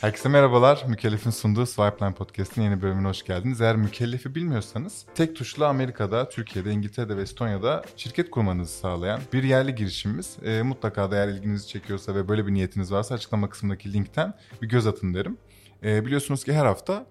Herkese 0.00 0.28
merhabalar. 0.28 0.84
Mükellef'in 0.88 1.30
sunduğu 1.30 1.66
Swipeline 1.66 2.14
Podcast'in 2.14 2.62
yeni 2.62 2.82
bölümüne 2.82 3.08
hoş 3.08 3.22
geldiniz. 3.22 3.60
Eğer 3.60 3.76
Mükellef'i 3.76 4.34
bilmiyorsanız 4.34 5.06
tek 5.14 5.36
tuşla 5.36 5.68
Amerika'da, 5.68 6.28
Türkiye'de, 6.28 6.70
İngiltere'de 6.70 7.16
ve 7.16 7.22
Estonya'da 7.22 7.82
şirket 7.96 8.30
kurmanızı 8.30 8.72
sağlayan 8.72 9.20
bir 9.32 9.42
yerli 9.42 9.74
girişimimiz. 9.74 10.36
E, 10.44 10.62
mutlaka 10.62 11.10
da 11.10 11.16
eğer 11.16 11.28
ilginizi 11.28 11.68
çekiyorsa 11.68 12.14
ve 12.14 12.28
böyle 12.28 12.46
bir 12.46 12.52
niyetiniz 12.52 12.92
varsa 12.92 13.14
açıklama 13.14 13.48
kısmındaki 13.48 13.92
linkten 13.92 14.34
bir 14.62 14.68
göz 14.68 14.86
atın 14.86 15.14
derim. 15.14 15.38
E, 15.84 16.04
biliyorsunuz 16.06 16.44
ki 16.44 16.52
her 16.52 16.66
hafta 16.66 17.06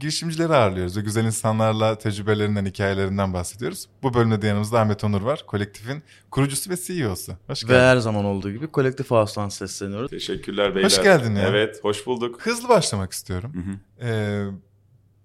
girişimcileri 0.00 0.52
ağırlıyoruz 0.52 0.96
ve 0.96 1.00
güzel 1.00 1.24
insanlarla 1.24 1.98
tecrübelerinden, 1.98 2.66
hikayelerinden 2.66 3.32
bahsediyoruz. 3.34 3.88
Bu 4.02 4.14
bölümde 4.14 4.42
de 4.42 4.46
yanımızda 4.46 4.80
Ahmet 4.80 5.04
Onur 5.04 5.22
var. 5.22 5.44
Kolektifin 5.46 6.02
kurucusu 6.30 6.70
ve 6.70 6.76
CEO'su. 6.76 7.32
Hoş 7.46 7.62
geldin. 7.62 7.74
Ve 7.74 7.80
her 7.80 7.96
zaman 7.96 8.24
olduğu 8.24 8.50
gibi 8.52 8.66
kolektif 8.66 9.10
house'tan 9.10 9.48
sesleniyoruz. 9.48 10.10
Teşekkürler 10.10 10.74
beyler. 10.74 10.86
Hoş 10.86 11.02
geldin 11.02 11.34
ya. 11.34 11.48
Evet, 11.48 11.84
hoş 11.84 12.06
bulduk. 12.06 12.42
Hızlı 12.42 12.68
başlamak 12.68 13.12
istiyorum. 13.12 13.52
Hı 13.54 13.60
hı. 13.70 14.08
Ee, 14.08 14.46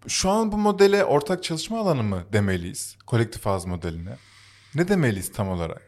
şu 0.08 0.30
an 0.30 0.52
bu 0.52 0.58
modele 0.58 1.06
ortak 1.06 1.44
çalışma 1.44 1.80
alanı 1.80 2.04
mı 2.04 2.24
demeliyiz? 2.34 2.98
Kolektif 3.06 3.48
ağız 3.48 3.66
modeline. 3.66 4.18
Ne 4.76 4.88
demeliyiz 4.88 5.32
tam 5.32 5.50
olarak? 5.50 5.82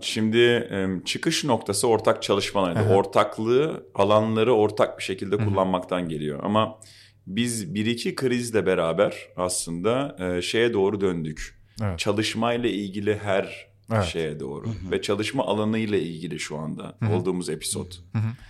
Şimdi 0.00 0.68
çıkış 1.04 1.44
noktası 1.44 1.88
ortak 1.88 2.22
çalışmalar. 2.22 2.94
Ortaklığı, 2.94 3.86
alanları 3.94 4.54
ortak 4.54 4.98
bir 4.98 5.02
şekilde 5.02 5.36
kullanmaktan 5.36 6.08
geliyor. 6.08 6.40
Ama 6.42 6.78
biz 7.26 7.74
bir 7.74 7.86
iki 7.86 8.14
krizle 8.14 8.66
beraber 8.66 9.28
aslında 9.36 10.16
e, 10.18 10.42
şeye 10.42 10.72
doğru 10.72 11.00
döndük. 11.00 11.62
Evet. 11.82 11.98
Çalışmayla 11.98 12.68
ilgili 12.68 13.18
her 13.18 13.72
Evet. 13.92 14.04
şeye 14.04 14.40
doğru. 14.40 14.66
Ve 14.90 15.02
çalışma 15.02 15.46
alanıyla 15.46 15.98
ilgili 15.98 16.38
şu 16.40 16.58
anda 16.58 16.98
olduğumuz 17.14 17.48
episod. 17.48 17.92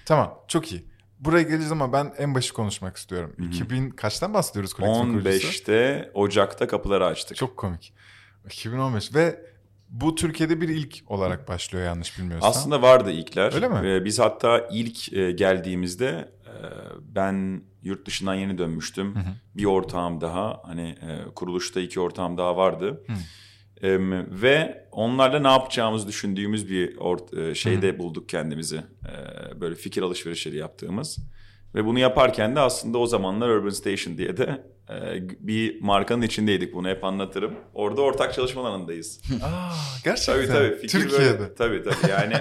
Tamam 0.07 0.39
çok 0.49 0.73
iyi. 0.73 0.85
Buraya 1.19 1.43
geleceğiz 1.43 1.73
ama 1.73 1.93
ben 1.93 2.15
en 2.19 2.35
başı 2.35 2.55
konuşmak 2.55 2.97
istiyorum. 2.97 3.33
2000 3.49 3.91
kaçtan 3.91 4.35
bahsediyoruz 4.35 4.75
kurucusu? 4.75 5.29
15'te 5.29 6.11
Ocak'ta 6.15 6.67
kapıları 6.67 7.07
açtık. 7.07 7.37
Çok 7.37 7.57
komik. 7.57 7.95
2015 8.47 9.15
ve 9.15 9.41
bu 9.89 10.15
Türkiye'de 10.15 10.61
bir 10.61 10.69
ilk 10.69 10.99
olarak 11.07 11.49
başlıyor 11.49 11.85
yanlış 11.85 12.19
bilmiyorsam. 12.19 12.51
Aslında 12.51 12.83
vardı 12.83 13.11
ilkler. 13.11 13.55
Öyle 13.55 13.69
mi? 13.69 13.89
Ee, 13.89 14.05
biz 14.05 14.19
hatta 14.19 14.69
ilk 14.73 15.13
e, 15.13 15.33
geldiğimizde 15.33 16.33
e, 16.47 16.55
ben 17.01 17.63
yurt 17.83 18.07
dışından 18.07 18.35
yeni 18.35 18.59
dönmüştüm. 18.59 19.15
Bir 19.57 19.65
ortağım 19.65 20.21
daha 20.21 20.61
hani 20.65 20.89
e, 20.89 21.35
kuruluşta 21.35 21.81
iki 21.81 22.01
ortağım 22.01 22.39
daha 22.39 22.57
vardı. 22.57 23.05
Em, 23.83 24.43
ve 24.43 24.85
onlarla 24.93 25.39
ne 25.39 25.49
yapacağımızı 25.49 26.09
düşündüğümüz 26.09 26.71
bir 26.71 26.97
ort- 26.97 27.51
e, 27.51 27.55
şeyde 27.55 27.99
bulduk 27.99 28.29
kendimizi. 28.29 28.77
E, 28.77 29.61
böyle 29.61 29.75
fikir 29.75 30.03
alışverişleri 30.03 30.57
yaptığımız. 30.57 31.19
Ve 31.75 31.85
bunu 31.85 31.99
yaparken 31.99 32.57
de 32.57 32.61
aslında 32.61 32.99
o 32.99 33.07
zamanlar 33.07 33.49
Urban 33.49 33.71
Station 33.71 34.19
diye 34.19 34.37
de 34.37 34.63
e, 34.91 34.95
bir 35.41 35.81
markanın 35.81 36.23
içindeydik. 36.23 36.75
Bunu 36.75 36.89
hep 36.89 37.05
anlatırım. 37.05 37.55
Orada 37.75 38.01
ortak 38.03 38.35
çalışma 38.35 38.69
alanındayız. 38.69 39.21
Aa, 39.43 39.71
gerçekten. 40.05 40.35
Tabii 40.47 40.47
tabii. 40.47 40.77
Fikir 40.77 41.01
Türkiye'de. 41.01 41.39
Böyle, 41.41 41.55
tabii 41.55 41.83
tabii. 41.83 42.11
Yani 42.11 42.35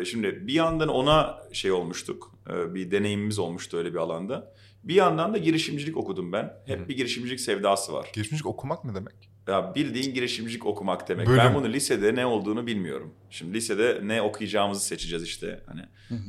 e, 0.00 0.04
şimdi 0.04 0.46
bir 0.46 0.52
yandan 0.52 0.88
ona 0.88 1.38
şey 1.52 1.72
olmuştuk. 1.72 2.32
e, 2.50 2.74
Bir 2.74 2.90
deneyimimiz 2.90 3.38
olmuştu 3.38 3.76
öyle 3.76 3.92
bir 3.92 3.98
alanda. 3.98 4.52
Bir 4.88 4.94
yandan 4.94 5.34
da 5.34 5.38
girişimcilik 5.38 5.96
okudum 5.96 6.32
ben. 6.32 6.52
Hep 6.66 6.88
bir 6.88 6.96
girişimcilik 6.96 7.40
sevdası 7.40 7.92
var. 7.92 8.10
Girişimcilik 8.12 8.46
okumak 8.46 8.84
ne 8.84 8.94
demek? 8.94 9.14
Ya 9.48 9.74
bildiğin 9.74 10.14
girişimcilik 10.14 10.66
okumak 10.66 11.08
demek. 11.08 11.26
Bölüm. 11.26 11.38
Ben 11.38 11.54
bunu 11.54 11.68
lisede 11.68 12.14
ne 12.14 12.26
olduğunu 12.26 12.66
bilmiyorum. 12.66 13.14
Şimdi 13.30 13.54
lisede 13.54 14.00
ne 14.02 14.22
okuyacağımızı 14.22 14.84
seçeceğiz 14.84 15.24
işte. 15.24 15.60
Hani 15.66 15.80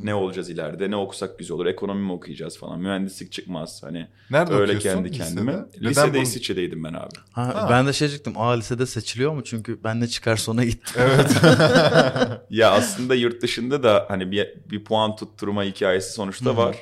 ne 0.04 0.16
olacağız 0.16 0.50
ileride? 0.50 0.92
Ne 0.92 0.96
okusak 0.96 1.40
güzel 1.40 1.56
olur? 1.56 1.66
Ekonomi 1.66 2.02
mi 2.06 2.12
okuyacağız 2.12 2.58
falan? 2.58 2.80
Mühendislik 2.80 3.32
çıkmaz. 3.32 3.84
Hani 3.84 4.08
Nerede 4.32 4.54
öyle 4.54 4.80
kendi 4.80 5.12
kendime. 5.12 5.52
Lisede? 5.54 5.90
Lisede, 5.90 6.14
bunu- 6.14 6.22
İsviçre'deydim 6.22 6.84
ben 6.84 6.94
abi. 6.94 7.10
Ha, 7.32 7.46
Ha. 7.56 7.68
Ben 7.72 7.88
de 7.88 7.94
şey 7.94 8.08
diyecektim. 8.08 8.34
Aa 8.38 8.52
lisede 8.54 8.86
seçiliyor 8.86 9.34
mu? 9.34 9.44
Çünkü 9.44 9.84
ben 9.84 10.02
de 10.02 10.08
çıkar 10.08 10.36
sona 10.38 10.64
gittim. 10.66 11.02
Evet. 11.02 11.32
Ya 12.50 12.72
aslında 12.72 13.16
yurt 13.16 13.42
dışında 13.42 13.84
da 13.84 14.06
hani 14.10 14.32
bir, 14.32 14.54
bir 14.72 14.84
puan 14.84 15.16
tutturma 15.16 15.64
hikayesi 15.64 16.14
sonuçta 16.14 16.58
var. 16.58 16.78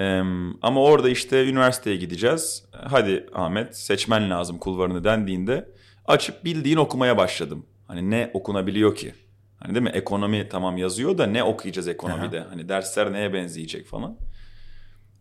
Ee, 0.00 0.22
ama 0.62 0.82
orada 0.82 1.08
işte 1.08 1.48
üniversiteye 1.48 1.96
gideceğiz. 1.96 2.64
Hadi 2.72 3.26
Ahmet 3.34 3.76
seçmen 3.76 4.30
lazım 4.30 4.58
kulvarını 4.58 5.04
dendiğinde 5.04 5.68
açıp 6.06 6.44
bildiğin 6.44 6.76
okumaya 6.76 7.16
başladım. 7.16 7.66
Hani 7.86 8.10
ne 8.10 8.30
okunabiliyor 8.34 8.94
ki? 8.96 9.14
Hani 9.56 9.74
değil 9.74 9.82
mi? 9.82 9.90
Ekonomi 9.90 10.48
tamam 10.48 10.76
yazıyor 10.76 11.18
da 11.18 11.26
ne 11.26 11.44
okuyacağız 11.44 11.88
ekonomide? 11.88 12.40
Hani 12.40 12.68
dersler 12.68 13.12
neye 13.12 13.32
benzeyecek 13.32 13.86
falan. 13.86 14.16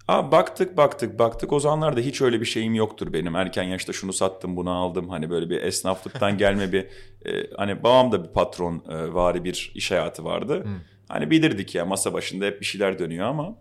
Aa, 0.07 0.31
baktık 0.31 0.77
baktık 0.77 1.19
baktık 1.19 1.53
o 1.53 1.59
zamanlarda 1.59 1.99
hiç 1.99 2.21
öyle 2.21 2.41
bir 2.41 2.45
şeyim 2.45 2.75
yoktur 2.75 3.13
benim. 3.13 3.35
Erken 3.35 3.63
yaşta 3.63 3.93
şunu 3.93 4.13
sattım 4.13 4.55
bunu 4.55 4.71
aldım. 4.71 5.09
Hani 5.09 5.29
böyle 5.29 5.49
bir 5.49 5.61
esnaflıktan 5.61 6.37
gelme 6.37 6.71
bir 6.71 6.81
e, 7.25 7.55
hani 7.57 7.83
babam 7.83 8.11
da 8.11 8.23
bir 8.23 8.29
patron 8.29 8.83
e, 8.89 9.13
vari 9.13 9.43
bir 9.43 9.71
iş 9.75 9.91
hayatı 9.91 10.23
vardı. 10.23 10.63
Hani 11.07 11.31
bilirdik 11.31 11.75
ya 11.75 11.85
masa 11.85 12.13
başında 12.13 12.45
hep 12.45 12.61
bir 12.61 12.65
şeyler 12.65 12.99
dönüyor 12.99 13.27
ama 13.27 13.55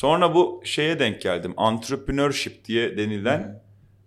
sonra 0.00 0.34
bu 0.34 0.62
şeye 0.64 0.98
denk 0.98 1.22
geldim. 1.22 1.54
Entrepreneurship 1.58 2.64
diye 2.64 2.96
denilen 2.96 3.62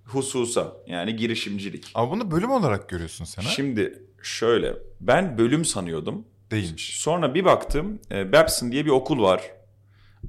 hususa 0.05 0.73
yani 0.87 1.15
girişimcilik. 1.15 1.91
Ama 1.93 2.11
bunu 2.11 2.31
bölüm 2.31 2.51
olarak 2.51 2.89
görüyorsun 2.89 3.25
sen 3.25 3.41
ha? 3.41 3.49
Şimdi 3.49 4.03
şöyle 4.23 4.73
ben 5.01 5.37
bölüm 5.37 5.65
sanıyordum. 5.65 6.25
Değilmiş. 6.51 6.99
Sonra 6.99 7.35
bir 7.35 7.45
baktım 7.45 7.99
e, 8.11 8.31
Babson 8.31 8.71
diye 8.71 8.85
bir 8.85 8.89
okul 8.89 9.21
var. 9.21 9.41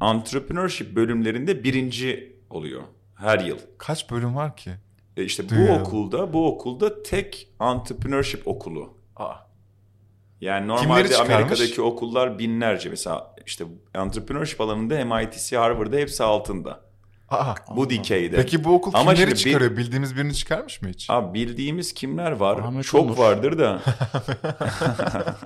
Entrepreneurship 0.03 0.97
bölümlerinde 0.97 1.65
birinci 1.65 2.37
oluyor 2.51 2.83
her 3.15 3.41
yıl. 3.41 3.59
Kaç 3.79 4.11
bölüm 4.11 4.37
var 4.37 4.57
ki? 4.57 4.71
E 5.17 5.25
işte 5.25 5.45
bu 5.51 5.73
okulda 5.73 6.33
bu 6.33 6.47
okulda 6.47 7.03
tek 7.03 7.49
entrepreneurship 7.61 8.49
okulu. 8.49 8.99
Aa. 9.17 9.44
Yani 10.45 10.69
normalde? 10.69 11.17
Amerika'daki 11.17 11.83
okullar 11.83 12.39
binlerce 12.39 12.89
mesela 12.91 13.35
işte 13.47 13.65
entrepreneurship 13.95 14.61
alanında 14.61 15.05
MIT'si 15.05 15.57
Harvard'da 15.57 15.97
hepsi 15.97 16.25
altında. 16.25 16.81
Aa. 17.31 17.55
Bu 17.77 17.91
dikeyde. 17.91 18.37
Peki 18.37 18.65
bu 18.65 18.75
okul 18.75 18.91
Ama 18.95 19.15
kimleri 19.15 19.17
şimdi 19.31 19.33
bir- 19.35 19.39
çıkarıyor? 19.53 19.77
Bildiğimiz 19.77 20.17
birini 20.17 20.35
çıkarmış 20.35 20.83
mı 20.83 20.89
hiç? 20.89 21.11
Abi 21.11 21.35
bildiğimiz 21.35 21.95
kimler 21.95 22.31
var? 22.33 22.59
Ahmet 22.59 22.85
çok 22.85 23.07
Onur. 23.07 23.19
vardır 23.19 23.59
da. 23.59 23.81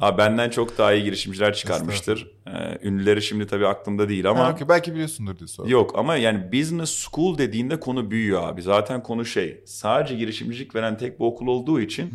Abi 0.00 0.18
benden 0.18 0.50
çok 0.50 0.78
daha 0.78 0.92
iyi 0.92 1.04
girişimciler 1.04 1.54
çıkarmıştır. 1.54 2.30
Ee, 2.46 2.78
ünlüleri 2.82 3.22
şimdi 3.22 3.46
tabii 3.46 3.66
aklımda 3.66 4.08
değil 4.08 4.30
ama. 4.30 4.44
Ha. 4.44 4.56
Belki 4.68 4.92
biliyorsundur 4.94 5.38
diye 5.38 5.48
sordum. 5.48 5.70
Yok 5.72 5.92
ama 5.98 6.16
yani 6.16 6.52
business 6.52 6.90
school 6.90 7.38
dediğinde 7.38 7.80
konu 7.80 8.10
büyüyor 8.10 8.48
abi. 8.48 8.62
Zaten 8.62 9.02
konu 9.02 9.24
şey 9.24 9.60
sadece 9.66 10.14
girişimcilik 10.16 10.74
veren 10.74 10.98
tek 10.98 11.20
bir 11.20 11.24
okul 11.24 11.46
olduğu 11.46 11.80
için 11.80 12.10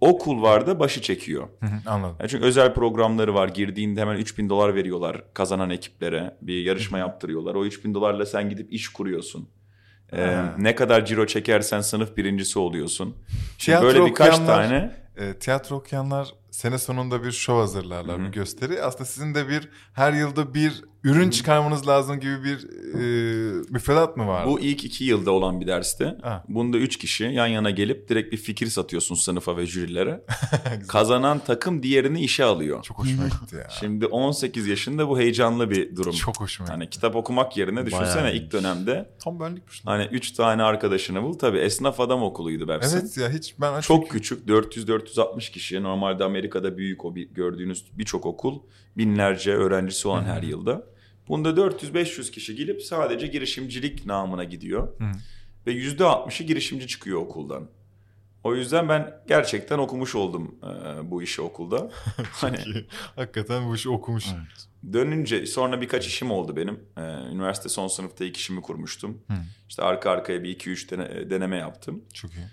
o 0.00 0.18
kulvarda 0.18 0.80
başı 0.80 1.02
çekiyor. 1.02 1.48
Hı 1.60 1.66
hı, 1.66 1.90
Anladım. 1.90 2.16
Yani 2.20 2.30
çünkü 2.30 2.44
özel 2.44 2.74
programları 2.74 3.34
var. 3.34 3.48
Girdiğinde 3.48 4.00
hemen 4.00 4.16
3000 4.16 4.48
dolar 4.48 4.74
veriyorlar 4.74 5.22
kazanan 5.34 5.70
ekiplere. 5.70 6.36
Bir 6.42 6.62
yarışma 6.62 6.98
yaptırıyorlar. 6.98 7.54
O 7.54 7.64
3000 7.64 7.94
dolarla 7.94 8.26
sen 8.26 8.50
gidip 8.50 8.72
iş 8.72 8.88
kuruyorsun. 8.88 9.48
Ee, 10.12 10.38
ne 10.58 10.74
kadar 10.74 11.04
ciro 11.04 11.26
çekersen 11.26 11.80
sınıf 11.80 12.16
birincisi 12.16 12.58
oluyorsun. 12.58 13.14
Şimdi 13.58 13.58
Tiyatro 13.78 13.86
böyle 13.86 14.06
birkaç 14.06 14.34
okuyanlar- 14.34 14.46
tane 14.46 14.90
E, 15.16 15.34
tiyatro 15.34 15.76
okuyanlar 15.76 16.28
sene 16.50 16.78
sonunda 16.78 17.24
bir 17.24 17.32
şov 17.32 17.60
hazırlarlar, 17.60 18.18
bir 18.18 18.32
gösteri. 18.32 18.82
Aslında 18.82 19.04
sizin 19.04 19.34
de 19.34 19.48
bir 19.48 19.68
her 19.92 20.12
yılda 20.12 20.54
bir 20.54 20.84
ürün 21.04 21.30
çıkarmanız 21.30 21.88
lazım 21.88 22.20
gibi 22.20 22.44
bir 22.44 22.68
e, 22.94 23.62
müfredat 23.70 24.16
mı 24.16 24.26
var? 24.26 24.46
Bu 24.46 24.60
ilk 24.60 24.84
iki 24.84 25.04
yılda 25.04 25.30
olan 25.30 25.60
bir 25.60 25.66
derste. 25.66 26.16
Ha. 26.22 26.44
Bunda 26.48 26.78
üç 26.78 26.98
kişi 26.98 27.24
yan 27.24 27.46
yana 27.46 27.70
gelip 27.70 28.08
direkt 28.08 28.32
bir 28.32 28.36
fikir 28.36 28.66
satıyorsun 28.66 29.14
sınıfa 29.14 29.56
ve 29.56 29.66
jürilere. 29.66 30.24
Kazanan 30.88 31.38
takım 31.38 31.82
diğerini 31.82 32.20
işe 32.20 32.44
alıyor. 32.44 32.82
Çok 32.82 32.98
hoşuma 32.98 33.28
gitti 33.28 33.56
ya. 33.56 33.68
Şimdi 33.80 34.06
18 34.06 34.66
yaşında 34.66 35.08
bu 35.08 35.18
heyecanlı 35.18 35.70
bir 35.70 35.96
durum. 35.96 36.12
Çok 36.12 36.40
hoşuma 36.40 36.66
gitti. 36.66 36.72
Hani 36.72 36.90
kitap 36.90 37.16
okumak 37.16 37.56
yerine 37.56 37.86
düşünsene 37.86 38.22
Bayağı 38.22 38.34
ilk 38.34 38.52
dönemde 38.52 39.10
Tam 39.24 39.40
benlikmiş. 39.40 39.82
hani 39.84 40.04
3 40.04 40.30
tane 40.30 40.62
arkadaşını 40.62 41.22
bul. 41.22 41.38
Tabii 41.38 41.58
esnaf 41.58 42.00
adam 42.00 42.22
okuluydu 42.22 42.68
Babson. 42.68 42.98
Evet 42.98 43.16
ya 43.16 43.30
hiç 43.30 43.54
ben 43.60 43.80
Çok 43.80 44.10
küçük 44.10 44.48
400-460 44.48 45.50
kişi. 45.52 45.82
Normalde 45.82 46.24
Amerika'da 46.38 46.78
büyük 46.78 47.04
o 47.04 47.14
bir- 47.14 47.28
gördüğünüz 47.28 47.84
birçok 47.98 48.26
okul 48.26 48.60
binlerce 48.96 49.52
öğrencisi 49.54 50.08
olan 50.08 50.24
her 50.24 50.42
yılda. 50.42 50.86
Bunda 51.28 51.48
400-500 51.50 52.30
kişi 52.30 52.54
gelip 52.56 52.82
sadece 52.82 53.26
girişimcilik 53.26 54.06
namına 54.06 54.44
gidiyor. 54.44 54.88
Ve 55.66 55.72
%60'ı 55.72 56.46
girişimci 56.46 56.86
çıkıyor 56.86 57.20
okuldan. 57.20 57.68
O 58.44 58.54
yüzden 58.54 58.88
ben 58.88 59.20
gerçekten 59.28 59.78
okumuş 59.78 60.14
oldum 60.14 60.54
e, 60.62 61.10
bu 61.10 61.22
işi 61.22 61.42
okulda. 61.42 61.90
hani 62.32 62.56
Hakikaten 63.16 63.68
bu 63.68 63.74
işi 63.74 63.88
okumuş. 63.88 64.24
dönünce 64.92 65.46
sonra 65.46 65.80
birkaç 65.80 66.06
işim 66.06 66.30
oldu 66.30 66.56
benim. 66.56 66.80
E, 66.96 67.00
üniversite 67.32 67.68
son 67.68 67.88
sınıfta 67.88 68.24
ilk 68.24 68.36
işimi 68.36 68.62
kurmuştum. 68.62 69.22
İşte 69.68 69.82
arka 69.82 70.10
arkaya 70.10 70.42
bir 70.42 70.58
2-3 70.58 70.90
dene- 70.90 71.30
deneme 71.30 71.56
yaptım. 71.56 72.04
Çok 72.14 72.30
iyi. 72.34 72.46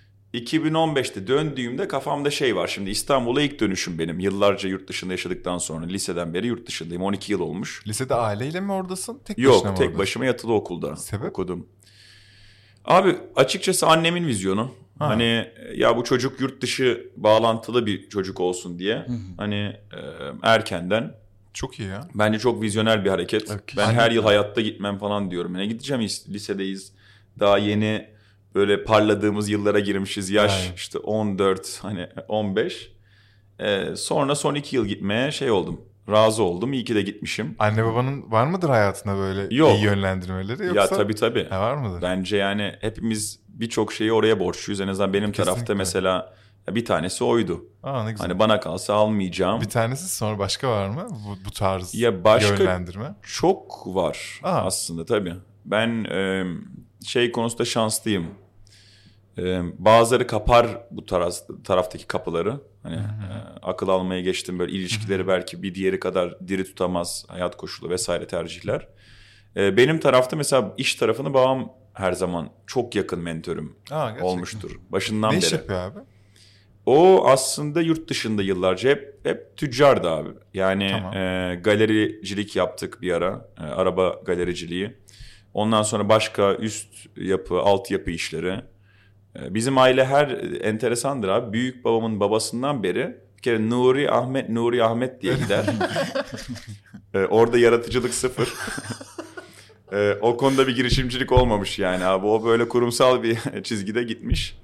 2015'te 0.44 1.28
döndüğümde 1.28 1.88
kafamda 1.88 2.32
şey 2.32 2.56
var. 2.56 2.68
Şimdi 2.68 2.90
İstanbul'a 2.90 3.42
ilk 3.42 3.60
dönüşüm 3.60 4.00
benim. 4.00 4.20
Yıllarca 4.20 4.70
yurt 4.70 4.88
dışında 4.90 5.14
yaşadıktan 5.14 5.58
sonra 5.58 5.86
liseden 5.86 6.34
beri 6.34 6.48
yurt 6.48 6.68
dışındayım. 6.68 7.04
12 7.04 7.32
yıl 7.32 7.40
olmuş. 7.40 7.84
Lisede 7.88 8.16
aileyle 8.16 8.60
mi 8.62 8.72
oradasın? 8.72 9.20
Tek 9.26 9.38
başına 9.38 9.48
mı 9.50 9.54
Yok 9.56 9.64
tek 9.64 9.72
oradasın? 9.80 9.98
başıma 10.00 10.26
yatılı 10.26 10.54
okulda 10.54 10.96
Sebep? 10.96 11.30
okudum. 11.30 11.68
Abi 12.86 13.16
açıkçası 13.36 13.88
annemin 13.88 14.28
vizyonu. 14.28 14.72
Ha. 15.00 15.08
Hani 15.10 15.48
ya 15.76 15.98
bu 15.98 16.04
çocuk 16.04 16.42
yurt 16.42 16.62
dışı 16.62 17.10
bağlantılı 17.18 17.86
bir 17.86 18.10
çocuk 18.10 18.40
olsun 18.40 18.80
diye. 18.80 19.06
Hani 19.38 19.56
e, 19.56 20.00
erkenden 20.44 21.16
Çok 21.54 21.80
iyi 21.80 21.90
ya. 21.90 22.08
Bence 22.16 22.40
çok 22.40 22.62
vizyoner 22.62 23.06
bir 23.06 23.10
hareket. 23.10 23.52
Evet, 23.52 23.62
ben 23.78 23.94
her 23.94 24.12
yıl 24.12 24.24
hayatta 24.24 24.62
gitmem 24.62 24.98
falan 24.98 25.32
diyorum. 25.32 25.54
Ne 25.54 25.66
gideceğim 25.66 26.02
is- 26.02 26.30
lisedeyiz. 26.34 26.92
Daha 27.40 27.58
yeni 27.58 28.08
böyle 28.56 28.84
parladığımız 28.84 29.50
yıllara 29.50 29.80
girmişiz. 29.80 30.30
Yaş 30.30 30.62
Aynen. 30.64 30.76
işte 30.76 31.00
14 31.00 31.80
hani 31.82 32.08
15. 32.28 32.92
Ee, 33.60 33.96
sonra 33.96 34.36
son 34.36 34.56
iki 34.56 34.76
yıl 34.76 34.86
gitmeye 34.86 35.32
şey 35.32 35.52
oldum. 35.52 35.82
Razı 36.10 36.44
oldum. 36.44 36.74
İyi 36.74 36.84
ki 36.84 36.96
de 36.96 37.02
gitmişim. 37.02 37.56
Anne 37.60 37.86
babanın 37.86 38.32
var 38.32 38.48
mıdır 38.48 38.70
hayatında 38.70 39.18
böyle 39.18 39.56
Yok. 39.56 39.76
iyi 39.76 39.84
yönlendirmeleri 39.84 40.66
yoksa? 40.66 40.82
Ya 40.82 40.88
tabii 40.88 41.16
tabii. 41.16 41.48
Ha, 41.50 41.62
var 41.62 41.76
mıdır? 41.76 42.02
Bence 42.02 42.38
yani 42.38 42.74
hepimiz 42.82 43.40
birçok 43.48 43.94
şeyi 43.94 44.14
oraya 44.14 44.40
borçluyuz. 44.40 44.82
En 44.82 44.88
azından 44.88 45.14
benim 45.14 45.32
tarafta 45.32 45.52
Kesinlikle. 45.54 45.74
mesela 45.74 46.34
ya 46.68 46.76
bir 46.76 46.86
tanesi 46.86 47.24
oydu. 47.24 47.66
Aa 47.84 48.04
ne 48.04 48.12
güzel. 48.12 48.28
Hani 48.28 48.40
bana 48.40 48.60
kalsa 48.60 48.94
almayacağım. 48.94 49.62
Bir 49.62 49.70
tanesi 49.70 50.16
sonra 50.16 50.40
başka 50.40 50.70
var 50.72 50.90
mı? 50.90 51.08
Bu, 51.10 51.46
bu 51.46 51.52
tarz 51.52 51.96
Ya 51.96 52.24
başka- 52.24 52.64
yönlendirme. 52.64 53.16
Çok 53.22 53.84
var 53.88 54.40
Aa. 54.44 54.50
aslında 54.66 55.06
tabii. 55.06 55.34
Ben 55.66 56.04
e, 56.04 56.44
şey 57.06 57.32
konusunda 57.32 57.66
şanslıyım. 57.66 58.26
E, 59.38 59.62
bazıları 59.80 60.28
kapar 60.28 60.68
bu 60.92 61.06
taraf, 61.06 61.34
taraftaki 61.64 62.08
kapıları. 62.08 62.60
Hani 62.84 62.96
e, 62.96 63.02
akıl 63.64 63.88
almaya 63.90 64.22
geçtim 64.22 64.60
böyle 64.60 64.72
ilişkileri 64.72 65.28
belki 65.28 65.64
bir 65.64 65.76
diğeri 65.76 66.00
kadar 66.00 66.48
diri 66.48 66.64
tutamaz 66.64 67.26
hayat 67.28 67.58
koşulu 67.58 67.90
vesaire 67.90 68.28
tercihler. 68.28 68.88
E, 69.58 69.78
benim 69.78 70.00
tarafta 70.00 70.36
mesela 70.36 70.74
iş 70.78 70.96
tarafını 70.96 71.34
babam 71.34 71.74
her 71.94 72.12
zaman 72.14 72.50
çok 72.68 72.96
yakın 72.96 73.20
mentörüm 73.20 73.76
Aa, 73.92 74.06
gerçekten. 74.06 74.26
olmuştur. 74.28 74.80
Başından 74.90 75.32
Ne 75.32 75.38
beri. 75.38 75.46
iş 75.46 75.52
yapıyor 75.52 75.80
abi? 75.80 76.00
O 76.86 77.28
aslında 77.28 77.82
yurt 77.82 78.10
dışında 78.10 78.42
yıllarca 78.44 78.90
hep 78.90 79.20
hep 79.24 79.58
tüccardı 79.58 80.10
abi. 80.10 80.30
Yani 80.54 80.90
Tamam. 80.92 81.14
e, 81.18 81.56
galericilik 81.64 82.56
yaptık 82.56 83.02
bir 83.02 83.12
ara. 83.12 83.50
E, 83.60 83.64
araba 83.64 84.10
galericiliği. 84.26 84.98
Ondan 85.54 85.84
sonra 85.84 86.10
başka 86.10 86.56
üst 86.56 86.88
yapı, 87.18 87.60
altyapı 87.60 88.12
işleri. 88.12 88.62
E, 89.40 89.54
bizim 89.54 89.78
aile 89.78 90.06
her 90.06 90.28
enteresandır 90.62 91.30
abi. 91.30 91.54
Büyük 91.54 91.86
babamın 91.86 92.20
babasından 92.20 92.84
beri 92.84 93.18
bir 93.38 93.42
kere 93.42 93.70
Nuri 93.70 94.12
Ahmet, 94.12 94.50
Nuri 94.50 94.84
Ahmet 94.84 95.22
diye 95.22 95.34
gider. 95.34 95.66
E, 97.14 97.26
orada 97.26 97.58
yaratıcılık 97.58 98.14
sıfır. 98.14 98.54
E, 99.92 100.14
o 100.22 100.38
konuda 100.38 100.68
bir 100.68 100.76
girişimcilik 100.76 101.32
olmamış 101.32 101.80
yani 101.80 102.06
abi. 102.06 102.26
O 102.26 102.46
böyle 102.46 102.70
kurumsal 102.70 103.24
bir 103.24 103.38
çizgide 103.64 104.04
gitmiş. 104.04 104.58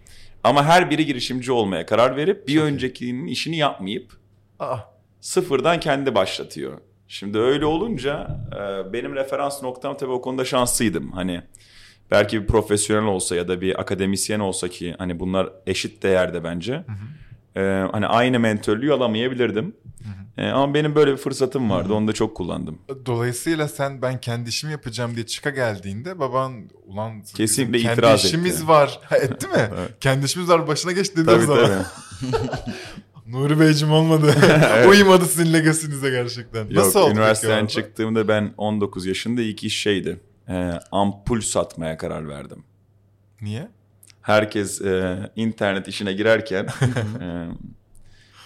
Ama 0.44 0.66
her 0.66 0.90
biri 0.90 1.06
girişimci 1.06 1.52
olmaya 1.52 1.86
karar 1.86 2.16
verip 2.16 2.48
bir 2.48 2.62
öncekinin 2.62 3.28
işini 3.28 3.58
yapmayıp 3.58 4.12
Aa, 4.60 4.78
sıfırdan 5.22 5.80
kendi 5.80 6.16
başlatıyor. 6.16 6.78
Şimdi 7.08 7.40
öyle 7.40 7.66
olunca 7.66 8.38
e, 8.56 8.94
benim 8.94 9.16
referans 9.16 9.64
noktam 9.64 9.98
tabii 9.98 10.12
o 10.12 10.22
konuda 10.22 10.46
şanslıydım. 10.46 11.12
Hani 11.12 11.42
belki 12.12 12.42
bir 12.42 12.48
profesyonel 12.48 13.10
olsa 13.10 13.36
ya 13.36 13.48
da 13.48 13.62
bir 13.62 13.81
akademisyen 13.81 14.40
olsa 14.40 14.68
ki 14.68 14.96
hani 14.98 15.19
bunlar 15.19 15.50
eşit 15.68 16.04
değerde 16.04 16.44
bence. 16.44 16.84
E, 17.56 17.62
hani 17.92 18.08
aynı 18.08 18.40
mentörlüğü 18.40 18.94
alamayabilirdim. 18.94 19.75
E, 20.38 20.48
ama 20.48 20.74
benim 20.74 20.96
böyle 20.96 21.12
bir 21.12 21.18
fırsatım 21.18 21.69
vardı. 21.69 21.94
Onu 21.94 22.08
da 22.08 22.13
çok 22.13 22.38
kullandım. 22.38 22.78
dolayısıyla 23.06 23.68
sen 23.68 24.02
ben 24.02 24.22
kendi 24.22 24.50
işimi 24.50 24.72
yapacağım 24.72 25.16
diye 25.16 25.25
çıka 25.25 25.50
geldiğinde 25.50 26.19
baban 26.19 26.54
ulan 26.86 27.22
Kesinlikle 27.36 27.80
kendi 27.80 27.94
itiraz 27.94 28.25
işimiz 28.25 28.56
etti. 28.56 28.68
var. 28.68 29.00
Ha, 29.10 29.18
etti 29.18 29.48
mi? 29.48 29.54
Evet. 29.58 29.92
Kendi 30.00 30.25
işimiz 30.25 30.50
var 30.50 30.68
başına 30.68 30.92
geç 30.92 31.16
dedi 31.16 31.30
o 31.30 31.34
Tabii 31.34 31.46
zaman. 31.46 31.66
tabii. 32.22 32.31
Nuri 33.31 33.60
Beyciğim 33.60 33.94
olmadı. 33.94 34.36
Uyumadı 34.90 35.25
sizin 35.25 35.54
legasinize 35.54 36.10
gerçekten. 36.10 36.63
Yok, 36.63 36.72
Nasıl 36.74 37.00
oldu 37.00 37.12
üniversiteden 37.12 37.66
çıktığımda 37.66 38.28
ben 38.28 38.54
19 38.58 39.06
yaşında 39.06 39.42
ilk 39.42 39.63
iş 39.63 39.78
şeydi. 39.78 40.19
E, 40.50 40.80
ampul 40.92 41.42
satmaya 41.42 41.98
karar 41.98 42.30
verdim. 42.30 42.64
Niye? 43.42 43.68
Herkes 44.22 44.82
e, 44.82 45.18
internet 45.36 45.88
işine 45.88 46.14
girerken 46.14 46.64
e, 47.22 47.48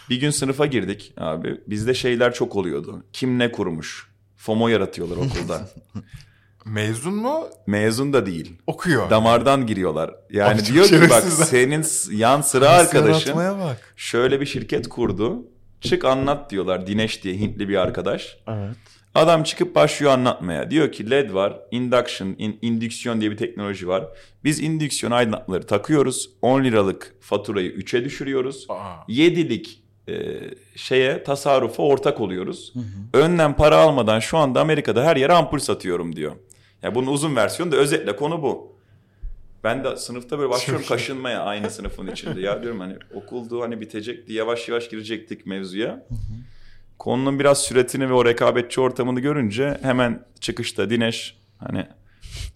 bir 0.10 0.20
gün 0.20 0.30
sınıfa 0.30 0.66
girdik 0.66 1.14
abi. 1.18 1.62
Bizde 1.68 1.94
şeyler 1.94 2.34
çok 2.34 2.56
oluyordu. 2.56 3.04
Kim 3.14 3.40
ne 3.40 3.52
kurmuş? 3.52 4.08
FOMO 4.36 4.68
yaratıyorlar 4.68 5.18
okulda. 5.18 5.70
Mezun 6.66 7.16
mu? 7.16 7.48
Mezun 7.68 8.14
da 8.14 8.26
değil. 8.26 8.56
Okuyor. 8.68 9.10
Damardan 9.10 9.68
giriyorlar. 9.68 10.16
Yani 10.30 10.62
Abi 10.62 10.66
diyor 10.66 10.86
ki 10.86 11.10
bak 11.10 11.24
senin 11.30 11.86
yan 12.12 12.42
sıra 12.42 12.70
arkadaşın 12.70 13.36
bak. 13.36 13.94
şöyle 13.96 14.42
bir 14.42 14.46
şirket 14.46 14.90
kurdu. 14.90 15.46
Çık 15.82 16.06
anlat 16.06 16.52
diyorlar. 16.52 16.88
Dineş 16.88 17.24
diye 17.24 17.36
Hintli 17.36 17.70
bir 17.70 17.76
arkadaş. 17.76 18.38
Evet. 18.48 18.78
Adam 19.16 19.44
çıkıp 19.44 19.76
başlıyor 19.76 20.12
anlatmaya. 20.12 20.72
Diyor 20.72 20.92
ki 20.92 21.10
LED 21.10 21.34
var, 21.34 21.60
induction, 21.72 22.36
in, 22.38 22.60
indüksiyon 22.62 23.22
diye 23.22 23.32
bir 23.32 23.38
teknoloji 23.38 23.88
var. 23.88 24.06
Biz 24.44 24.60
indüksiyon 24.60 25.12
aydınlatmaları 25.12 25.68
takıyoruz. 25.68 26.30
10 26.42 26.64
liralık 26.64 27.16
faturayı 27.22 27.72
3'e 27.72 28.06
düşürüyoruz. 28.06 28.66
Aa, 28.70 28.96
7'lik 29.10 29.82
e, 30.08 30.42
şeye 30.76 31.24
tasarrufa 31.24 31.84
ortak 31.84 32.22
oluyoruz. 32.22 32.74
Önden 33.14 33.56
para 33.56 33.78
almadan 33.78 34.20
şu 34.20 34.38
anda 34.38 34.62
Amerika'da 34.62 35.04
her 35.04 35.16
yere 35.16 35.34
ampul 35.34 35.60
satıyorum 35.60 36.16
diyor. 36.16 36.36
Ya 36.84 36.96
bunun 36.96 37.08
uzun 37.08 37.36
versiyonu 37.36 37.72
da 37.72 37.76
özetle 37.76 38.16
konu 38.16 38.42
bu. 38.42 38.76
Ben 39.64 39.84
de 39.84 39.98
sınıfta 39.98 40.40
böyle 40.40 40.50
başlıyorum 40.50 40.86
kaşınmaya 40.88 41.44
aynı 41.44 41.70
sınıfın 41.72 42.08
içinde. 42.08 42.42
Ya 42.42 42.62
diyorum 42.64 42.80
hani 42.80 42.96
okuldu 43.14 43.62
hani 43.62 43.82
bitecekti 43.82 44.34
yavaş 44.34 44.70
yavaş 44.70 44.90
girecektik 44.90 45.46
mevzuya. 45.46 46.06
Konunun 47.00 47.40
biraz 47.40 47.58
süretini 47.62 48.10
ve 48.10 48.14
o 48.14 48.26
rekabetçi 48.26 48.82
ortamını 48.82 49.20
görünce 49.20 49.78
hemen 49.82 50.26
çıkışta 50.40 50.90
Dineş 50.90 51.38
hani 51.58 51.88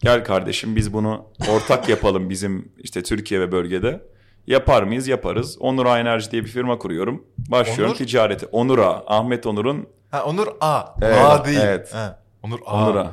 gel 0.01 0.23
kardeşim 0.23 0.75
biz 0.75 0.93
bunu 0.93 1.25
ortak 1.49 1.89
yapalım 1.89 2.29
bizim 2.29 2.71
işte 2.77 3.03
Türkiye 3.03 3.41
ve 3.41 3.51
bölgede. 3.51 4.01
Yapar 4.47 4.83
mıyız? 4.83 5.07
Yaparız. 5.07 5.57
Onur 5.59 5.85
A 5.85 5.99
Enerji 5.99 6.31
diye 6.31 6.43
bir 6.43 6.49
firma 6.49 6.77
kuruyorum. 6.77 7.23
Başlıyorum 7.37 7.85
Onur? 7.85 7.95
ticareti. 7.97 8.45
Onur 8.45 8.79
A. 8.79 9.03
Ahmet 9.07 9.45
Onur'un 9.45 9.87
Ha, 10.11 10.23
Onur 10.23 10.47
A. 10.61 10.83
Evet, 11.01 11.17
A 11.17 11.45
değil. 11.45 11.59
evet. 11.63 11.93
Ha, 11.93 12.19
Onur 12.43 12.59
A. 12.65 12.85
Onur 12.89 12.95
A. 12.95 13.11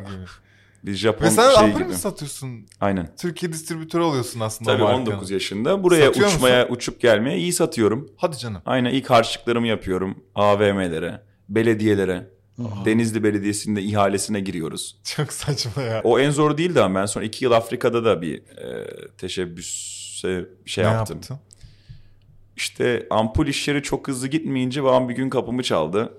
bir 0.86 0.94
Japon 0.94 1.26
Ve 1.26 1.30
sen 1.30 1.54
şey 1.54 1.72
gibi. 1.72 1.84
mü 1.84 1.94
satıyorsun? 1.94 2.66
Aynen. 2.80 3.08
Türkiye 3.16 3.52
distribütörü 3.52 4.02
oluyorsun 4.02 4.40
aslında. 4.40 4.72
Tabii 4.72 4.82
o 4.82 4.86
markanın. 4.86 5.06
19 5.06 5.30
yaşında. 5.30 5.82
Buraya 5.82 6.06
Satıyor 6.06 6.28
uçmaya, 6.28 6.68
uçup 6.68 7.00
gelmeye 7.00 7.38
iyi 7.38 7.52
satıyorum. 7.52 8.10
Hadi 8.16 8.38
canım. 8.38 8.62
Aynen 8.66 8.90
ilk 8.90 9.10
harçlıklarımı 9.10 9.66
yapıyorum. 9.66 10.24
AVM'lere, 10.34 11.22
belediyelere. 11.48 12.30
Denizli 12.84 13.24
Belediyesi'nde 13.24 13.82
ihalesine 13.82 14.40
giriyoruz. 14.40 14.96
Çok 15.04 15.32
saçma 15.32 15.82
ya. 15.82 16.00
O 16.04 16.18
en 16.18 16.30
zor 16.30 16.58
değildi 16.58 16.82
ama 16.82 17.00
ben 17.00 17.06
sonra 17.06 17.24
iki 17.24 17.44
yıl 17.44 17.52
Afrika'da 17.52 18.04
da 18.04 18.22
bir 18.22 18.38
e, 18.38 18.86
teşebbüse 19.18 20.46
şey 20.66 20.84
ne 20.84 20.88
yaptım. 20.88 21.16
yaptın? 21.16 21.38
İşte 22.56 23.06
ampul 23.10 23.46
işleri 23.46 23.82
çok 23.82 24.08
hızlı 24.08 24.28
gitmeyince 24.28 24.84
babam 24.84 25.08
bir 25.08 25.14
gün 25.14 25.30
kapımı 25.30 25.62
çaldı. 25.62 26.12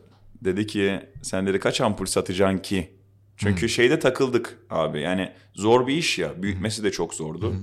Dedi 0.43 0.67
ki 0.67 1.00
sen 1.21 1.47
dedi 1.47 1.59
kaç 1.59 1.81
ampul 1.81 2.05
satacaksın 2.05 2.57
ki? 2.57 2.97
Çünkü 3.38 3.70
şeyde 3.70 4.00
takıldık 4.00 4.60
abi 4.70 5.01
yani 5.01 5.32
zor 5.53 5.88
bir 5.88 5.96
iş 5.96 6.20
ya 6.20 6.44
büyütmesi 6.44 6.84
de 6.84 6.91
çok 6.91 7.13
zordu. 7.13 7.56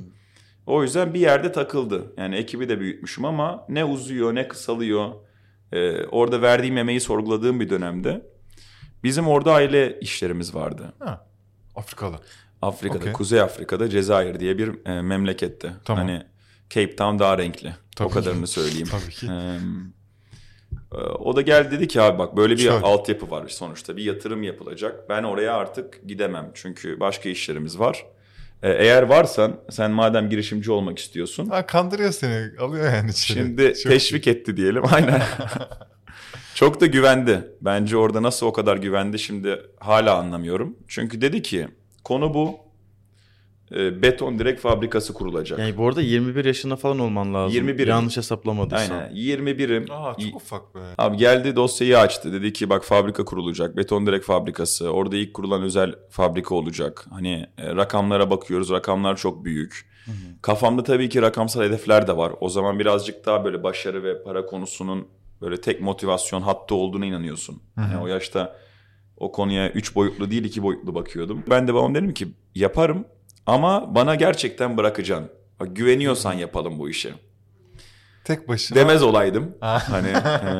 O 0.66 0.82
yüzden 0.82 1.14
bir 1.14 1.20
yerde 1.20 1.52
takıldı. 1.52 2.12
Yani 2.16 2.36
ekibi 2.36 2.68
de 2.68 2.80
büyütmüşüm 2.80 3.24
ama 3.24 3.66
ne 3.68 3.84
uzuyor 3.84 4.34
ne 4.34 4.48
kısalıyor. 4.48 5.12
Ee, 5.72 6.04
orada 6.04 6.42
verdiğim 6.42 6.78
emeği 6.78 7.00
sorguladığım 7.00 7.60
bir 7.60 7.70
dönemde. 7.70 8.26
Bizim 9.04 9.28
orada 9.28 9.52
aile 9.52 10.00
işlerimiz 10.00 10.54
vardı. 10.54 10.92
Ha. 10.98 11.26
Afrikalı. 11.76 12.16
Afrika'da, 12.62 12.98
Okey. 12.98 13.12
Kuzey 13.12 13.40
Afrika'da 13.40 13.88
Cezayir 13.88 14.40
diye 14.40 14.58
bir 14.58 14.86
e, 14.86 15.02
memlekette. 15.02 15.72
Tamam. 15.84 16.06
Hani 16.06 16.22
Cape 16.70 16.96
Town 16.96 17.18
daha 17.18 17.38
renkli. 17.38 17.74
Tabii 17.96 18.06
o 18.06 18.10
ki. 18.10 18.14
kadarını 18.14 18.46
söyleyeyim. 18.46 18.88
Tabii 18.90 19.12
ki. 19.12 19.26
Ee, 19.26 19.58
o 21.18 21.36
da 21.36 21.40
geldi 21.40 21.70
dedi 21.70 21.88
ki 21.88 22.00
abi 22.00 22.18
bak 22.18 22.36
böyle 22.36 22.54
bir 22.54 22.62
Şöyle. 22.62 22.86
altyapı 22.86 23.30
var 23.30 23.48
sonuçta 23.48 23.96
bir 23.96 24.04
yatırım 24.04 24.42
yapılacak. 24.42 25.08
Ben 25.08 25.22
oraya 25.22 25.54
artık 25.54 26.08
gidemem 26.08 26.50
çünkü 26.54 27.00
başka 27.00 27.28
işlerimiz 27.28 27.78
var. 27.78 28.06
Ee, 28.62 28.70
eğer 28.70 29.02
varsan 29.02 29.60
sen 29.70 29.90
madem 29.90 30.30
girişimci 30.30 30.70
olmak 30.72 30.98
istiyorsun. 30.98 31.46
Ha, 31.46 31.66
kandırıyor 31.66 32.12
seni. 32.12 32.58
Alıyor 32.58 32.92
yani 32.92 33.10
içeri. 33.10 33.38
Şimdi 33.38 33.74
Çok 33.82 33.92
teşvik 33.92 34.26
etti 34.26 34.56
diyelim. 34.56 34.82
Aynen. 34.92 35.22
Çok 36.54 36.80
da 36.80 36.86
güvendi. 36.86 37.40
Bence 37.60 37.96
orada 37.96 38.22
nasıl 38.22 38.46
o 38.46 38.52
kadar 38.52 38.76
güvendi 38.76 39.18
şimdi 39.18 39.62
hala 39.80 40.16
anlamıyorum. 40.16 40.76
Çünkü 40.88 41.20
dedi 41.20 41.42
ki 41.42 41.68
konu 42.04 42.34
bu. 42.34 42.63
E, 43.72 44.02
beton 44.02 44.38
direkt 44.38 44.60
fabrikası 44.60 45.14
kurulacak. 45.14 45.58
Yani 45.58 45.76
bu 45.76 45.88
arada 45.88 46.02
21 46.02 46.44
yaşında 46.44 46.76
falan 46.76 46.98
olman 46.98 47.34
lazım. 47.34 47.68
21'im. 47.68 47.88
Yanlış 47.88 48.16
hesaplamadıysam. 48.16 48.98
Aynen 48.98 49.14
21'im. 49.14 49.86
Aa 49.90 50.14
çok 50.20 50.36
ufak 50.36 50.74
be. 50.74 50.78
Abi 50.98 51.16
geldi 51.16 51.56
dosyayı 51.56 51.98
açtı. 51.98 52.32
Dedi 52.32 52.52
ki 52.52 52.70
bak 52.70 52.84
fabrika 52.84 53.24
kurulacak. 53.24 53.76
Beton 53.76 54.06
direkt 54.06 54.26
fabrikası. 54.26 54.88
Orada 54.90 55.16
ilk 55.16 55.34
kurulan 55.34 55.62
özel 55.62 55.94
fabrika 56.10 56.54
olacak. 56.54 57.06
Hani 57.10 57.46
e, 57.58 57.74
rakamlara 57.76 58.30
bakıyoruz. 58.30 58.70
Rakamlar 58.70 59.16
çok 59.16 59.44
büyük. 59.44 59.94
Kafamda 60.42 60.82
tabii 60.82 61.08
ki 61.08 61.22
rakamsal 61.22 61.62
hedefler 61.62 62.06
de 62.06 62.16
var. 62.16 62.32
O 62.40 62.48
zaman 62.48 62.78
birazcık 62.78 63.26
daha 63.26 63.44
böyle 63.44 63.62
başarı 63.62 64.04
ve 64.04 64.22
para 64.22 64.46
konusunun 64.46 65.08
böyle 65.40 65.60
tek 65.60 65.80
motivasyon 65.80 66.42
hattı 66.42 66.74
olduğuna 66.74 67.06
inanıyorsun. 67.06 67.62
Yani 67.76 67.98
o 67.98 68.06
yaşta 68.06 68.56
o 69.16 69.32
konuya 69.32 69.70
üç 69.70 69.94
boyutlu 69.94 70.30
değil 70.30 70.44
iki 70.44 70.62
boyutlu 70.62 70.94
bakıyordum. 70.94 71.42
Ben 71.50 71.68
de 71.68 71.74
babam 71.74 71.94
dedim 71.94 72.14
ki 72.14 72.28
yaparım 72.54 73.04
ama 73.46 73.94
bana 73.94 74.14
gerçekten 74.14 74.76
bırakacaksın. 74.76 75.28
Bak, 75.60 75.76
güveniyorsan 75.76 76.32
yapalım 76.32 76.78
bu 76.78 76.88
işi. 76.90 77.14
Tek 78.24 78.48
başına. 78.48 78.76
Demez 78.78 79.02
olaydım. 79.02 79.54
Ha. 79.60 79.82
Hani 79.90 80.08
e, 80.08 80.52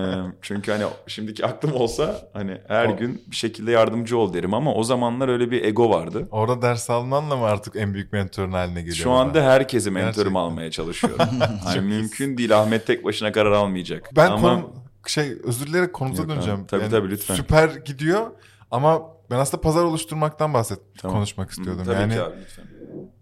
çünkü 0.43 0.73
hani 0.73 0.85
şimdiki 1.07 1.47
aklım 1.47 1.73
olsa 1.75 2.29
hani 2.33 2.59
her 2.69 2.89
O- 2.89 2.97
gün 2.97 3.23
bir 3.31 3.37
şekilde 3.37 3.71
yardımcı 3.73 4.19
ol 4.19 4.35
derim 4.35 4.55
ama 4.55 4.75
o 4.75 4.83
zamanlar 4.85 5.29
öyle 5.29 5.51
bir 5.51 5.65
ego 5.65 5.91
vardı. 5.91 6.29
Orada 6.31 6.63
ders 6.63 6.91
almanla 6.91 7.37
mı 7.37 7.45
artık 7.45 7.77
en 7.77 7.95
büyük 7.95 8.13
mentorun 8.13 8.53
haline 8.53 8.81
geliyor? 8.81 8.97
Şu 8.97 9.11
anda 9.11 9.43
herkesi 9.43 9.91
mentorum 9.91 10.15
Gerçekten. 10.15 10.35
almaya 10.35 10.71
çalışıyorum. 10.71 11.27
hani 11.65 11.81
mümkün 11.81 12.39
değil 12.39 12.61
Ahmet 12.61 12.87
tek 12.87 13.05
başına 13.05 13.33
karar 13.33 13.53
almayacak. 13.53 14.11
Ben 14.17 14.31
ama 14.31 14.41
konu, 14.61 14.73
şey 15.07 15.33
özür 15.45 15.67
dileyerek 15.67 15.93
konumuza 15.93 16.23
Yok 16.23 16.31
abi. 16.31 16.37
döneceğim. 16.37 16.67
Tabii, 16.67 16.89
tabii, 16.91 17.11
lütfen. 17.11 17.35
Süper 17.35 17.69
gidiyor 17.69 18.27
ama 18.71 19.03
ben 19.31 19.37
aslında 19.37 19.61
pazar 19.61 19.85
oluşturmaktan 19.85 20.55
bahset 20.55 20.79
Tamam. 20.99 21.17
konuşmak 21.17 21.51
istiyordum. 21.51 21.85
Tabii 21.85 22.01
yani 22.01 22.13
ki 22.15 22.23
abi 22.23 22.35
lütfen. 22.41 22.65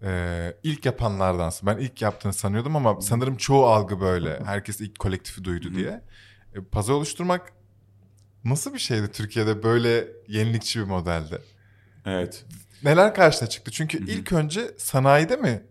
E, 0.03 0.53
ilk 0.63 0.85
yapanlardansın. 0.85 1.67
Ben 1.67 1.77
ilk 1.77 2.01
yaptığını 2.01 2.33
sanıyordum 2.33 2.75
ama 2.75 3.01
sanırım 3.01 3.37
çoğu 3.37 3.65
algı 3.65 4.01
böyle. 4.01 4.39
Herkes 4.45 4.81
ilk 4.81 4.99
kolektifi 4.99 5.43
duydu 5.43 5.73
diye. 5.75 6.01
E, 6.55 6.61
pazar 6.61 6.93
oluşturmak 6.93 7.53
nasıl 8.43 8.73
bir 8.73 8.79
şeydi 8.79 9.11
Türkiye'de 9.11 9.63
böyle 9.63 10.07
yenilikçi 10.27 10.79
bir 10.79 10.85
modelde? 10.85 11.41
Evet. 12.05 12.45
Neler 12.83 13.15
karşına 13.15 13.49
çıktı? 13.49 13.71
Çünkü 13.71 13.97
ilk 14.11 14.31
önce 14.33 14.71
sanayide 14.77 15.35
mi 15.35 15.63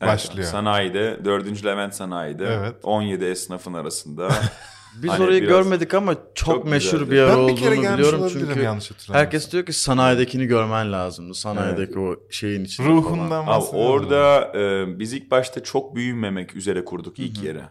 Evet, 0.00 0.12
başlıyor? 0.12 0.48
Sanayide, 0.48 1.24
4. 1.24 1.64
Levent 1.64 1.94
Sanayi'de 1.94 2.46
Evet. 2.46 2.74
17 2.82 3.24
esnafın 3.24 3.74
arasında. 3.74 4.28
Biz 5.02 5.10
Hani 5.10 5.24
orayı 5.24 5.42
biraz- 5.42 5.50
görmedik 5.64 5.94
ama 5.94 6.14
çok, 6.14 6.24
Çok 6.34 6.66
meşhur 6.66 6.92
güzeldi. 6.92 7.10
bir 7.10 7.16
yer 7.16 7.28
ben 7.28 7.48
bir 7.48 7.56
kere 7.56 7.74
olduğunu 7.78 7.98
biliyorum 7.98 8.30
çünkü 8.32 8.60
yanlış 8.62 8.90
herkes 9.12 9.52
diyor 9.52 9.66
ki 9.66 9.72
sanayidekini 9.72 10.46
görmen 10.46 10.92
lazımdı. 10.92 11.34
Sanayideki 11.34 11.98
o 11.98 12.16
şeyin 12.30 12.64
içinde 12.64 12.86
falan. 12.86 12.96
ruhundan 12.98 13.42
Abi 13.42 13.46
bahsediyorum. 13.46 13.90
orada 13.90 14.52
e, 14.58 14.98
biz 14.98 15.12
ilk 15.12 15.30
başta 15.30 15.62
çok 15.62 15.96
büyümemek 15.96 16.56
üzere 16.56 16.84
kurduk 16.84 17.18
ilk 17.18 17.42
yere. 17.42 17.62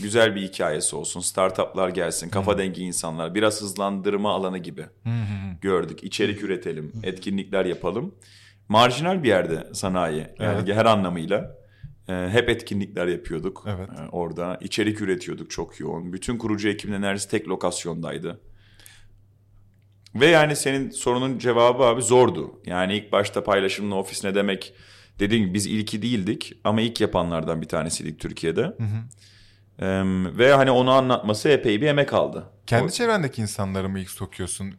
Güzel 0.00 0.34
bir 0.36 0.42
hikayesi 0.42 0.96
olsun, 0.96 1.20
startuplar 1.20 1.88
gelsin, 1.88 2.28
kafa 2.28 2.58
dengi 2.58 2.82
insanlar, 2.82 3.34
biraz 3.34 3.60
hızlandırma 3.62 4.34
alanı 4.34 4.58
gibi 4.58 4.80
Hı 4.82 4.86
hı 5.08 5.10
hı. 5.10 5.54
gördük. 5.60 6.04
İçerik 6.04 6.42
üretelim, 6.42 6.92
etkinlikler 7.02 7.64
yapalım. 7.64 8.14
Marjinal 8.68 9.22
bir 9.22 9.28
yerde 9.28 9.68
sanayi 9.72 10.26
yani 10.38 10.62
Evet. 10.66 10.76
her 10.76 10.84
anlamıyla. 10.86 11.58
E, 12.08 12.28
hep 12.30 12.48
etkinlikler 12.48 13.06
yapıyorduk 13.06 13.64
Evet. 13.68 13.88
e, 13.98 14.08
orada. 14.12 14.58
içerik 14.60 15.00
üretiyorduk 15.00 15.50
çok 15.50 15.80
yoğun. 15.80 16.12
Bütün 16.12 16.38
kurucu 16.38 16.68
ekibin 16.68 16.92
enerjisi 16.92 17.30
tek 17.30 17.48
lokasyondaydı. 17.48 18.40
Ve 20.14 20.26
yani 20.26 20.56
senin 20.56 20.90
sorunun 20.90 21.38
cevabı 21.38 21.82
abi 21.82 22.02
zordu. 22.02 22.60
Yani 22.66 22.96
ilk 22.96 23.12
başta 23.12 23.44
paylaşımlı 23.44 23.94
ofis 23.94 24.24
ne 24.24 24.34
demek 24.34 24.74
dediğim 25.18 25.44
gibi 25.44 25.54
biz 25.54 25.66
ilki 25.66 26.02
değildik 26.02 26.52
ama 26.64 26.80
ilk 26.80 27.00
yapanlardan 27.00 27.62
bir 27.62 27.68
tanesiydik 27.68 28.20
Türkiye'de. 28.20 28.76
Ee, 29.80 30.02
ve 30.38 30.52
hani 30.54 30.70
onu 30.70 30.90
anlatması 30.90 31.48
epey 31.48 31.80
bir 31.80 31.86
emek 31.86 32.14
aldı. 32.14 32.44
Kendi 32.66 32.84
O- 32.84 32.90
çevrendeki 32.90 33.42
insanları 33.42 33.88
mı 33.88 33.98
ilk 34.00 34.10
sokuyorsun? 34.10 34.74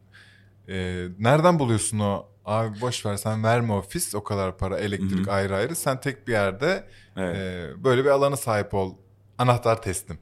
Ee, 0.70 1.06
nereden 1.20 1.60
buluyorsun 1.60 2.00
o? 2.00 2.26
Abi 2.50 2.82
boş 2.82 3.06
ver 3.06 3.16
sen 3.18 3.44
verme 3.44 3.74
ofis 3.74 4.16
o 4.16 4.24
kadar 4.24 4.58
para 4.58 4.78
elektrik 4.78 5.28
ayrı 5.28 5.56
ayrı. 5.56 5.76
Sen 5.76 6.00
tek 6.02 6.28
bir 6.28 6.32
yerde 6.32 6.84
Evet. 7.18 7.38
e, 7.38 7.84
böyle 7.84 8.06
bir 8.06 8.10
alana 8.10 8.38
sahip 8.38 8.74
ol. 8.74 8.94
Anahtar 9.38 9.82
teslim. 9.82 10.18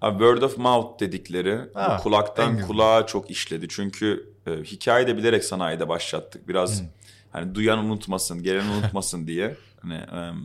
Abi 0.00 0.18
word 0.18 0.42
of 0.42 0.58
mouth 0.58 1.00
dedikleri 1.00 1.60
Ha, 1.74 1.96
kulaktan 2.02 2.60
kulağa 2.60 3.06
çok 3.06 3.30
işledi. 3.30 3.68
Çünkü 3.68 4.32
e, 4.46 4.50
hikaye 4.50 5.06
de 5.06 5.16
bilerek 5.16 5.44
sanayide 5.44 5.88
başlattık. 5.88 6.48
Biraz 6.48 6.82
hani 7.32 7.54
duyan 7.54 7.78
unutmasın, 7.78 8.42
gelen 8.42 8.64
unutmasın 8.68 9.26
diye. 9.26 9.56
Hani 9.82 9.94
em, 9.94 10.36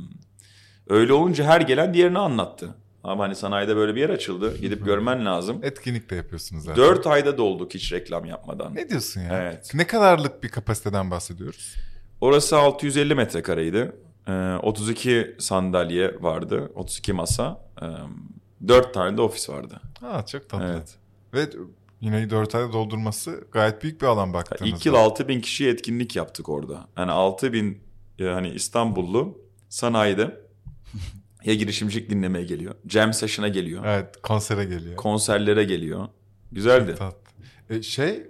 öyle 0.89 1.13
olunca 1.13 1.45
her 1.45 1.61
gelen 1.61 1.93
diğerini 1.93 2.19
anlattı. 2.19 2.75
Ama 3.03 3.23
hani 3.23 3.35
sanayide 3.35 3.75
böyle 3.75 3.95
bir 3.95 4.01
yer 4.01 4.09
açıldı. 4.09 4.57
Gidip 4.57 4.85
görmen 4.85 5.25
lazım. 5.25 5.59
Etkinlik 5.63 6.09
de 6.09 6.15
yapıyorsunuz 6.15 6.63
zaten. 6.63 6.83
4 6.83 7.07
ayda 7.07 7.37
dolduk 7.37 7.73
hiç 7.73 7.93
reklam 7.93 8.25
yapmadan. 8.25 8.75
Ne 8.75 8.89
diyorsun 8.89 9.21
ya? 9.21 9.41
Evet. 9.41 9.71
Ne 9.73 9.87
kadarlık 9.87 10.43
bir 10.43 10.49
kapasiteden 10.49 11.11
bahsediyoruz? 11.11 11.75
Orası 12.21 12.57
650 12.57 13.15
metrekareydi. 13.15 13.91
Ee, 14.27 14.31
32 14.63 15.35
sandalye 15.39 16.15
vardı. 16.21 16.71
32 16.75 17.13
masa. 17.13 17.61
Ee, 17.81 17.85
4 18.67 18.93
tane 18.93 19.17
de 19.17 19.21
ofis 19.21 19.49
vardı. 19.49 19.81
Ha 19.99 20.25
çok 20.25 20.49
tatlı. 20.49 20.65
Evet. 20.65 20.95
Ve 21.33 21.49
yine 22.01 22.29
4 22.29 22.55
ayda 22.55 22.73
doldurması 22.73 23.43
gayet 23.51 23.83
büyük 23.83 24.01
bir 24.01 24.07
alan 24.07 24.33
baktığınızda. 24.33 24.75
İlk 24.77 24.85
yıl 24.85 24.93
6000 24.95 25.41
kişiye 25.41 25.71
etkinlik 25.71 26.15
yaptık 26.15 26.49
orada. 26.49 26.87
Yani 26.97 27.11
6000 27.11 27.83
yani 28.19 28.49
İstanbullu 28.49 29.37
sanayide 29.69 30.37
ya 31.45 31.53
girişimcilik 31.53 32.09
dinlemeye 32.09 32.45
geliyor. 32.45 32.75
Jam 32.89 33.13
session'a 33.13 33.47
geliyor. 33.47 33.83
Evet 33.85 34.21
konsere 34.23 34.65
geliyor. 34.65 34.95
Konserlere 34.95 35.63
geliyor. 35.63 36.07
Güzeldi. 36.51 36.95
Tatlı. 36.95 37.17
E, 37.69 37.81
şey 37.81 38.23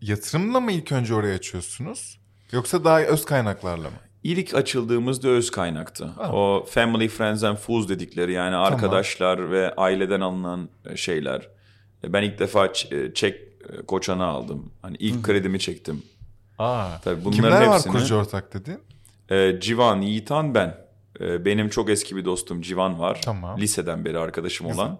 yatırımla 0.00 0.60
mı 0.60 0.72
ilk 0.72 0.92
önce 0.92 1.14
oraya 1.14 1.34
açıyorsunuz? 1.34 2.18
Yoksa 2.52 2.84
daha 2.84 3.00
öz 3.02 3.24
kaynaklarla 3.24 3.90
mı? 3.90 3.96
İlk 4.22 4.54
açıldığımızda 4.54 5.28
öz 5.28 5.50
kaynaktı. 5.50 6.04
Ha. 6.04 6.32
O 6.32 6.66
family, 6.70 7.08
friends 7.08 7.44
and 7.44 7.56
fools 7.56 7.88
dedikleri 7.88 8.32
yani 8.32 8.56
arkadaşlar 8.56 9.50
ve 9.50 9.74
aileden 9.74 10.20
alınan 10.20 10.68
e, 10.90 10.96
şeyler. 10.96 11.48
E, 12.04 12.12
Ben 12.12 12.22
ilk 12.22 12.38
defa 12.38 12.66
e, 12.66 13.14
çek 13.14 13.40
koçanı 13.86 14.24
aldım. 14.24 14.72
Hani 14.82 14.96
ilk 14.98 15.22
kredimi 15.24 15.58
çektim. 15.58 16.02
Aa. 16.58 16.88
Tabii 17.04 17.24
bunların 17.24 17.36
Kimler 17.42 17.66
var 17.66 17.74
hepsini- 17.78 17.92
kurucu 17.92 18.14
ortak 18.16 18.54
dedin? 18.54 18.78
E, 19.30 19.60
Civan, 19.60 20.00
Yiğitan 20.00 20.54
ben. 20.54 20.83
E, 21.20 21.44
benim 21.44 21.68
çok 21.68 21.90
eski 21.90 22.16
bir 22.16 22.24
dostum 22.24 22.60
Civan 22.60 22.98
var. 23.00 23.20
Tamam. 23.24 23.60
Liseden 23.60 24.04
beri 24.04 24.18
arkadaşım 24.18 24.68
Güzel. 24.68 24.84
olan. 24.84 24.98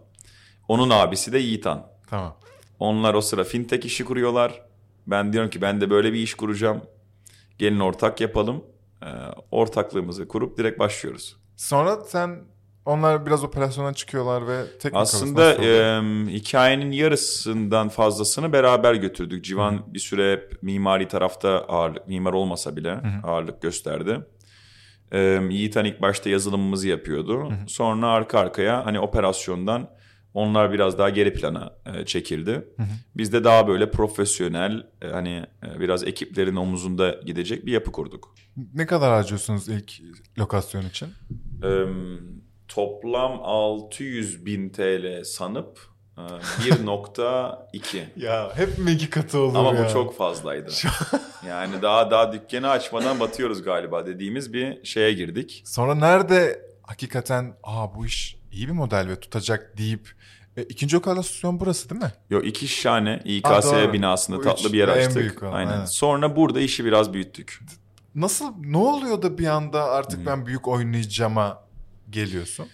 Onun 0.69 0.91
abisi 0.91 1.33
de 1.33 1.39
Yiğitan. 1.39 1.87
Tamam. 2.11 2.37
Onlar 2.79 3.15
o 3.15 3.21
sıra 3.21 3.45
fintech 3.45 3.87
işi 3.87 4.05
kuruyorlar. 4.05 4.63
Ben 5.07 5.33
diyorum 5.33 5.51
ki 5.51 5.63
ben 5.63 5.81
de 5.81 5.91
böyle 5.91 6.13
bir 6.13 6.19
iş 6.19 6.35
kuracağım. 6.35 6.83
Gelin 7.59 7.81
ortak 7.81 8.21
yapalım. 8.21 8.65
E, 9.03 9.09
ortaklığımızı 9.51 10.29
kurup 10.29 10.59
direkt 10.59 10.79
başlıyoruz. 10.79 11.37
Sonra 11.57 12.01
sen 12.01 12.39
onlar 12.87 13.27
biraz 13.27 13.45
operasyona 13.45 13.95
çıkıyorlar 13.95 14.49
ve 14.49 14.65
teknik 14.79 15.01
Aslında 15.01 15.55
e, 15.55 16.03
hikayenin 16.29 16.91
yarısından 16.93 17.89
fazlasını 17.89 18.53
beraber 18.53 18.95
götürdük. 18.95 19.45
Civan 19.45 19.95
bir 19.95 19.99
süre 19.99 20.33
hep 20.33 20.63
mimari 20.63 21.09
tarafta 21.09 21.51
ağırlık, 21.51 22.09
mimar 22.09 22.33
olmasa 22.33 22.77
bile 22.77 23.01
ağırlık 23.25 23.63
gösterdi. 23.63 24.21
E, 25.15 25.41
Yiğitan 25.51 25.85
ilk 25.85 26.03
başta 26.03 26.31
yazılımımızı 26.31 26.89
yapıyordu. 26.89 27.53
Sonra 27.67 28.07
arka 28.07 28.39
arkaya 28.39 28.87
hani 28.87 29.01
operasyondan 29.01 29.91
onlar 30.35 30.73
biraz 30.73 30.99
daha 30.99 31.11
geri 31.11 31.33
plana 31.35 31.73
e, 31.95 32.05
çekildi. 32.07 32.69
Biz 33.17 33.33
de 33.33 33.45
daha 33.45 33.69
böyle 33.69 33.91
profesyonel 33.91 34.87
e, 35.03 35.09
hani 35.09 35.45
e, 35.67 35.81
biraz 35.81 36.05
ekiplerin 36.05 36.57
omuzunda 36.57 37.21
gidecek 37.27 37.67
bir 37.67 37.73
yapı 37.73 37.93
kurduk. 37.93 38.35
ne 38.75 38.87
kadar 38.87 39.11
harcıyorsunuz 39.13 39.69
ilk 39.69 39.93
lokasyon 40.39 40.83
için? 40.87 41.09
Ee, 41.65 41.85
toplam 42.69 43.41
600 43.43 44.47
bin 44.47 44.71
TL 44.71 45.25
sanıp 45.25 45.79
e, 45.79 45.94
1.2. 46.17 48.05
Ya 48.17 48.53
hep 48.57 48.79
mi 48.79 48.93
iki 48.93 49.11
katı 49.11 49.39
olur 49.39 49.55
Ama 49.59 49.75
ya? 49.75 49.85
bu 49.89 49.93
çok 49.93 50.17
fazlaydı. 50.17 50.71
yani 51.49 51.83
daha 51.83 52.11
daha 52.11 52.33
dükkanı 52.33 52.71
açmadan 52.71 53.21
batıyoruz 53.21 53.63
galiba 53.63 54.07
dediğimiz 54.07 54.53
bir 54.53 54.85
şeye 54.85 55.13
girdik. 55.13 55.63
Sonra 55.67 55.95
nerede 55.95 56.67
hakikaten 56.83 57.55
aa 57.63 57.95
bu 57.95 58.07
iş 58.07 58.37
iyi 58.53 58.69
bir 58.69 58.73
model 58.73 59.09
ve 59.09 59.21
tutacak 59.21 59.79
deyip 59.79 60.13
e, 60.57 60.63
ikinci 60.63 60.97
lokasyon 60.97 61.61
burası 61.61 61.91
değil 61.91 62.01
mi? 62.03 62.13
Yo 62.31 62.41
iki 62.41 62.69
şahane 62.69 63.11
Aa, 63.11 63.19
İKS 63.59 63.73
doğru. 63.73 63.93
binasında 63.93 64.37
Bu 64.37 64.43
tatlı 64.43 64.67
üç 64.69 64.73
bir 64.73 64.79
yer 64.79 64.89
açtık. 64.89 65.43
olan, 65.43 65.53
aynen. 65.53 65.73
aynen. 65.73 65.85
Sonra 65.85 66.37
burada 66.37 66.61
işi 66.61 66.85
biraz 66.85 67.13
büyüttük. 67.13 67.61
Nasıl 68.15 68.53
ne 68.65 68.77
oluyor 68.77 69.23
da 69.23 69.39
bir 69.39 69.47
anda 69.47 69.85
artık 69.85 70.27
ben 70.27 70.47
büyük 70.47 70.69
oynayacağıma 70.69 71.65
geliyorsun? 72.11 72.67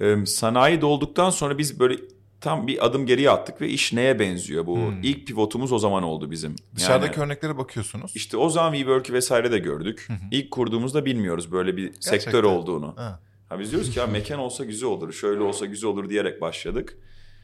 Ee, 0.00 0.26
sanayi 0.26 0.80
dolduktan 0.80 1.30
sonra 1.30 1.58
biz 1.58 1.80
böyle 1.80 1.96
tam 2.40 2.66
bir 2.66 2.86
adım 2.86 3.06
geriye 3.06 3.30
attık 3.30 3.60
ve 3.60 3.68
iş 3.68 3.92
neye 3.92 4.18
benziyor? 4.18 4.66
Bu 4.66 4.76
Hmm. 4.76 5.02
ilk 5.02 5.26
pivotumuz 5.26 5.72
o 5.72 5.78
zaman 5.78 6.02
oldu 6.02 6.30
bizim. 6.30 6.56
Dışarıdaki 6.76 7.20
Yani 7.20 7.26
örneklere 7.26 7.58
bakıyorsunuz. 7.58 8.12
işte 8.14 8.36
o 8.36 8.48
zaman 8.50 8.72
WeWork'ü 8.72 9.12
vesaire 9.12 9.52
de 9.52 9.58
gördük. 9.58 10.08
İlk 10.30 10.50
kurduğumuzda 10.50 11.04
bilmiyoruz 11.04 11.52
böyle 11.52 11.76
bir 11.76 11.92
sektör 12.00 12.44
olduğunu. 12.44 12.92
Ha. 12.96 13.20
Ha 13.48 13.58
biz 13.60 13.70
diyoruz 13.72 13.90
ki 13.90 13.98
ya 13.98 14.06
mekan 14.06 14.38
olsa 14.38 14.64
güzel 14.64 14.88
olur, 14.88 15.12
şöyle 15.12 15.40
olsa 15.42 15.66
güzel 15.66 15.90
olur 15.90 16.08
diyerek 16.10 16.40
başladık. 16.40 16.98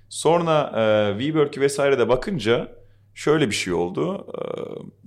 Sonra 0.08 0.72
e, 0.76 1.18
WeWork'ü 1.22 1.60
vesaire 1.60 1.98
de 1.98 2.08
bakınca 2.08 2.72
şöyle 3.14 3.46
bir 3.50 3.54
şey 3.54 3.72
oldu. 3.72 4.26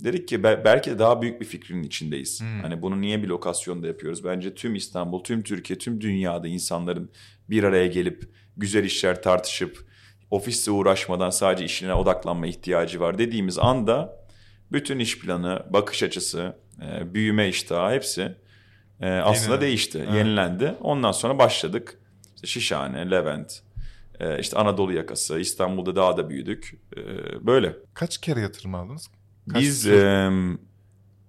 E, 0.00 0.04
dedik 0.04 0.28
ki 0.28 0.42
be- 0.42 0.62
belki 0.64 0.90
de 0.90 0.98
daha 0.98 1.22
büyük 1.22 1.40
bir 1.40 1.46
fikrin 1.46 1.82
içindeyiz. 1.82 2.40
Hmm. 2.40 2.60
Hani 2.62 2.82
bunu 2.82 3.00
niye 3.00 3.22
bir 3.22 3.28
lokasyonda 3.28 3.86
yapıyoruz? 3.86 4.24
Bence 4.24 4.54
tüm 4.54 4.74
İstanbul, 4.74 5.24
tüm 5.24 5.42
Türkiye, 5.42 5.78
tüm 5.78 6.00
dünyada 6.00 6.48
insanların 6.48 7.10
bir 7.50 7.64
araya 7.64 7.86
gelip 7.86 8.30
güzel 8.56 8.84
işler 8.84 9.22
tartışıp 9.22 9.86
ofiste 10.30 10.70
uğraşmadan 10.70 11.30
sadece 11.30 11.64
işine 11.64 11.94
odaklanma 11.94 12.46
ihtiyacı 12.46 13.00
var 13.00 13.18
dediğimiz 13.18 13.58
anda 13.58 14.26
bütün 14.72 14.98
iş 14.98 15.18
planı, 15.18 15.66
bakış 15.70 16.02
açısı, 16.02 16.56
e, 16.82 17.14
büyüme 17.14 17.48
iştahı 17.48 17.94
hepsi 17.94 18.36
e, 19.00 19.06
aslında 19.10 19.42
Yenilendi. 19.44 19.60
değişti, 19.60 19.98
Evet. 20.06 20.14
yenilendi. 20.14 20.74
Ondan 20.80 21.12
sonra 21.12 21.38
başladık. 21.38 21.98
İşte 22.34 22.46
Şişhane, 22.46 23.10
Levent, 23.10 23.62
e, 24.20 24.38
işte 24.40 24.56
Anadolu 24.58 24.92
yakası, 24.92 25.38
İstanbul'da 25.38 25.96
daha 25.96 26.16
da 26.16 26.30
büyüdük. 26.30 26.78
E, 26.96 27.00
böyle. 27.46 27.76
Kaç 27.94 28.18
kere 28.18 28.40
yatırım 28.40 28.74
aldınız? 28.74 29.08
Kaç 29.52 29.62
Biz 29.62 29.86
e, 29.86 30.30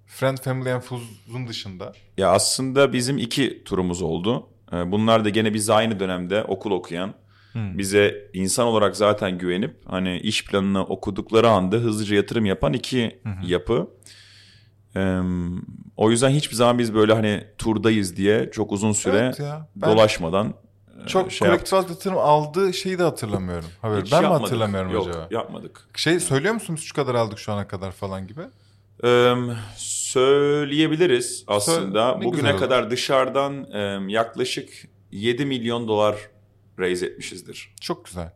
Friend, 0.06 0.38
Family 0.38 0.72
and 0.72 0.82
Friends'un 0.82 1.48
dışında. 1.48 1.94
ya 2.18 2.30
aslında 2.32 2.94
bizim 2.94 3.18
iki 3.18 3.64
turumuz 3.64 4.02
oldu. 4.02 4.50
E, 4.74 4.92
bunlar 4.92 5.26
da 5.26 5.30
gene 5.30 5.54
biz 5.54 5.70
aynı 5.70 6.00
dönemde 6.00 6.44
okul 6.44 6.72
okuyan, 6.72 7.14
Hmm. 7.52 7.78
bize 7.78 8.30
insan 8.34 8.68
olarak 8.68 8.96
zaten 8.96 9.38
güvenip 9.38 9.76
hani 9.86 10.20
iş 10.20 10.46
planını 10.46 10.84
okudukları 10.84 11.50
anda 11.50 11.76
hızlıca 11.76 12.16
yatırım 12.16 12.46
yapan 12.46 12.74
iki 12.74 13.22
yapı. 13.46 13.88
Ee, 14.96 15.20
o 15.98 16.12
yüzden 16.12 16.30
hiçbir 16.30 16.56
zaman 16.56 16.80
biz 16.80 16.94
böyle 16.94 17.14
hani 17.14 17.44
turdayız 17.58 18.18
diye 18.18 18.50
çok 18.52 18.72
uzun 18.72 18.92
süre 18.92 19.18
Evet 19.18 19.40
ya, 19.40 19.70
ben 19.76 19.92
dolaşmadan 19.92 20.54
Çok 21.08 21.32
şey 21.32 21.48
kolektif 21.48 21.74
yatırım 21.74 22.18
aldığı 22.18 22.74
şeyi 22.74 23.00
de 23.00 23.04
hatırlamıyorum. 23.04 23.70
Haberi. 23.82 24.04
Hiç 24.04 24.12
Ben 24.12 24.20
mi 24.20 24.24
yapmadık. 24.24 24.46
hatırlamıyorum 24.46 24.92
Yok, 24.92 25.08
acaba? 25.10 25.28
yapmadık. 25.32 25.88
Şey 25.96 26.20
söylüyor 26.20 26.54
musunuz 26.54 26.82
şu 26.84 26.94
kadar 26.96 27.16
aldık 27.16 27.40
şu 27.40 27.52
ana 27.54 27.68
kadar 27.68 27.92
falan 27.92 28.28
gibi? 28.28 28.42
Ee, 29.04 29.34
söyleyebiliriz 29.76 31.44
aslında. 31.48 32.16
Ne 32.18 32.26
Bugüne 32.26 32.32
güzel 32.42 32.52
olur. 32.52 32.60
kadar 32.60 32.92
dışarıdan 32.92 33.72
e, 33.72 34.12
yaklaşık 34.14 34.70
7 35.12 35.46
milyon 35.46 35.88
dolar 35.88 36.16
raise 36.80 37.06
etmişizdir. 37.06 37.74
Çok 37.82 38.06
güzel. 38.06 38.34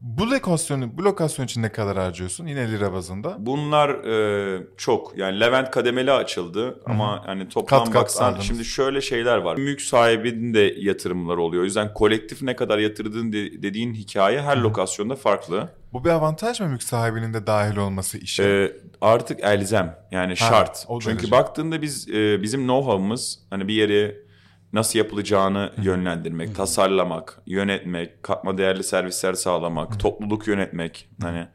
Bu 0.00 0.30
lokasyonu, 0.30 0.98
bu 0.98 1.04
lokasyon 1.04 1.46
için 1.46 1.62
ne 1.62 1.72
kadar 1.72 1.96
harcıyorsun? 1.98 2.46
Yine 2.46 2.72
lira 2.72 2.92
bazında. 2.92 3.36
Bunlar 3.38 3.88
e, 3.90 4.66
çok 4.76 5.18
yani 5.18 5.40
Levent 5.40 5.70
kademeli 5.70 6.12
açıldı 6.12 6.80
ama 6.86 7.22
hani 7.26 7.48
toplam 7.48 7.84
Kat 7.84 7.92
kat 7.92 8.02
baksan 8.02 8.24
aldınız. 8.30 8.44
şimdi 8.46 8.64
şöyle 8.64 9.00
şeyler 9.00 9.36
var. 9.38 9.56
Mülk 9.56 9.80
sahibinin 9.80 10.54
de 10.54 10.74
yatırımları 10.78 11.40
oluyor. 11.42 11.62
O 11.62 11.64
yüzden 11.64 11.94
kolektif 11.94 12.42
ne 12.42 12.56
kadar 12.56 12.78
yatırdığın 12.78 13.32
de- 13.32 13.62
dediğin 13.62 13.94
hikaye 13.94 14.42
her 14.42 14.56
lokasyonda 14.56 15.16
farklı. 15.16 15.68
Bu 15.92 16.04
bir 16.04 16.10
avantaj 16.10 16.60
mı 16.60 16.68
mülk 16.68 16.82
sahibinin 16.82 17.34
de 17.34 17.46
dahil 17.46 17.76
olması 17.76 18.18
işe? 18.18 18.42
E, 18.44 18.72
artık 19.00 19.40
elzem 19.42 19.98
yani 20.10 20.36
şart. 20.36 20.84
o 20.88 21.00
Çünkü 21.00 21.16
derece. 21.18 21.30
baktığında 21.30 21.82
biz 21.82 22.08
e, 22.08 22.42
bizim 22.42 22.60
know-how'ımız 22.66 23.38
hani 23.50 23.68
bir 23.68 23.74
yeri 23.74 24.29
nasıl 24.72 24.98
yapılacağını 24.98 25.72
yönlendirmek, 25.82 26.54
tasarlamak, 26.56 27.42
yönetmek, 27.46 28.22
katma 28.22 28.58
değerli 28.58 28.82
servisler 28.82 29.32
sağlamak, 29.34 30.00
topluluk 30.00 30.46
yönetmek. 30.48 31.08
Hani 31.22 31.46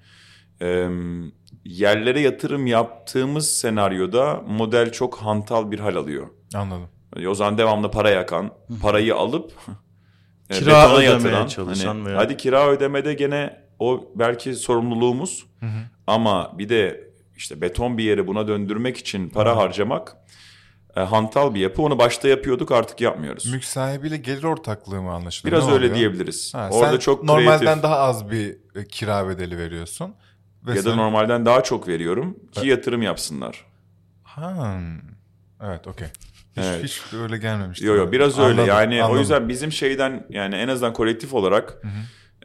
e, 0.61 0.89
yerlere 1.65 2.19
yatırım 2.19 2.67
yaptığımız 2.67 3.49
senaryoda 3.49 4.41
model 4.47 4.91
çok 4.91 5.17
hantal 5.17 5.71
bir 5.71 5.79
hal 5.79 5.95
alıyor. 5.95 6.27
Anladım. 6.55 6.89
Yani 7.15 7.29
o 7.29 7.35
zaman 7.35 7.57
devamlı 7.57 7.91
para 7.91 8.09
yakan, 8.09 8.51
parayı 8.81 9.15
alıp 9.15 9.53
e, 10.49 10.53
Kira 10.53 10.67
betona 10.67 10.93
ödemeye 10.93 11.11
yatıran, 11.11 11.47
çalışan 11.47 11.87
hani, 11.95 12.05
veya- 12.05 12.17
hadi 12.17 12.37
kira 12.37 12.67
ödemede 12.69 13.13
gene 13.13 13.65
o 13.79 14.11
belki 14.15 14.53
sorumluluğumuz. 14.53 15.45
Ama 16.07 16.51
bir 16.57 16.69
de 16.69 17.09
işte 17.37 17.61
beton 17.61 17.97
bir 17.97 18.03
yeri 18.03 18.27
buna 18.27 18.47
döndürmek 18.47 18.97
için 18.97 19.29
para 19.29 19.57
harcamak 19.57 20.17
e, 20.95 20.99
hantal 20.99 21.53
bir 21.53 21.59
yapı. 21.59 21.81
Onu 21.81 21.97
başta 21.99 22.27
yapıyorduk 22.27 22.71
artık 22.71 23.01
yapmıyoruz. 23.01 23.45
Mülk 23.51 23.63
sahibiyle 23.63 24.17
gelir 24.17 24.43
ortaklığı 24.43 25.01
mı 25.01 25.11
anlaşılıyor? 25.13 25.57
Biraz 25.57 25.67
Ne 25.67 25.73
öyle 25.73 25.83
oluyor? 25.85 25.95
diyebiliriz. 25.99 26.53
Ha, 26.53 26.69
Orada 26.71 26.91
sen 26.91 26.99
çok 26.99 27.23
normalden 27.23 27.59
kreatif 27.59 27.83
daha 27.83 27.97
az 27.99 28.31
bir 28.31 28.57
e, 28.75 28.85
kira 28.87 29.27
bedeli 29.29 29.57
veriyorsun. 29.57 30.13
Ve 30.65 30.71
ya 30.71 30.77
da 30.77 30.89
sen- 30.89 30.97
normalden 30.97 31.45
daha 31.45 31.63
çok 31.63 31.87
veriyorum 31.87 32.39
ki 32.51 32.67
yatırım 32.67 33.01
yapsınlar. 33.01 33.65
Ha. 34.23 34.79
Evet, 35.63 35.87
okey. 35.87 36.07
Hiç, 36.57 36.63
Evet. 36.63 36.83
hiç 36.83 37.01
öyle 37.13 37.37
gelmemişti. 37.37 37.85
Yo 37.85 37.95
yo 37.95 38.11
biraz 38.11 38.39
öyle 38.39 38.47
Anladım, 38.51 38.67
yani 38.67 39.03
anladım. 39.03 39.17
o 39.17 39.19
yüzden 39.19 39.49
bizim 39.49 39.71
şeyden 39.71 40.25
yani 40.29 40.55
en 40.55 40.67
azından 40.67 40.93
kolektif 40.93 41.33
olarak 41.33 41.77
e, 41.83 41.87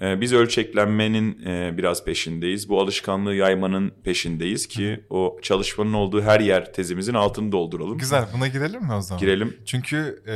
biz 0.00 0.32
ölçeklenmenin 0.32 1.46
e, 1.46 1.78
biraz 1.78 2.04
peşindeyiz. 2.04 2.68
Bu 2.68 2.80
alışkanlığı 2.80 3.34
yaymanın 3.34 3.92
peşindeyiz 4.04 4.66
ki 4.66 5.04
o 5.10 5.38
çalışmanın 5.42 5.92
olduğu 5.92 6.22
her 6.22 6.40
yer 6.40 6.72
tezimizin 6.72 7.14
altını 7.14 7.52
dolduralım. 7.52 7.98
Güzel, 7.98 8.24
buna 8.34 8.48
girelim 8.48 8.82
mi 8.82 8.92
o 8.92 9.00
zaman? 9.00 9.20
Girelim. 9.20 9.56
Çünkü 9.64 10.22
e, 10.26 10.34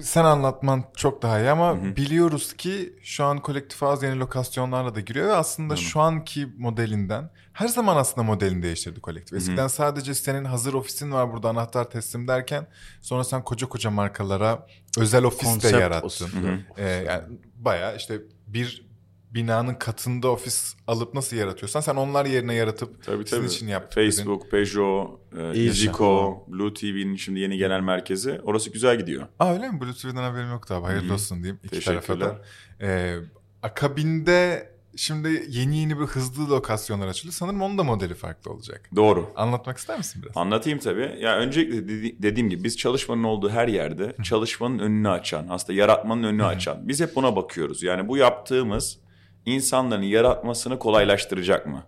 sen 0.00 0.24
anlatman 0.24 0.84
çok 0.96 1.22
daha 1.22 1.40
iyi 1.40 1.50
ama 1.50 1.96
biliyoruz 1.96 2.52
ki 2.52 2.92
şu 3.02 3.24
an 3.24 3.38
kolektif 3.38 3.82
ağız 3.82 4.02
yeni 4.02 4.18
lokasyonlarla 4.18 4.94
da 4.94 5.00
giriyor 5.00 5.28
ve 5.28 5.32
aslında 5.32 5.76
şu 5.76 6.00
anki 6.00 6.48
modelinden 6.58 7.30
her 7.52 7.68
zaman 7.68 7.96
aslında 7.96 8.26
modelini 8.26 8.62
değiştirdi 8.62 9.00
kolektif. 9.00 9.38
Eskiden 9.38 9.68
sadece 9.68 10.14
senin 10.14 10.44
hazır 10.44 10.74
ofisin 10.74 11.12
var 11.12 11.32
burada 11.32 11.48
anahtar 11.48 11.90
teslim 11.90 12.28
derken 12.28 12.66
sonra 13.00 13.24
sen 13.24 13.42
koca 13.44 13.68
koca 13.68 13.90
markalara 13.90 14.66
özel 14.98 15.24
ofis 15.24 15.40
de 15.48 15.52
Konsept 15.52 15.74
yarattın. 15.80 16.04
olsun. 16.04 16.30
E, 16.76 16.88
yani 16.88 17.22
bayağı 17.56 17.96
işte 17.96 18.18
bir 18.46 18.89
binanın 19.34 19.74
katında 19.74 20.28
ofis 20.30 20.74
alıp 20.86 21.14
nasıl 21.14 21.36
yaratıyorsan 21.36 21.80
sen 21.80 21.96
onlar 21.96 22.26
yerine 22.26 22.54
yaratıp 22.54 23.04
Tabii 23.04 23.24
sizin 23.24 23.36
tabii. 23.36 23.46
için 23.46 23.68
yaptık 23.68 23.96
dedin. 23.96 24.10
Facebook, 24.10 24.50
Peugeot, 24.50 25.20
e, 25.38 25.54
İyi 25.54 25.70
Zico, 25.72 26.44
Blue 26.48 26.74
TV'nin 26.74 27.16
şimdi 27.16 27.40
yeni 27.40 27.58
genel 27.58 27.80
merkezi. 27.80 28.40
Orası 28.44 28.70
güzel 28.70 28.98
gidiyor. 28.98 29.26
Aa 29.38 29.52
öyle 29.52 29.68
mi? 29.68 29.80
Bluetooth'dan 29.80 30.22
haberim 30.22 30.50
yoktu 30.50 30.74
abi. 30.74 30.86
Hayırlı 30.86 31.14
olsun 31.14 31.42
diyeyim 31.42 31.60
iki 31.64 31.80
tarafa 31.80 32.20
da. 32.20 32.42
Ee, 32.80 33.16
akabinde 33.62 34.70
şimdi 34.96 35.44
yeni 35.48 35.78
yeni 35.78 36.00
bir 36.00 36.04
hızlı 36.04 36.50
lokasyonlar 36.50 37.08
açılıyor. 37.08 37.32
Sanırım 37.34 37.62
onun 37.62 37.78
da 37.78 37.82
modeli 37.84 38.14
farklı 38.14 38.50
olacak. 38.52 38.90
Doğru. 38.96 39.30
Anlatmak 39.36 39.78
ister 39.78 39.98
misin 39.98 40.22
biraz? 40.22 40.36
Anlatayım 40.36 40.78
tabii. 40.78 41.16
Ya 41.20 41.36
öncelikle 41.36 41.88
dedi- 41.88 42.22
dediğim 42.22 42.50
gibi 42.50 42.64
biz 42.64 42.76
çalışmanın 42.76 43.24
olduğu 43.24 43.50
her 43.50 43.68
yerde 43.68 44.16
çalışmanın 44.22 44.78
önünü 44.78 45.08
açan, 45.08 45.46
aslında 45.50 45.78
yaratmanın 45.78 46.22
önünü 46.22 46.44
açan. 46.44 46.88
Biz 46.88 47.00
hep 47.00 47.16
buna 47.16 47.36
bakıyoruz. 47.36 47.82
Yani 47.82 48.08
bu 48.08 48.16
yaptığımız 48.16 48.98
insanların 49.46 50.02
yaratmasını 50.02 50.78
kolaylaştıracak 50.78 51.66
mı? 51.66 51.86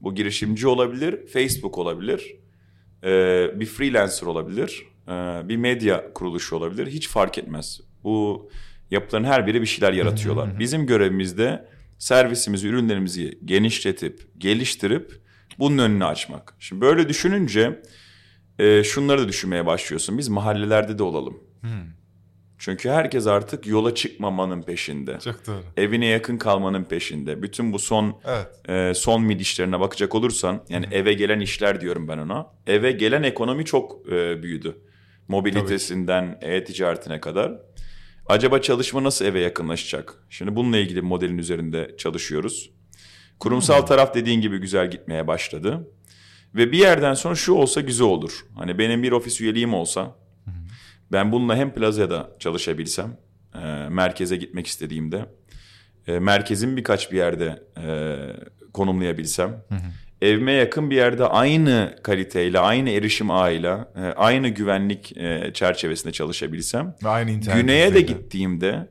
Bu 0.00 0.14
girişimci 0.14 0.68
olabilir, 0.68 1.26
Facebook 1.26 1.78
olabilir, 1.78 2.36
e, 3.04 3.10
bir 3.60 3.66
freelancer 3.66 4.26
olabilir, 4.26 4.86
e, 5.08 5.12
bir 5.48 5.56
medya 5.56 6.12
kuruluşu 6.12 6.56
olabilir. 6.56 6.86
Hiç 6.86 7.08
fark 7.08 7.38
etmez. 7.38 7.80
Bu 8.04 8.50
yapıların 8.90 9.24
her 9.24 9.46
biri 9.46 9.60
bir 9.60 9.66
şeyler 9.66 9.92
yaratıyorlar. 9.92 10.44
Bizim 10.58 10.86
görevimiz 10.86 11.38
de 11.38 11.68
servisimizi, 11.98 12.68
ürünlerimizi 12.68 13.38
genişletip, 13.44 14.28
geliştirip 14.38 15.20
bunun 15.58 15.78
önünü 15.78 16.04
açmak. 16.04 16.54
Şimdi 16.58 16.80
böyle 16.80 17.08
düşününce 17.08 17.82
e, 18.58 18.84
şunları 18.84 19.20
da 19.22 19.28
düşünmeye 19.28 19.66
başlıyorsun. 19.66 20.18
Biz 20.18 20.28
mahallelerde 20.28 20.98
de 20.98 21.02
olalım. 21.02 21.40
Çünkü 22.64 22.90
herkes 22.90 23.26
artık 23.26 23.66
yola 23.66 23.94
çıkmamanın 23.94 24.62
peşinde. 24.62 25.18
Çok 25.24 25.46
doğru. 25.46 25.62
Evine 25.76 26.06
yakın 26.06 26.38
kalmanın 26.38 26.84
peşinde. 26.84 27.42
Bütün 27.42 27.72
bu 27.72 27.78
son 27.78 28.20
Evet. 28.24 28.68
e, 28.68 28.94
son 28.94 29.22
mid 29.22 29.40
işlerine 29.40 29.80
bakacak 29.80 30.14
olursan 30.14 30.64
yani 30.68 30.86
eve 30.92 31.12
gelen 31.12 31.40
işler 31.40 31.80
diyorum 31.80 32.08
ben 32.08 32.18
ona. 32.18 32.46
Eve 32.66 32.92
gelen 32.92 33.22
ekonomi 33.22 33.64
çok 33.64 34.12
e, 34.12 34.42
büyüdü. 34.42 34.76
Mobilitesinden 35.28 36.38
e-ticaretine 36.40 37.20
kadar. 37.20 37.52
Acaba 38.26 38.60
çalışma 38.60 39.02
nasıl 39.02 39.24
eve 39.24 39.40
yakınlaşacak? 39.40 40.14
Şimdi 40.30 40.56
bununla 40.56 40.78
ilgili 40.78 40.96
bir 40.96 41.06
modelin 41.06 41.38
üzerinde 41.38 41.94
çalışıyoruz. 41.98 42.70
Kurumsal 43.38 43.82
taraf 43.82 44.14
dediğin 44.14 44.40
gibi 44.40 44.58
güzel 44.58 44.90
gitmeye 44.90 45.26
başladı. 45.26 45.88
Ve 46.54 46.72
bir 46.72 46.78
yerden 46.78 47.14
sonra 47.14 47.34
şu 47.34 47.52
olsa 47.52 47.80
güzel 47.80 48.06
olur. 48.06 48.46
Hani 48.56 48.78
benim 48.78 49.02
bir 49.02 49.12
ofis 49.12 49.40
üyeliğim 49.40 49.74
olsa 49.74 50.21
ben 51.12 51.32
bununla 51.32 51.56
hem 51.56 51.74
plazada 51.74 52.30
çalışabilsem, 52.38 53.16
e, 53.54 53.88
merkeze 53.88 54.36
gitmek 54.36 54.66
istediğimde, 54.66 55.26
e, 56.06 56.18
merkezin 56.18 56.76
birkaç 56.76 57.12
bir 57.12 57.16
yerde 57.16 57.62
e, 57.76 57.86
konumlayabilsem, 58.72 59.64
evime 60.22 60.52
yakın 60.52 60.90
bir 60.90 60.96
yerde 60.96 61.24
aynı 61.26 61.96
kaliteyle, 62.02 62.58
aynı 62.58 62.90
erişim 62.90 63.30
ağıyla, 63.30 63.92
e, 63.96 64.00
aynı 64.00 64.48
güvenlik 64.48 65.16
e, 65.16 65.50
çerçevesinde 65.54 66.12
çalışabilsem, 66.12 66.94
Ve 67.04 67.08
aynı 67.08 67.30
güneye 67.30 67.84
de 67.86 67.88
üzerinde. 67.90 68.00
gittiğimde 68.00 68.88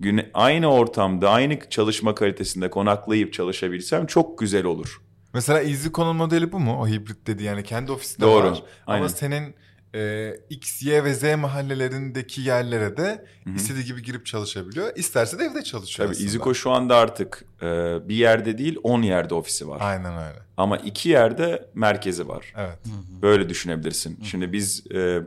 güne, 0.00 0.30
aynı 0.34 0.72
ortamda, 0.72 1.30
aynı 1.30 1.58
çalışma 1.70 2.14
kalitesinde 2.14 2.70
konaklayıp 2.70 3.32
çalışabilsem 3.32 4.06
çok 4.06 4.38
güzel 4.38 4.64
olur. 4.64 5.00
Mesela 5.34 5.60
Easy 5.62 5.88
Con'un 5.88 6.16
modeli 6.16 6.52
bu 6.52 6.60
mu? 6.60 6.78
O 6.80 6.88
hibrit 6.88 7.26
dedi 7.26 7.42
yani 7.44 7.62
kendi 7.62 7.92
ofisinde 7.92 8.26
Doğru, 8.26 8.50
var. 8.50 8.62
aynen. 8.86 9.00
Ama 9.00 9.08
senin 9.08 9.54
e, 9.94 10.34
X, 10.50 10.82
Y 10.82 11.04
ve 11.04 11.14
Z 11.14 11.22
mahallelerindeki 11.38 12.40
yerlere 12.40 12.96
de 12.96 13.24
Hı 13.44 13.50
hı. 13.50 13.54
istediği 13.56 13.84
gibi 13.84 14.02
girip 14.02 14.26
çalışabiliyor. 14.26 14.96
İsterse 14.96 15.38
de 15.38 15.44
evde 15.44 15.62
çalışıyor 15.64 16.06
Tabii 16.06 16.14
aslında. 16.16 16.28
İziko 16.28 16.54
şu 16.54 16.70
anda 16.70 16.96
artık 16.96 17.44
e, 17.62 17.66
bir 18.08 18.14
yerde 18.14 18.58
değil 18.58 18.76
10 18.82 19.02
yerde 19.02 19.34
ofisi 19.34 19.68
var. 19.68 19.78
Aynen 19.80 20.12
öyle. 20.16 20.38
Ama 20.56 20.76
iki 20.76 21.08
yerde 21.08 21.68
merkezi 21.74 22.28
var. 22.28 22.52
Evet. 22.56 22.78
Böyle 23.22 23.48
düşünebilirsin. 23.48 24.18
Şimdi 24.22 24.52
biz 24.52 24.86
e, 24.94 25.20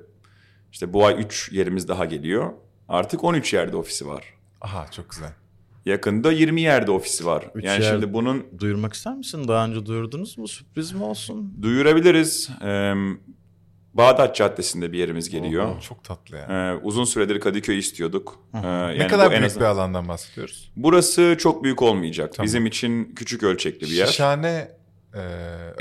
işte 0.71 0.93
bu 0.93 1.05
ay 1.05 1.21
3 1.23 1.49
yerimiz 1.51 1.87
daha 1.87 2.05
geliyor. 2.05 2.53
Artık 2.89 3.23
13 3.23 3.53
yerde 3.53 3.77
ofisi 3.77 4.07
var. 4.07 4.33
Aha 4.61 4.87
çok 4.91 5.09
güzel. 5.09 5.29
Yakında 5.85 6.31
20 6.31 6.61
yerde 6.61 6.91
ofisi 6.91 7.25
var. 7.25 7.45
Üç 7.55 7.65
yani 7.65 7.83
yer- 7.83 7.91
şimdi 7.91 8.13
bunun 8.13 8.45
Duyurmak 8.59 8.93
ister 8.93 9.15
misin? 9.15 9.47
Daha 9.47 9.65
önce 9.65 9.85
duyurdunuz 9.85 10.37
mu? 10.37 10.47
Sürpriz 10.47 10.91
mi 10.91 11.03
olsun? 11.03 11.53
duyurabiliriz. 11.61 12.49
E, 12.61 12.93
Bağdat 13.93 14.35
Caddesi'nde 14.35 14.91
bir 14.91 14.97
yerimiz 14.97 15.29
geliyor. 15.29 15.65
Oo, 15.75 15.79
çok 15.79 16.03
tatlı 16.03 16.37
ya. 16.37 16.43
E, 16.43 16.79
uzun 16.83 17.03
süredir 17.03 17.39
Kadıköy 17.39 17.79
istiyorduk. 17.79 18.39
E, 18.53 18.61
ne 18.61 18.67
yani 18.67 19.07
kadar 19.07 19.29
bu 19.29 19.33
en 19.33 19.39
büyük 19.39 19.51
azından- 19.51 19.65
bir 19.67 19.75
alandan 19.75 20.07
bahsediyoruz? 20.07 20.71
Burası 20.75 21.35
çok 21.39 21.63
büyük 21.63 21.81
olmayacak. 21.81 22.33
Tamam. 22.35 22.45
Bizim 22.45 22.65
için 22.65 23.15
küçük 23.15 23.43
ölçekli 23.43 23.87
bir 23.87 23.91
yer. 23.91 24.05
Şişhane 24.05 24.71
e, 25.13 25.21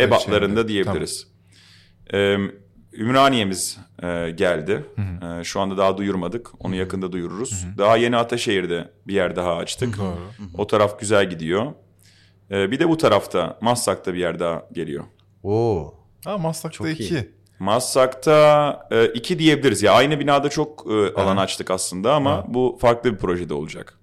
ebatlarında 0.04 0.68
diyebiliriz. 0.68 1.26
Ee, 2.14 2.36
Ümraniye'miz 2.92 3.78
e, 4.02 4.30
geldi. 4.30 4.84
Hı 4.96 5.02
Ee, 5.40 5.44
şu 5.44 5.60
anda 5.60 5.76
daha 5.76 5.96
duyurmadık. 5.98 6.50
Onu 6.58 6.74
yakında 6.74 7.12
duyururuz. 7.12 7.64
Daha 7.78 7.96
yeni 7.96 8.16
Ataşehir'de 8.16 8.90
bir 9.06 9.14
yer 9.14 9.36
daha 9.36 9.56
açtık. 9.56 9.96
Tamam. 9.96 10.14
Doğru. 10.16 10.48
O 10.58 10.66
taraf 10.66 11.00
güzel 11.00 11.30
gidiyor. 11.30 11.72
Ee, 12.50 12.70
bir 12.70 12.78
de 12.78 12.88
bu 12.88 12.96
tarafta 12.96 13.58
Maslak'ta 13.60 14.14
bir 14.14 14.18
yer 14.18 14.38
daha 14.38 14.66
geliyor. 14.72 15.04
Oo. 15.42 15.94
Ha 16.24 16.38
Maslak'ta 16.38 16.76
Çok 16.76 17.00
iyi. 17.00 17.32
İki. 17.62 17.64
Maslak'ta 17.64 18.88
e, 18.90 19.06
iki 19.06 19.38
diyebiliriz. 19.38 19.82
Ya 19.82 19.92
aynı 19.92 20.20
binada 20.20 20.48
çok 20.48 20.86
e, 20.90 21.20
alan 21.20 21.36
açtık 21.36 21.70
aslında 21.70 22.14
ama 22.14 22.34
Evet. 22.44 22.54
bu 22.54 22.78
farklı 22.80 23.12
bir 23.12 23.18
projede 23.18 23.54
olacak. 23.54 23.98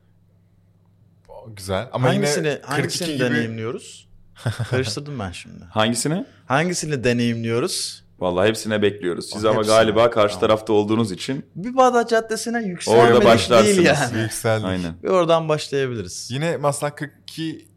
Güzel. 1.55 1.87
Ama 1.91 2.07
hangisini 2.07 2.47
yine 2.47 2.61
42 2.61 2.71
hangisini 2.75 3.07
gibi 3.07 3.19
deneyimliyoruz? 3.19 4.09
Karıştırdım 4.69 5.19
ben 5.19 5.31
şimdi. 5.31 5.63
Hangisini? 5.69 6.25
Hangisini 6.45 7.03
deneyimliyoruz? 7.03 8.03
Vallahi 8.19 8.47
hepsine 8.47 8.81
bekliyoruz. 8.81 9.29
Siz 9.33 9.45
O, 9.45 9.49
ama 9.49 9.57
hepsine. 9.59 9.75
galiba 9.75 10.09
karşı 10.09 10.33
Tamam. 10.33 10.47
tarafta 10.47 10.73
olduğunuz 10.73 11.11
için 11.11 11.45
Bir 11.55 11.75
Bağdat 11.77 12.09
Caddesi'ne 12.09 12.63
yükselmedik 12.63 13.25
başlarsınız. 13.25 13.77
değil 13.77 13.87
yani. 13.87 14.21
yükseldik. 14.21 14.65
aynen. 14.65 14.93
Bir 15.03 15.07
oradan 15.09 15.49
başlayabiliriz. 15.49 16.29
Yine 16.31 16.57
Maslak 16.57 16.97
42 16.97 17.68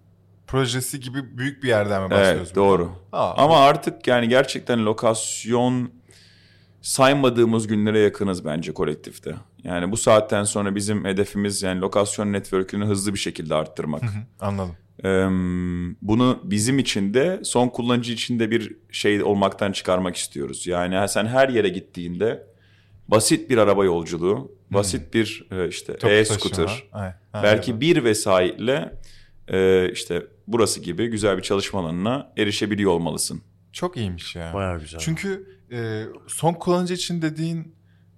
projesi 0.47 1.01
gibi 1.01 1.39
büyük 1.39 1.63
bir 1.63 1.69
yerden 1.69 2.03
mi 2.03 2.11
bahsediyoruz? 2.11 2.43
Evet 2.47 2.57
doğru. 2.57 2.93
Aa, 3.13 3.45
Ama 3.45 3.59
artık 3.59 4.07
yani 4.07 4.29
gerçekten 4.29 4.85
lokasyon 4.85 5.91
saymadığımız 6.83 7.67
günlere 7.67 7.99
yakınız 7.99 8.45
bence 8.45 8.75
kolektifte. 8.75 9.35
Yani 9.65 9.93
bu 9.93 9.97
saatten 9.97 10.45
sonra 10.45 10.75
bizim 10.75 11.05
hedefimiz 11.05 11.63
yani 11.63 11.81
lokasyon 11.81 12.33
network'ünü 12.33 12.87
hızlı 12.87 13.15
bir 13.15 13.19
şekilde 13.19 13.55
arttırmak. 13.55 14.03
anladım. 14.41 14.77
Ee, 15.05 15.27
bunu 16.03 16.41
bizim 16.45 16.79
için 16.79 17.15
de 17.15 17.41
son 17.45 17.69
kullanıcı 17.69 18.13
için 18.13 18.39
de 18.39 18.51
bir 18.51 18.77
şey 18.91 19.23
olmaktan 19.23 19.73
çıkarmak 19.73 20.17
istiyoruz. 20.17 20.67
Yani 20.67 20.95
ha, 20.95 21.09
sen 21.09 21.27
her 21.27 21.49
yere 21.49 21.69
gittiğinde 21.69 22.47
basit 23.09 23.51
bir 23.51 23.59
araba 23.59 23.85
yolculuğu, 23.85 24.53
basit 24.71 25.15
bir 25.15 25.47
e, 25.51 25.69
işte 25.69 25.93
e-scooter, 26.03 26.85
ha, 26.91 27.19
belki 27.35 27.71
evet. 27.71 27.81
bir 27.81 28.05
vesaitle 28.05 28.93
e, 29.49 29.91
işte 29.93 30.27
burası 30.47 30.81
gibi 30.81 31.07
güzel 31.07 31.37
bir 31.37 31.43
çalışma 31.43 31.81
alanına 31.81 32.33
erişebiliyor 32.37 32.91
olmalısın. 32.91 33.43
Çok 33.73 33.97
iyiymiş 33.97 34.37
ya. 34.37 34.55
Bayağı 34.55 34.81
güzel. 34.81 35.01
Çünkü 35.01 35.59
e, 35.73 36.05
son 36.29 36.53
kullanıcı 36.55 36.95
için 36.95 37.23
dediğin 37.23 37.75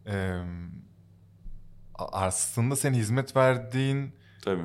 e, 0.06 0.38
aslında 1.94 2.76
senin 2.76 2.98
hizmet 2.98 3.36
verdiğin 3.36 4.14
Tabii. 4.44 4.62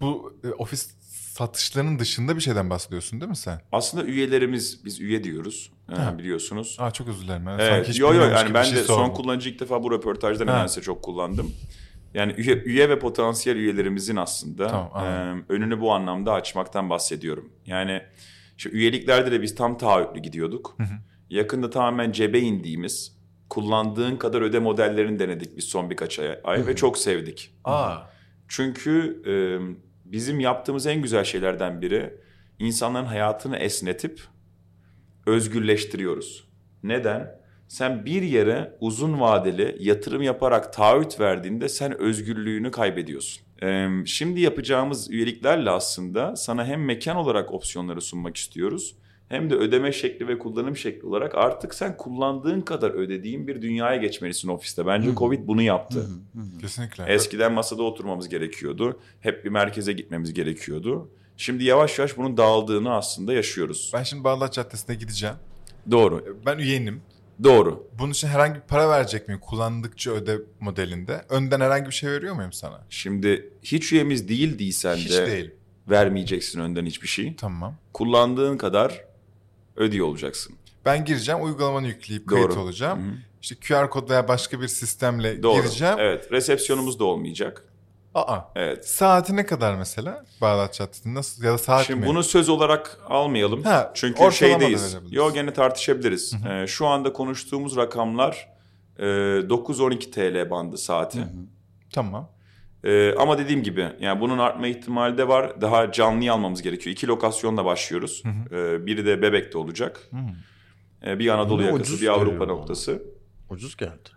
bu 0.00 0.40
e, 0.44 0.48
ofis 0.48 0.94
satışlarının 1.38 1.98
dışında 1.98 2.36
bir 2.36 2.40
şeyden 2.40 2.70
bahsediyorsun 2.70 3.20
değil 3.20 3.30
mi 3.30 3.36
sen? 3.36 3.60
Aslında 3.72 4.04
üyelerimiz, 4.04 4.84
biz 4.84 5.00
üye 5.00 5.24
diyoruz 5.24 5.72
e, 5.92 5.94
Ha. 5.94 6.18
biliyorsunuz. 6.18 6.76
Aa 6.78 6.90
çok 6.90 7.08
özür 7.08 7.24
dilerim. 7.24 7.46
Ben 7.46 7.58
Evet, 7.58 7.72
sanki 7.72 7.88
hiç 7.88 7.98
yo 8.00 8.14
yo 8.14 8.22
yani 8.28 8.54
ben 8.54 8.62
şey 8.62 8.78
de 8.78 8.84
son 8.84 9.10
kullanıcı 9.10 9.50
ilk 9.50 9.60
defa 9.60 9.82
bu 9.82 9.90
röportajda 9.92 10.44
nedense 10.44 10.80
çok 10.80 11.02
kullandım. 11.02 11.52
Yani 12.14 12.32
üye, 12.32 12.62
üye 12.62 12.88
ve 12.88 12.98
potansiyel 12.98 13.56
üyelerimizin 13.56 14.16
aslında 14.16 14.68
Tamam, 14.68 15.04
e, 15.04 15.52
önünü 15.52 15.80
bu 15.80 15.92
anlamda 15.92 16.32
açmaktan 16.32 16.90
bahsediyorum. 16.90 17.52
Yani 17.66 18.02
şu 18.56 18.68
üyeliklerde 18.68 19.32
de 19.32 19.42
biz 19.42 19.54
tam 19.54 19.78
taahhütlü 19.78 20.20
gidiyorduk. 20.20 20.74
Hı 20.76 20.82
hı. 20.82 20.98
Yakında 21.30 21.70
tamamen 21.70 22.12
cebe 22.12 22.40
indiğimiz, 22.40 23.18
kullandığın 23.48 24.16
kadar 24.16 24.42
öde 24.42 24.58
modellerini 24.58 25.18
denedik 25.18 25.56
biz 25.56 25.64
son 25.64 25.90
birkaç 25.90 26.18
ay, 26.18 26.38
ay 26.44 26.66
ve 26.66 26.76
çok 26.76 26.98
sevdik. 26.98 27.54
Aa, 27.64 27.96
Çünkü 28.48 29.22
e, 29.26 29.34
bizim 30.04 30.40
yaptığımız 30.40 30.86
en 30.86 31.02
güzel 31.02 31.24
şeylerden 31.24 31.82
biri 31.82 32.14
insanların 32.58 33.06
hayatını 33.06 33.56
esnetip 33.56 34.20
özgürleştiriyoruz. 35.26 36.48
Neden? 36.82 37.38
Sen 37.68 38.04
bir 38.04 38.22
yere 38.22 38.76
uzun 38.80 39.20
vadeli 39.20 39.76
yatırım 39.80 40.22
yaparak 40.22 40.72
taahhüt 40.72 41.20
verdiğinde 41.20 41.68
sen 41.68 42.00
özgürlüğünü 42.00 42.70
kaybediyorsun. 42.70 43.44
Şimdi 44.04 44.40
yapacağımız 44.40 45.10
üyeliklerle 45.10 45.70
aslında 45.70 46.36
sana 46.36 46.66
hem 46.66 46.84
mekan 46.84 47.16
olarak 47.16 47.52
opsiyonları 47.52 48.00
sunmak 48.00 48.36
istiyoruz 48.36 48.94
hem 49.28 49.50
de 49.50 49.54
ödeme 49.54 49.92
şekli 49.92 50.28
ve 50.28 50.38
kullanım 50.38 50.76
şekli 50.76 51.06
olarak 51.06 51.34
artık 51.34 51.74
sen 51.74 51.96
kullandığın 51.96 52.60
kadar 52.60 52.90
ödediğin 52.90 53.46
bir 53.46 53.62
dünyaya 53.62 53.96
geçmelisin 53.96 54.48
ofiste. 54.48 54.86
Bence 54.86 55.14
Covid 55.14 55.46
bunu 55.46 55.62
yaptı. 55.62 56.06
kesinlikle. 56.60 57.04
Eskiden 57.04 57.52
masada 57.52 57.82
oturmamız 57.82 58.28
gerekiyordu. 58.28 59.00
Hep 59.20 59.44
bir 59.44 59.50
merkeze 59.50 59.92
gitmemiz 59.92 60.34
gerekiyordu. 60.34 61.10
Şimdi 61.36 61.64
yavaş 61.64 61.98
yavaş 61.98 62.16
bunun 62.16 62.36
dağıldığını 62.36 62.94
aslında 62.94 63.32
yaşıyoruz. 63.32 63.90
Ben 63.94 64.02
şimdi 64.02 64.24
Bağdat 64.24 64.52
Caddesi'ne 64.52 64.96
gideceğim. 64.96 65.36
Doğru. 65.90 66.38
Ben 66.46 66.58
üyenim. 66.58 67.02
Doğru. 67.44 67.86
Bunun 67.98 68.10
için 68.12 68.28
herhangi 68.28 68.54
bir 68.54 68.60
para 68.60 68.90
verecek 68.90 69.28
miyim 69.28 69.40
kullandıkça 69.40 70.10
öde 70.10 70.38
modelinde? 70.60 71.24
Önden 71.28 71.60
herhangi 71.60 71.86
bir 71.86 71.92
şey 71.94 72.10
veriyor 72.10 72.34
muyum 72.34 72.52
sana? 72.52 72.84
Şimdi 72.90 73.52
hiç 73.62 73.92
üyemiz 73.92 74.28
değildiysen 74.28 74.96
Hiç 74.96 75.10
de 75.10 75.26
değil. 75.26 75.50
vermeyeceksin 75.88 76.60
önden 76.60 76.86
hiçbir 76.86 77.08
şey. 77.08 77.36
Tamam. 77.36 77.74
Kullandığın 77.92 78.56
kadar 78.56 79.04
ödüyor 79.76 80.06
olacaksın. 80.06 80.54
Ben 80.84 81.04
gireceğim, 81.04 81.44
uygulamanı 81.44 81.86
yükleyip 81.88 82.28
kayıt 82.28 82.50
Doğru. 82.50 82.60
olacağım. 82.60 82.98
Hı 83.06 83.10
hı. 83.10 83.14
İşte 83.42 83.54
QR 83.54 83.90
kod 83.90 84.10
veya 84.10 84.28
başka 84.28 84.60
bir 84.60 84.68
sistemle 84.68 85.42
Doğru. 85.42 85.62
gireceğim. 85.62 85.94
Evet. 85.98 86.32
Resepsiyonumuz 86.32 86.98
da 86.98 87.04
olmayacak. 87.04 87.64
Aa. 88.14 88.38
Evet. 88.56 88.88
Saati 88.88 89.36
ne 89.36 89.46
kadar 89.46 89.74
mesela 89.74 90.24
Bağdat 90.40 90.74
Caddesi'nde? 90.74 91.14
Nasıl 91.14 91.44
ya 91.44 91.52
da 91.52 91.58
saat 91.58 91.86
Şimdi 91.86 92.00
mi? 92.00 92.06
bunu 92.06 92.22
söz 92.22 92.48
olarak 92.48 92.98
almayalım. 93.08 93.62
Ha, 93.62 93.90
Çünkü 93.94 94.32
şeydeyiz. 94.32 94.96
Yo 95.10 95.32
gene 95.32 95.52
tartışabiliriz. 95.52 96.34
Ee, 96.50 96.66
şu 96.66 96.86
anda 96.86 97.12
konuştuğumuz 97.12 97.76
rakamlar 97.76 98.48
e, 98.98 99.02
9-12 99.04 100.10
TL 100.10 100.50
bandı 100.50 100.78
saati. 100.78 101.24
Tamam. 101.92 102.28
Ee, 102.84 103.14
ama 103.18 103.38
dediğim 103.38 103.62
gibi 103.62 103.88
yani 104.00 104.20
bunun 104.20 104.38
artma 104.38 104.66
ihtimali 104.66 105.18
de 105.18 105.28
var. 105.28 105.60
Daha 105.60 105.92
canlıyı 105.92 106.32
almamız 106.32 106.62
gerekiyor. 106.62 106.92
İki 106.96 107.06
lokasyonla 107.06 107.64
başlıyoruz. 107.64 108.22
Ee, 108.52 108.86
biri 108.86 109.06
de 109.06 109.22
Bebek'te 109.22 109.58
olacak. 109.58 110.00
Hı. 110.10 110.16
Ee, 111.10 111.18
bir 111.18 111.28
Anadolu 111.28 111.62
Ama 111.62 111.70
yakası, 111.70 112.00
bir 112.02 112.08
Avrupa 112.08 112.40
bana. 112.40 112.48
noktası. 112.52 113.02
Ucuz 113.50 113.76
geldi. 113.76 114.08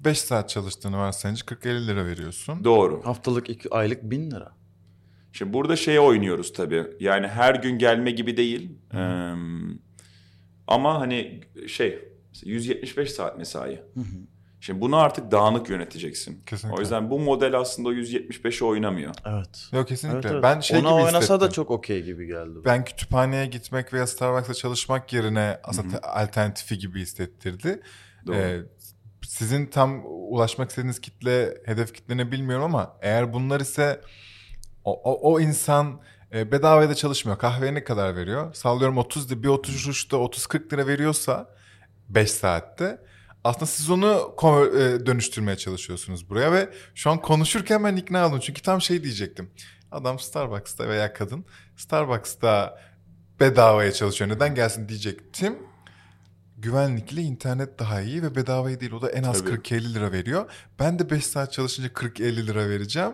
5 0.00 0.18
saat 0.18 0.48
çalıştığını 0.48 0.98
varsayınca 0.98 1.44
40-50 1.44 1.86
lira 1.86 2.06
veriyorsun. 2.06 2.64
Doğru. 2.64 3.00
Haftalık 3.04 3.50
iki 3.50 3.74
aylık 3.74 4.02
bin 4.02 4.30
lira. 4.30 4.52
Şimdi 5.32 5.52
burada 5.52 5.76
şeye 5.76 6.00
oynuyoruz 6.00 6.52
tabii. 6.52 6.86
Yani 7.00 7.26
her 7.28 7.54
gün 7.54 7.78
gelme 7.78 8.10
gibi 8.10 8.36
değil. 8.36 8.70
Ee, 8.94 9.32
ama 10.66 11.00
hani 11.00 11.40
şey 11.66 11.98
175 12.44 13.10
saat 13.12 13.38
mesai. 13.38 13.82
Şimdi 14.60 14.80
bunu 14.80 14.96
artık 14.96 15.30
dağınık 15.30 15.68
yöneteceksin. 15.70 16.42
Kesinlikle. 16.46 16.78
O 16.78 16.80
yüzden 16.80 17.10
bu 17.10 17.18
model 17.20 17.54
aslında 17.58 17.88
o 17.88 17.92
175'e 17.92 18.64
oynamıyor. 18.66 19.14
Evet. 19.26 19.68
Yok 19.72 19.88
kesinlikle. 19.88 20.18
Evet, 20.18 20.30
evet. 20.32 20.42
Ben 20.42 20.60
şey 20.60 20.78
Ona 20.78 20.88
gibi 20.88 20.94
oynasa 20.94 21.18
hissettim. 21.20 21.40
da 21.40 21.50
çok 21.50 21.70
okey 21.70 22.02
gibi 22.02 22.26
geldi. 22.26 22.58
Ben 22.64 22.84
kütüphaneye 22.84 23.46
gitmek 23.46 23.92
veya 23.92 24.06
Starbucks'a 24.06 24.54
çalışmak 24.54 25.12
yerine 25.12 25.60
aslında 25.64 26.00
te- 26.00 26.06
alternatifi 26.06 26.78
gibi 26.78 27.00
hissettirdi. 27.00 27.80
Doğru. 28.26 28.36
Ee, 28.36 28.60
sizin 29.30 29.66
tam 29.66 30.02
ulaşmak 30.06 30.70
istediğiniz 30.70 31.00
kitle, 31.00 31.54
hedef 31.64 31.94
kitlene 31.94 32.32
bilmiyorum 32.32 32.64
ama 32.64 32.96
eğer 33.02 33.32
bunlar 33.32 33.60
ise 33.60 34.00
o, 34.84 34.92
o, 34.92 35.32
o 35.32 35.40
insan 35.40 36.00
e, 36.32 36.52
bedavaya 36.52 36.88
da 36.88 36.94
çalışmıyor. 36.94 37.38
Kahveye 37.38 37.74
ne 37.74 37.84
kadar 37.84 38.16
veriyor? 38.16 38.54
Sallıyorum 38.54 38.98
30 38.98 39.30
lira, 39.30 39.42
bir 39.42 39.48
oturuşta 39.48 40.16
30-40 40.16 40.72
lira 40.72 40.86
veriyorsa 40.86 41.54
5 42.08 42.30
saatte 42.30 42.98
Aslında 43.44 43.66
siz 43.66 43.90
onu 43.90 44.34
e, 44.44 45.06
dönüştürmeye 45.06 45.56
çalışıyorsunuz 45.56 46.30
buraya 46.30 46.52
ve 46.52 46.68
şu 46.94 47.10
an 47.10 47.20
konuşurken 47.20 47.84
ben 47.84 47.96
ikna 47.96 48.28
oldum. 48.28 48.40
Çünkü 48.40 48.62
tam 48.62 48.82
şey 48.82 49.02
diyecektim. 49.02 49.50
Adam 49.90 50.18
Starbucks'ta 50.18 50.88
veya 50.88 51.12
kadın 51.12 51.44
Starbucks'ta 51.76 52.80
bedavaya 53.40 53.92
çalışıyor. 53.92 54.30
Neden 54.30 54.54
gelsin 54.54 54.88
diyecektim. 54.88 55.69
Güvenlikli 56.62 57.20
internet 57.20 57.78
daha 57.78 58.00
iyi 58.00 58.22
ve 58.22 58.34
bedavaya 58.34 58.80
değil. 58.80 58.92
O 58.92 59.02
da 59.02 59.10
en 59.10 59.22
az 59.22 59.44
Tabii. 59.44 59.50
40-50 59.50 59.94
lira 59.94 60.12
veriyor. 60.12 60.50
Ben 60.78 60.98
de 60.98 61.10
5 61.10 61.26
saat 61.26 61.52
çalışınca 61.52 61.88
40-50 61.88 62.46
lira 62.46 62.68
vereceğim. 62.68 63.12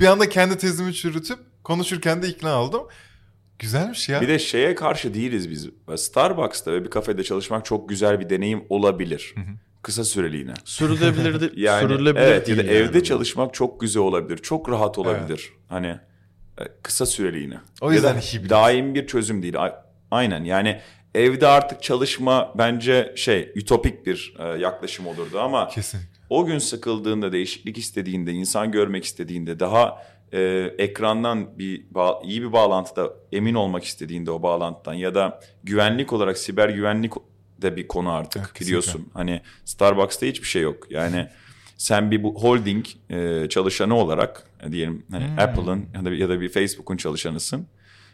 Bir 0.00 0.06
anda 0.06 0.28
kendi 0.28 0.58
tezimi 0.58 0.94
çürütüp 0.94 1.38
konuşurken 1.64 2.22
de 2.22 2.28
ikna 2.28 2.62
oldum. 2.62 2.88
Güzelmiş 3.58 4.08
ya. 4.08 4.20
Bir 4.20 4.28
de 4.28 4.38
şeye 4.38 4.74
karşı 4.74 5.14
değiliz 5.14 5.50
biz. 5.50 5.68
Starbucks'ta 5.96 6.72
ve 6.72 6.84
bir 6.84 6.90
kafede 6.90 7.24
çalışmak 7.24 7.64
çok 7.64 7.88
güzel 7.88 8.20
bir 8.20 8.30
deneyim 8.30 8.64
olabilir. 8.68 9.34
Kısa 9.82 10.04
süreliğine. 10.04 10.54
Sürülebilir 10.64 11.40
de 11.40 11.50
Yani 11.60 11.88
sürülebilir 11.88 12.22
evet 12.22 12.48
ya 12.48 12.56
değil 12.56 12.68
da 12.68 12.72
yani 12.72 12.88
evde 12.88 13.02
çalışmak 13.02 13.54
çok 13.54 13.80
güzel 13.80 14.02
olabilir. 14.02 14.38
Çok 14.38 14.68
rahat 14.68 14.98
olabilir. 14.98 15.52
Hani 15.68 15.98
e, 16.58 16.64
kısa 16.82 17.06
süreliğine. 17.06 17.58
O 17.80 17.92
yüzden 17.92 18.08
ya 18.08 18.14
da 18.14 18.20
hibrit. 18.20 18.50
daim 18.50 18.94
bir 18.94 19.06
çözüm 19.06 19.42
değil. 19.42 19.54
Aynen 20.10 20.44
yani 20.44 20.80
evde 21.16 21.46
artık 21.46 21.82
çalışma 21.82 22.52
bence 22.58 23.12
şey 23.16 23.52
ütopik 23.54 24.06
bir 24.06 24.34
e, 24.38 24.44
yaklaşım 24.44 25.06
olurdu 25.06 25.40
ama 25.40 25.68
Kesin. 25.68 26.00
o 26.30 26.46
gün 26.46 26.58
sıkıldığında, 26.58 27.32
değişiklik 27.32 27.78
istediğinde, 27.78 28.32
insan 28.32 28.72
görmek 28.72 29.04
istediğinde, 29.04 29.60
daha 29.60 30.02
e, 30.32 30.40
ekrandan 30.78 31.58
bir 31.58 31.86
iyi 32.22 32.42
bir 32.42 32.52
bağlantıda 32.52 33.12
emin 33.32 33.54
olmak 33.54 33.84
istediğinde 33.84 34.30
o 34.30 34.42
bağlantıdan 34.42 34.94
ya 34.94 35.14
da 35.14 35.40
güvenlik 35.64 36.12
olarak 36.12 36.38
siber 36.38 36.68
güvenlik 36.68 37.12
de 37.62 37.76
bir 37.76 37.88
konu 37.88 38.12
artık 38.12 38.42
kesinlikle. 38.42 38.66
biliyorsun. 38.66 39.08
Hani 39.14 39.40
Starbucks'ta 39.64 40.26
hiçbir 40.26 40.46
şey 40.46 40.62
yok. 40.62 40.90
Yani 40.90 41.28
sen 41.76 42.10
bir 42.10 42.22
bu 42.22 42.42
holding 42.42 42.86
e, 43.10 43.46
çalışanı 43.48 43.96
olarak 43.96 44.46
e, 44.66 44.72
diyelim 44.72 45.06
hani 45.10 45.26
Hmm. 45.26 45.38
Apple'ın 45.38 45.86
ya 45.94 46.04
da, 46.04 46.14
ya 46.14 46.28
da 46.28 46.40
bir 46.40 46.48
Facebook'un 46.48 46.96
çalışanısın 46.96 47.66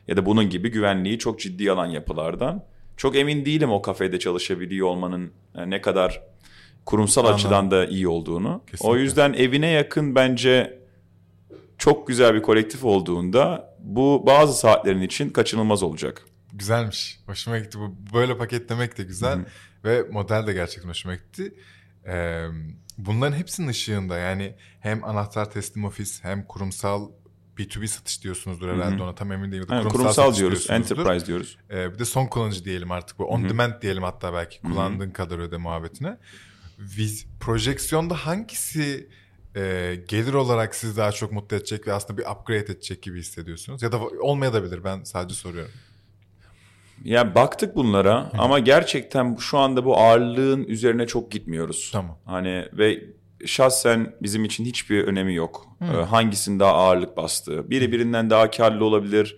ya 0.08 0.16
da 0.16 0.26
bunun 0.26 0.50
gibi 0.50 0.70
güvenliği 0.70 1.18
çok 1.18 1.40
ciddi 1.40 1.72
alan 1.72 1.86
yapılardan. 1.86 2.64
Çok 2.96 3.16
emin 3.16 3.44
değilim 3.44 3.70
o 3.72 3.82
kafede 3.82 4.18
çalışabiliyor 4.18 4.86
olmanın 4.86 5.32
e, 5.54 5.70
ne 5.70 5.80
kadar 5.80 6.22
kurumsal 6.86 7.22
Anladım. 7.22 7.36
açıdan 7.36 7.70
da 7.70 7.86
iyi 7.86 8.08
olduğunu. 8.08 8.62
Kesinlikle. 8.66 8.88
O 8.88 8.96
yüzden 8.96 9.32
evine 9.32 9.68
yakın 9.68 10.14
bence 10.14 10.78
çok 11.78 12.08
güzel 12.08 12.34
bir 12.34 12.42
kolektif 12.42 12.84
olduğunda 12.84 13.74
bu 13.78 14.22
bazı 14.26 14.58
saatlerin 14.58 15.02
için 15.02 15.30
kaçınılmaz 15.30 15.82
olacak. 15.82 16.22
Güzelmiş. 16.52 17.20
Hoşuma 17.26 17.58
gitti. 17.58 17.78
Bu 17.78 18.14
böyle 18.14 18.38
paketlemek 18.38 18.98
de 18.98 19.02
güzel 19.02 19.38
ve 19.84 20.02
model 20.10 20.46
de 20.46 20.52
gerçekten 20.52 20.88
hoşuma 20.88 21.14
gitti. 21.14 21.54
Ee, 22.06 22.46
bunların 22.98 23.36
hepsinin 23.36 23.68
ışığında 23.68 24.18
yani 24.18 24.54
hem 24.80 25.04
anahtar 25.04 25.50
teslim 25.50 25.84
ofis 25.84 26.24
hem 26.24 26.44
kurumsal 26.44 27.10
B2B 27.62 27.86
satış 27.86 28.22
diyorsunuzdur 28.22 28.68
herhalde 28.68 29.02
ona 29.02 29.14
tam 29.14 29.32
emin 29.32 29.52
değilim. 29.52 29.66
Yani 29.70 29.88
kurumsal, 29.88 30.12
satış 30.12 30.38
diyoruz, 30.38 30.70
enterprise 30.70 31.26
diyoruz. 31.26 31.58
Ee, 31.70 31.94
bir 31.94 31.98
de 31.98 32.04
son 32.04 32.26
kullanıcı 32.26 32.64
diyelim 32.64 32.92
artık 32.92 33.18
bu. 33.18 33.24
On 33.24 33.48
demand 33.48 33.82
diyelim 33.82 34.02
hatta 34.02 34.32
belki 34.32 34.62
kullandığın 34.62 35.10
kadar 35.10 35.38
öde 35.38 35.56
muhabbetine. 35.56 36.18
Viz, 36.78 37.26
projeksiyonda 37.40 38.14
hangisi 38.14 39.08
e, 39.56 39.94
gelir 40.08 40.34
olarak 40.34 40.74
sizi 40.74 40.96
daha 40.96 41.12
çok 41.12 41.32
mutlu 41.32 41.56
edecek 41.56 41.86
ve 41.86 41.92
aslında 41.92 42.18
bir 42.18 42.26
upgrade 42.26 42.72
edecek 42.72 43.02
gibi 43.02 43.18
hissediyorsunuz? 43.18 43.82
Ya 43.82 43.92
da 43.92 43.98
olmayabilir 43.98 44.84
ben 44.84 45.04
sadece 45.04 45.34
soruyorum. 45.34 45.72
Ya 47.04 47.34
baktık 47.34 47.76
bunlara 47.76 48.30
ama 48.38 48.58
gerçekten 48.58 49.36
şu 49.36 49.58
anda 49.58 49.84
bu 49.84 49.96
ağırlığın 49.96 50.64
üzerine 50.64 51.06
çok 51.06 51.30
gitmiyoruz. 51.30 51.90
Tamam. 51.92 52.18
Hani 52.24 52.68
ve 52.72 53.04
şahsen 53.46 54.14
bizim 54.22 54.44
için 54.44 54.64
hiçbir 54.64 55.04
önemi 55.04 55.34
yok. 55.34 55.66
Ee, 55.82 55.84
hangisinin 55.86 56.60
daha 56.60 56.72
ağırlık 56.72 57.16
bastığı. 57.16 57.70
Biri 57.70 57.92
birinden 57.92 58.30
daha 58.30 58.50
karlı 58.50 58.84
olabilir. 58.84 59.36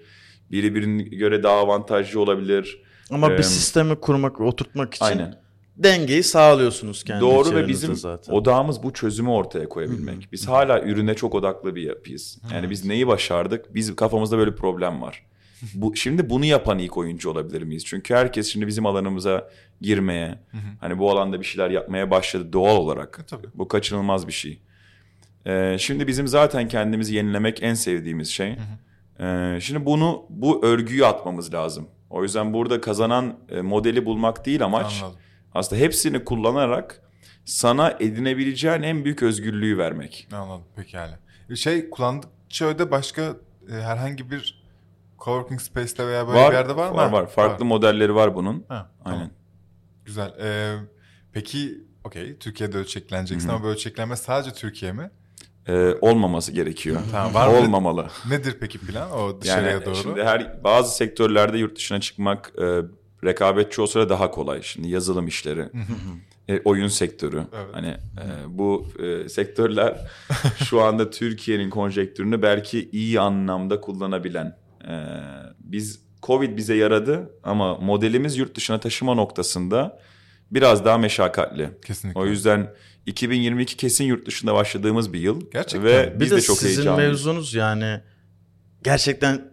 Biri 0.51 0.75
birine 0.75 1.03
göre 1.03 1.43
daha 1.43 1.55
avantajlı 1.59 2.21
olabilir. 2.21 2.83
Ama 3.11 3.33
Ee, 3.33 3.38
bir 3.38 3.43
sistemi 3.43 3.97
kurmak 4.01 4.40
oturtmak 4.40 4.95
için 4.95 5.05
Aynen. 5.05 5.35
dengeyi 5.77 6.23
sağlıyorsunuz 6.23 7.05
kendi 7.05 7.21
Doğru 7.21 7.55
ve 7.55 7.69
bizim 7.69 7.95
zaten. 7.95 8.33
odağımız 8.33 8.83
bu 8.83 8.93
çözümü 8.93 9.31
ortaya 9.31 9.69
koyabilmek. 9.69 10.29
Biz 10.33 10.49
hala 10.49 10.81
ürüne 10.83 11.14
çok 11.14 11.35
odaklı 11.35 11.75
bir 11.75 11.83
yapıyız. 11.83 12.38
Yani 12.53 12.71
biz 12.71 12.85
neyi 12.85 13.07
başardık? 13.07 13.75
Biz 13.75 13.97
kafamızda 13.97 14.38
böyle 14.38 14.51
bir 14.53 14.57
problem 14.57 15.03
var. 15.03 15.27
Bu 15.75 15.97
şimdi 15.97 16.31
bunu 16.31 16.45
yapan 16.45 16.79
ilk 16.79 16.97
oyuncu 16.97 17.31
olabilir 17.31 17.62
miyiz? 17.62 17.85
Çünkü 17.85 18.14
herkes 18.14 18.53
şimdi 18.53 18.67
bizim 18.67 18.87
alanımıza 18.87 19.51
girmeye, 19.81 20.38
hani 20.81 20.99
bu 20.99 21.11
alanda 21.11 21.40
bir 21.40 21.45
şeyler 21.45 21.71
yapmaya 21.71 22.11
başladı 22.11 22.53
doğal 22.53 22.77
olarak. 22.77 23.21
E, 23.23 23.27
tabii. 23.27 23.47
Bu 23.55 23.69
kaçınılmaz 23.69 24.27
bir 24.29 24.33
şey. 24.33 24.61
Ee, 25.47 25.77
şimdi 25.79 26.07
bizim 26.07 26.29
zaten 26.29 26.69
kendimizi 26.69 27.14
yenilemek 27.14 27.62
en 27.62 27.75
sevdiğimiz 27.75 28.29
şey. 28.29 28.57
Ee, 29.21 29.59
şimdi 29.61 29.87
bunu 29.87 30.27
bu 30.29 30.64
örgüyü 30.64 31.07
atmamız 31.07 31.55
lazım. 31.55 31.88
O 32.11 32.23
yüzden 32.23 32.53
burada 32.55 32.81
kazanan 32.81 33.38
e, 33.49 33.61
modeli 33.61 34.05
bulmak 34.07 34.47
değil 34.47 34.64
amaç. 34.64 35.01
Anladım. 35.03 35.21
Aslında 35.55 35.83
hepsini 35.83 36.25
kullanarak 36.25 37.03
sana 37.45 37.97
edinebileceğin 38.01 38.83
en 38.83 39.05
büyük 39.05 39.23
özgürlüğü 39.23 39.79
vermek. 39.79 40.29
Anladım 40.33 40.64
pekala. 40.77 41.19
Şey 41.55 41.90
kullandıkça 41.90 42.67
öde 42.67 42.90
başka 42.90 43.37
e, 43.71 43.73
herhangi 43.73 44.31
bir 44.31 44.63
coworking 45.18 45.61
space'te 45.61 46.07
veya 46.07 46.29
böyle 46.29 46.48
bir 46.48 46.53
yerde 46.53 46.77
var 46.77 46.90
mı? 46.90 46.96
Var 46.96 47.12
var. 47.12 47.27
Farklı 47.27 47.64
modelleri 47.64 48.14
var 48.14 48.35
bunun. 48.35 48.64
Ha, 48.68 48.90
Aynen. 49.05 49.18
tamam. 49.18 49.31
Güzel. 50.05 50.35
Ee, 50.40 50.77
peki 51.33 51.79
okey 52.05 52.38
Türkiye'de 52.38 52.79
ölçekleneceksin 52.79 53.48
ama 53.48 53.62
bu 53.62 53.66
ölçeklenme 53.66 54.16
sadece 54.16 54.53
Türkiye 54.53 54.92
mi? 54.92 55.11
Ee, 55.68 55.94
olmaması 56.00 56.53
gerekiyor. 56.53 57.00
Tamam, 57.11 57.35
var? 57.35 57.48
Olmamalı. 57.48 58.07
Nedir 58.29 58.57
peki 58.61 58.79
plan 58.79 59.11
o 59.12 59.40
dışarıya 59.40 59.70
Yani 59.70 59.85
doğru? 59.85 59.94
şimdi 59.94 60.24
her 60.24 60.64
bazı 60.64 60.96
sektörlerde 60.96 61.59
yurt 61.59 61.77
dışına 61.77 62.00
çıkmak 62.00 62.53
e, 62.59 62.81
rekabetçi 63.24 63.81
olsa 63.81 64.00
da 64.00 64.09
daha 64.09 64.31
kolay. 64.31 64.62
Şimdi 64.62 64.88
yazılım 64.88 65.27
işleri, 65.27 65.68
e, 66.48 66.61
oyun 66.64 66.88
sektörü. 66.88 67.42
Evet. 67.55 67.68
Hani 67.72 67.88
e, 67.88 68.24
bu 68.48 68.87
e, 68.98 69.29
sektörler 69.29 70.11
şu 70.68 70.83
anda 70.83 71.11
Türkiye'nin 71.11 71.70
konjektürünü 71.70 72.42
belki 72.42 72.88
iyi 72.92 73.20
anlamda 73.20 73.81
kullanabilen. 73.81 74.57
E, 74.88 74.94
biz 75.61 76.01
Covid 76.23 76.57
bize 76.57 76.75
yaradı 76.75 77.31
ama 77.42 77.79
modelimiz 77.79 78.37
yurt 78.37 78.57
dışına 78.57 78.81
taşıma 78.81 79.14
noktasında 79.14 79.99
biraz 80.51 80.85
daha 80.85 80.99
meşakkatli. 80.99 81.70
Kesinlikle. 81.87 82.20
O 82.20 82.27
yüzden 82.27 82.70
2022 83.07 83.77
kesin 83.77 84.05
yurt 84.05 84.27
dışında 84.27 84.55
başladığımız 84.55 85.12
bir 85.12 85.18
yıl. 85.18 85.51
Gerçekten. 85.51 85.85
Ve 85.85 86.14
bir 86.14 86.20
biz 86.20 86.31
de, 86.31 86.37
de, 86.37 86.40
çok 86.40 86.59
sizin 86.59 86.77
heyecanlıyız. 86.77 87.11
mevzunuz 87.11 87.55
yani 87.55 88.01
gerçekten 88.85 89.53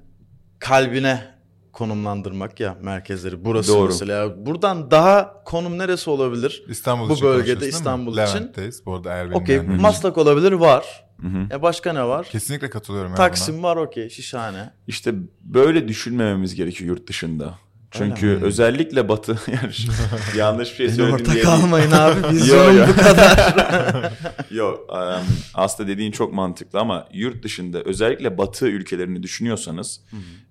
kalbine 0.60 1.32
konumlandırmak 1.72 2.60
ya 2.60 2.78
merkezleri. 2.82 3.46
Burası 3.46 3.74
Doğru. 3.74 3.88
mesela. 3.88 4.46
Buradan 4.46 4.91
daha 4.91 5.44
konum 5.44 5.78
neresi 5.78 6.10
olabilir? 6.10 6.63
İstanbul 6.67 7.10
bu 7.10 7.13
için 7.13 7.26
bölgede? 7.26 7.67
İstanbul 7.67 8.12
için. 8.12 8.36
Levent'teyiz. 8.36 8.86
Bu 8.86 8.96
arada 8.96 9.13
eğer 9.13 9.26
benim 9.30 9.41
Okey 9.41 9.60
Maslak 9.60 10.17
olabilir 10.17 10.52
var. 10.52 11.06
Hı 11.22 11.28
hı. 11.28 11.48
E 11.52 11.62
başka 11.62 11.94
ne 11.94 12.04
var? 12.04 12.26
Kesinlikle 12.32 12.70
katılıyorum. 12.70 13.10
ya 13.12 13.16
Taksim 13.18 13.64
var 13.64 13.76
okey 13.78 14.10
şişhane. 14.10 14.70
İşte 14.88 15.14
böyle 15.42 15.88
düşünmememiz 15.88 16.56
gerekiyor 16.56 16.90
yurt 16.90 17.08
dışında. 17.10 17.54
Çünkü 17.94 18.28
Öyle 18.30 18.46
özellikle 18.46 19.10
batı 19.10 19.32
yani 19.48 19.74
yanlış 20.38 20.72
bir 20.72 20.76
şey 20.76 20.90
söyledim 20.90 21.14
ortak 21.14 21.26
diye 21.26 21.36
değil. 21.36 21.48
almayın 21.56 21.92
abi. 21.92 22.20
Yo, 22.28 22.32
Vizyonum 22.32 22.78
yo. 22.78 22.86
bu 22.88 22.96
kadar. 23.02 24.12
Yok 24.52 24.80
em, 24.96 25.26
aslında 25.54 25.90
dediğin 25.90 26.12
çok 26.12 26.34
mantıklı 26.34 26.80
ama 26.80 27.08
yurt 27.14 27.44
dışında 27.44 27.82
özellikle 27.82 28.38
batı 28.38 28.68
ülkelerini 28.68 29.24
düşünüyorsanız 29.24 30.02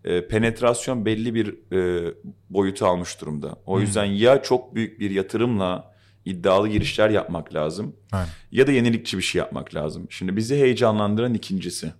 e, 0.04 0.26
penetrasyon 0.28 1.04
belli 1.06 1.34
bir 1.34 1.54
e, 1.76 2.12
boyutu 2.50 2.86
almış 2.86 3.20
durumda. 3.20 3.56
O 3.66 3.80
yüzden 3.80 4.04
ya 4.04 4.42
çok 4.42 4.74
büyük 4.74 5.00
bir 5.00 5.10
yatırımla 5.10 5.89
iddialı 6.24 6.68
girişler 6.68 7.10
yapmak 7.10 7.54
lazım 7.54 7.96
Aynen. 8.12 8.28
ya 8.52 8.66
da 8.66 8.72
yenilikçi 8.72 9.18
bir 9.18 9.22
şey 9.22 9.38
yapmak 9.38 9.74
lazım. 9.74 10.06
Şimdi 10.10 10.36
bizi 10.36 10.56
heyecanlandıran 10.56 11.34
ikincisi. 11.34 11.92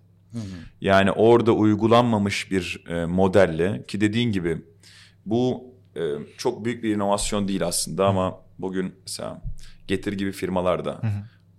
Yani 0.81 1.11
orada 1.11 1.51
uygulanmamış 1.51 2.51
bir 2.51 2.83
e, 2.89 3.05
modelle 3.05 3.83
ki 3.87 4.01
dediğin 4.01 4.31
gibi 4.31 4.61
bu 5.25 5.63
e, 5.95 6.01
çok 6.37 6.65
büyük 6.65 6.83
bir 6.83 6.95
inovasyon 6.95 7.47
değil 7.47 7.67
aslında 7.67 8.07
ama 8.07 8.39
bugün 8.59 8.95
mesela 9.01 9.41
Getir 9.91 10.13
gibi 10.13 10.31
firmalarda 10.31 11.01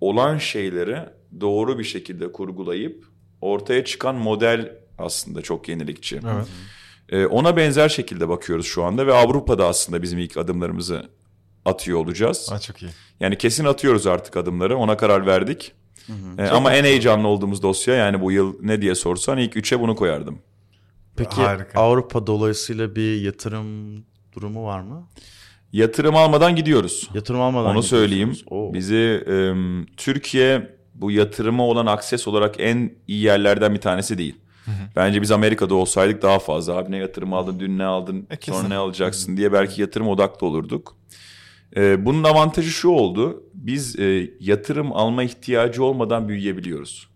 olan 0.00 0.38
şeyleri 0.38 0.98
doğru 1.40 1.78
bir 1.78 1.84
şekilde 1.84 2.32
kurgulayıp 2.32 3.04
ortaya 3.40 3.84
çıkan 3.84 4.14
model 4.14 4.72
aslında 4.98 5.42
çok 5.42 5.68
yenilikçi. 5.68 6.20
Evet. 6.34 6.46
E, 7.08 7.26
ona 7.26 7.56
benzer 7.56 7.88
şekilde 7.88 8.28
bakıyoruz 8.28 8.66
şu 8.66 8.84
anda 8.84 9.06
ve 9.06 9.12
Avrupa'da 9.12 9.66
aslında 9.66 10.02
bizim 10.02 10.18
ilk 10.18 10.36
adımlarımızı 10.36 11.08
atıyor 11.64 11.98
olacağız. 11.98 12.48
Aa, 12.52 12.58
çok 12.58 12.82
iyi. 12.82 12.90
Yani 13.20 13.38
kesin 13.38 13.64
atıyoruz 13.64 14.06
artık 14.06 14.36
adımları. 14.36 14.76
Ona 14.76 14.96
karar 14.96 15.26
verdik. 15.26 15.72
E, 16.38 16.48
ama 16.48 16.72
en 16.72 16.84
heyecanlı 16.84 17.28
olduğumuz 17.28 17.62
dosya 17.62 17.94
yani 17.94 18.20
bu 18.20 18.32
yıl 18.32 18.54
ne 18.62 18.82
diye 18.82 18.94
sorsan 18.94 19.38
ilk 19.38 19.56
üçe 19.56 19.80
bunu 19.80 19.96
koyardım. 19.96 20.38
Peki 21.16 21.40
Harika. 21.40 21.80
Avrupa 21.80 22.26
dolayısıyla 22.26 22.96
bir 22.96 23.20
yatırım 23.20 23.98
durumu 24.32 24.64
var 24.64 24.80
mı? 24.80 25.08
Yatırım 25.72 26.16
almadan 26.16 26.56
gidiyoruz. 26.56 27.10
Yatırım 27.14 27.40
almadan 27.40 27.70
Onu 27.70 27.82
söyleyeyim. 27.82 28.36
Oo. 28.50 28.74
Bizi 28.74 29.24
e, 29.28 29.54
Türkiye 29.96 30.76
bu 30.94 31.10
yatırıma 31.10 31.64
olan 31.66 31.86
akses 31.86 32.28
olarak 32.28 32.54
en 32.58 32.92
iyi 33.08 33.22
yerlerden 33.22 33.74
bir 33.74 33.80
tanesi 33.80 34.18
değil. 34.18 34.36
Bence 34.96 35.22
biz 35.22 35.30
Amerika'da 35.30 35.74
olsaydık 35.74 36.22
daha 36.22 36.38
fazla. 36.38 36.76
Abi 36.76 36.90
ne 36.90 36.96
yatırım 36.96 37.32
aldın, 37.32 37.60
dün 37.60 37.78
ne 37.78 37.84
aldın, 37.84 38.26
E, 38.30 38.52
sonra 38.52 38.68
ne 38.68 38.76
alacaksın 38.76 39.36
diye 39.36 39.52
belki 39.52 39.80
yatırım 39.80 40.08
odaklı 40.08 40.46
olurduk. 40.46 40.96
E, 41.76 42.06
bunun 42.06 42.24
avantajı 42.24 42.70
şu 42.70 42.88
oldu. 42.88 43.44
Biz 43.54 43.98
e, 43.98 44.30
yatırım 44.40 44.92
alma 44.92 45.22
ihtiyacı 45.22 45.84
olmadan 45.84 46.28
büyüyebiliyoruz. 46.28 47.08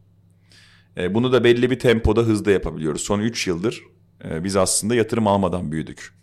E, 0.96 1.14
bunu 1.14 1.32
da 1.32 1.44
belli 1.44 1.70
bir 1.70 1.78
tempoda 1.78 2.20
hızda 2.20 2.50
yapabiliyoruz. 2.50 3.00
Son 3.00 3.20
3 3.20 3.46
yıldır 3.46 3.82
e, 4.24 4.44
biz 4.44 4.56
aslında 4.56 4.94
yatırım 4.94 5.26
almadan 5.26 5.72
büyüdük. 5.72 6.14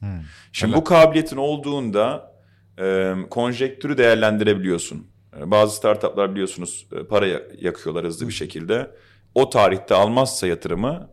Şimdi 0.51 0.71
Helal. 0.71 0.81
bu 0.81 0.83
kabiliyetin 0.83 1.37
olduğunda 1.37 2.33
e, 2.79 3.13
konjektürü 3.29 3.97
değerlendirebiliyorsun. 3.97 5.07
E, 5.39 5.51
bazı 5.51 5.75
startuplar 5.75 6.31
biliyorsunuz 6.31 6.87
e, 6.99 7.03
para 7.03 7.27
ya- 7.27 7.41
yakıyorlar 7.61 8.05
hızlı 8.05 8.27
bir 8.27 8.33
şekilde. 8.33 8.91
O 9.35 9.49
tarihte 9.49 9.95
almazsa 9.95 10.47
yatırımı 10.47 11.09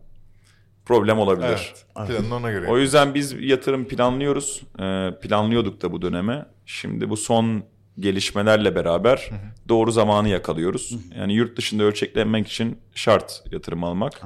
problem 0.91 1.19
olabilir. 1.19 1.73
Evet. 1.97 2.07
Planını 2.07 2.35
ona 2.35 2.51
göre. 2.51 2.67
O 2.67 2.77
yüzden 2.77 3.13
biz 3.13 3.35
yatırım 3.39 3.87
planlıyoruz. 3.87 4.61
E, 4.79 5.11
planlıyorduk 5.21 5.81
da 5.81 5.91
bu 5.91 6.01
döneme. 6.01 6.45
Şimdi 6.65 7.09
bu 7.09 7.17
son 7.17 7.63
gelişmelerle 7.99 8.75
beraber 8.75 9.29
doğru 9.69 9.91
zamanı 9.91 10.29
yakalıyoruz. 10.29 10.97
Yani 11.15 11.33
yurt 11.33 11.57
dışında 11.57 11.83
ölçeklenmek 11.83 12.47
için 12.47 12.79
şart 12.95 13.43
yatırım 13.51 13.83
almak. 13.83 14.21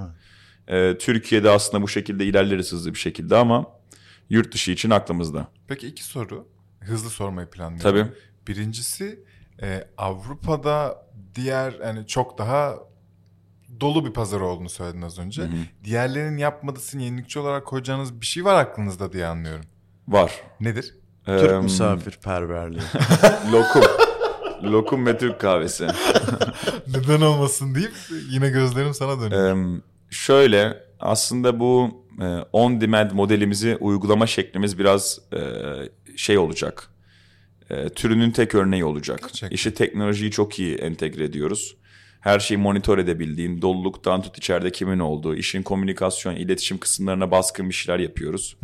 E, 0.67 0.97
Türkiye'de 0.97 1.49
aslında 1.49 1.84
bu 1.84 1.88
şekilde 1.88 2.25
ilerleriz 2.25 2.71
hızlı 2.71 2.93
bir 2.93 2.99
şekilde 2.99 3.36
ama 3.36 3.65
yurt 4.30 4.54
dışı 4.54 4.71
için 4.71 4.89
aklımızda. 4.89 5.47
Peki 5.67 5.88
iki 5.88 6.04
soru. 6.04 6.47
Hızlı 6.80 7.10
sormayı 7.10 7.47
planlıyorum. 7.47 7.91
Tabii. 7.91 8.12
Birincisi 8.47 9.23
e, 9.62 9.88
Avrupa'da 9.97 11.06
diğer 11.36 11.73
yani 11.84 12.08
çok 12.08 12.38
daha 12.38 12.75
dolu 13.81 14.05
bir 14.05 14.13
pazar 14.13 14.41
olduğunu 14.41 14.69
söyledin 14.69 15.01
az 15.01 15.19
önce. 15.19 15.43
Diğerlerinin 15.83 16.38
yapmadığı 16.38 16.79
sizin 16.79 16.99
yenilikçi 16.99 17.39
olarak 17.39 17.65
koyacağınız 17.65 18.21
bir 18.21 18.25
şey 18.25 18.45
var 18.45 18.55
aklınızda 18.55 19.13
diye 19.13 19.25
anlıyorum. 19.25 19.65
Var. 20.07 20.31
Nedir? 20.59 20.93
Türk 21.25 21.51
Eee, 21.51 21.59
misafirperverliği. 21.59 22.81
Lokum. 23.51 23.83
Lokum 24.63 25.05
ve 25.05 25.17
Türk 25.17 25.39
kahvesi. 25.41 25.88
Neden 26.88 27.21
olmasın 27.21 27.75
deyip 27.75 27.93
yine 28.29 28.49
gözlerim 28.49 28.93
sana 28.93 29.21
dönüyor. 29.21 29.57
Eee, 29.57 29.81
şöyle 30.09 30.83
aslında 30.99 31.59
bu 31.59 32.03
e, 32.21 32.25
on 32.53 32.81
demand 32.81 33.11
modelimizi 33.11 33.77
uygulama 33.79 34.27
şeklimiz 34.27 34.79
biraz 34.79 35.19
e, 35.33 35.39
şey 36.17 36.38
olacak. 36.38 36.89
E, 37.69 37.89
türünün 37.89 38.31
tek 38.31 38.55
örneği 38.55 38.85
olacak. 38.85 39.19
Gerçekten. 39.21 39.49
İşte 39.55 39.73
teknolojiyi 39.73 40.31
çok 40.31 40.59
iyi 40.59 40.75
entegre 40.75 41.23
ediyoruz. 41.23 41.75
Her 42.25 42.39
şeyi 42.39 42.57
monitör 42.57 42.97
edebildiğin, 42.97 43.61
doluluktan 43.61 44.21
tut 44.21 44.38
içeride 44.38 44.71
kimin 44.71 44.99
olduğu, 44.99 45.35
işin 45.35 45.63
komünikasyon, 45.63 46.35
iletişim 46.35 46.77
kısımlarına 46.77 47.31
baskın 47.31 47.69
bir 47.69 47.73
şeyler 47.73 47.99
yapıyoruz. 47.99 48.57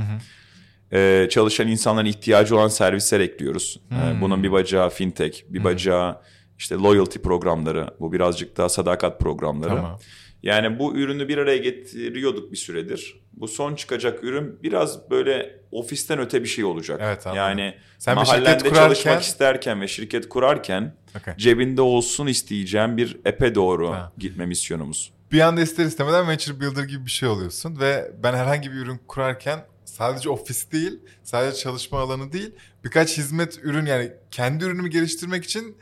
Ee, 0.94 1.28
çalışan 1.32 1.68
insanların 1.68 2.06
ihtiyacı 2.06 2.56
olan 2.56 2.68
servisler 2.68 3.20
ekliyoruz. 3.20 3.80
Ee, 3.92 4.22
bunun 4.22 4.44
bir 4.44 4.52
bacağı 4.52 4.90
fintech, 4.90 5.44
bir 5.50 5.64
bacağı 5.64 6.22
işte 6.58 6.76
loyalty 6.76 7.20
programları, 7.20 7.88
bu 8.00 8.12
birazcık 8.12 8.58
daha 8.58 8.70
sadakat 8.70 9.20
programları. 9.20 9.70
Tamam. 9.70 10.00
Yani 10.44 10.80
bu 10.80 10.96
ürünü 10.96 11.28
bir 11.28 11.38
araya 11.38 11.58
getiriyorduk 11.58 12.52
bir 12.52 12.58
süredir. 12.58 13.22
Bu 13.34 13.48
son 13.48 13.76
çıkacak 13.76 14.24
ürün 14.24 14.64
biraz 14.64 15.10
böyle 15.10 15.60
ofisten 15.72 16.20
öte 16.20 16.44
bir 16.44 16.48
şey 16.48 16.64
olacak. 16.64 17.00
Evet, 17.04 17.28
anladım. 17.28 17.38
yani 17.38 17.76
Sen 18.00 18.16
bir 18.16 18.22
mahallende 18.22 18.50
şirket 18.50 18.72
kurarken- 18.74 18.76
çalışmak 18.88 19.22
isterken 19.24 19.82
ve 19.82 19.88
şirket 19.88 20.30
kurarken 20.30 20.96
Okey. 21.20 21.34
cebinde 21.38 21.82
olsun 21.82 22.28
isteyeceğim 22.28 22.98
bir 22.98 23.18
epe 23.26 23.56
doğru 23.56 23.92
Ha. 23.92 24.12
gitme 24.18 24.46
misyonumuz. 24.46 25.14
Bir 25.32 25.40
anda 25.40 25.62
ister 25.62 25.86
istemeden 25.86 26.28
venture 26.28 26.60
builder 26.60 26.84
gibi 26.84 27.06
bir 27.06 27.12
şey 27.12 27.30
oluyorsun 27.30 27.80
ve 27.80 28.12
ben 28.24 28.34
herhangi 28.34 28.72
bir 28.72 28.76
ürün 28.78 29.00
kurarken 29.08 29.66
sadece 29.86 30.30
ofis 30.30 30.72
değil, 30.72 31.00
sadece 31.24 31.58
çalışma 31.58 32.00
alanı 32.00 32.32
değil, 32.32 32.52
birkaç 32.84 33.18
hizmet 33.18 33.60
ürün 33.64 33.86
yani 33.86 34.12
kendi 34.32 34.64
ürünümü 34.66 34.90
geliştirmek 34.90 35.44
için 35.44 35.78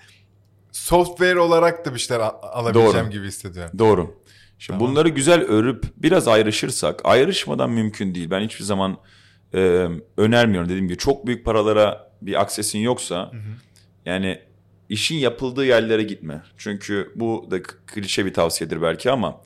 software 0.72 1.40
olarak 1.40 1.86
da 1.86 1.94
bir 1.94 2.00
şeyler 2.00 2.22
alabileceğim 2.42 3.06
Doğru. 3.06 3.10
gibi 3.12 3.28
hissediyorum. 3.28 3.80
Doğru. 3.80 4.16
Şimdi 4.60 4.80
Tamam. 4.80 4.92
bunları 4.92 5.10
güzel 5.10 5.42
örüp 5.42 5.84
biraz 5.98 6.28
ayrışırsak, 6.28 7.02
ayrışmadan 7.04 7.70
mümkün 7.70 8.16
değil. 8.16 8.30
Ben 8.30 8.42
hiçbir 8.42 8.64
zaman 8.64 8.98
e, 9.54 9.88
önermiyorum 10.18 10.70
dediğim 10.70 10.88
gibi 10.88 10.98
çok 10.98 11.28
büyük 11.28 11.46
paralara 11.46 12.12
bir 12.22 12.42
aksesin 12.42 12.80
yoksa 12.80 13.32
yani 14.06 14.40
işin 14.90 15.16
yapıldığı 15.16 15.66
yerlere 15.66 16.04
gitme. 16.04 16.42
Çünkü 16.58 17.12
bu 17.16 17.48
da 17.52 17.64
klişe 17.64 18.26
bir 18.26 18.34
tavsiyedir 18.34 18.82
belki 18.82 19.12
ama 19.12 19.42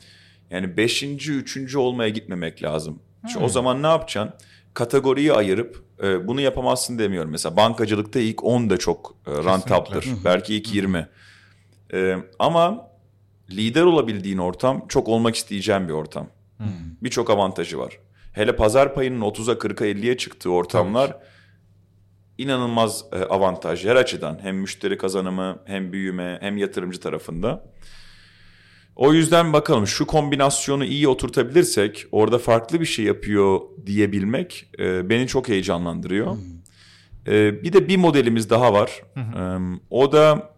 yani 0.50 0.78
beşinci, 0.78 1.34
üçüncü 1.34 1.78
olmaya 1.78 2.10
gitmemek 2.10 2.64
lazım. 2.64 3.00
Çünkü 3.28 3.46
o 3.46 3.50
zaman 3.50 3.84
ne 3.84 3.88
yapacaksın? 3.88 4.34
Kategoriyi 4.74 5.34
ayırıp 5.34 5.84
e, 6.04 6.28
bunu 6.28 6.42
yapamazsın 6.42 7.00
demiyorum. 7.00 7.32
Mesela 7.32 7.58
bankacılıkta 7.58 8.20
ilk 8.20 8.44
10 8.44 8.70
da 8.70 8.78
çok 8.78 9.16
e, 9.28 9.32
rentaptır. 9.32 10.06
Belki 10.26 10.56
ilk 10.56 10.76
20. 10.76 11.08
E, 11.94 12.18
ama 12.40 12.93
lider 13.52 13.84
olabildiğin 13.84 14.38
ortam 14.38 14.86
çok 14.88 15.08
olmak 15.08 15.36
isteyeceğim 15.36 15.88
bir 15.88 15.94
ortam. 15.94 16.28
Birçok 17.04 17.30
avantajı 17.30 17.78
var. 17.78 18.00
Hele 18.34 18.56
pazar 18.56 18.94
payının 18.94 19.22
30'a 19.22 19.54
40'a 19.54 19.88
50'ye 19.88 20.18
çıktığı 20.18 20.52
ortamlar 20.52 21.18
inanılmaz 22.38 23.06
e, 23.12 23.18
avantaj 23.18 23.86
her 23.86 23.96
açıdan. 23.96 24.40
Hem 24.42 24.58
müşteri 24.58 24.98
kazanımı 24.98 25.60
hem 25.66 25.94
büyüme 25.94 26.38
hem 26.42 26.58
yatırımcı 26.58 27.00
tarafında. 27.00 27.74
O 28.96 29.14
yüzden 29.14 29.54
bakalım 29.54 29.88
şu 29.88 30.08
kombinasyonu 30.08 30.86
iyi 30.86 31.08
oturtabilirsek 31.08 32.06
orada 32.12 32.38
farklı 32.38 32.82
bir 32.82 32.86
şey 32.86 33.06
yapıyor 33.06 33.60
diyebilmek 33.86 34.70
e, 34.80 35.10
beni 35.10 35.28
çok 35.28 35.50
heyecanlandırıyor. 35.50 36.38
E, 37.28 37.64
bir 37.64 37.74
de 37.74 37.88
bir 37.88 37.98
modelimiz 37.98 38.50
daha 38.50 38.74
var. 38.74 39.02
E, 39.18 39.44
o 39.90 40.12
da 40.12 40.53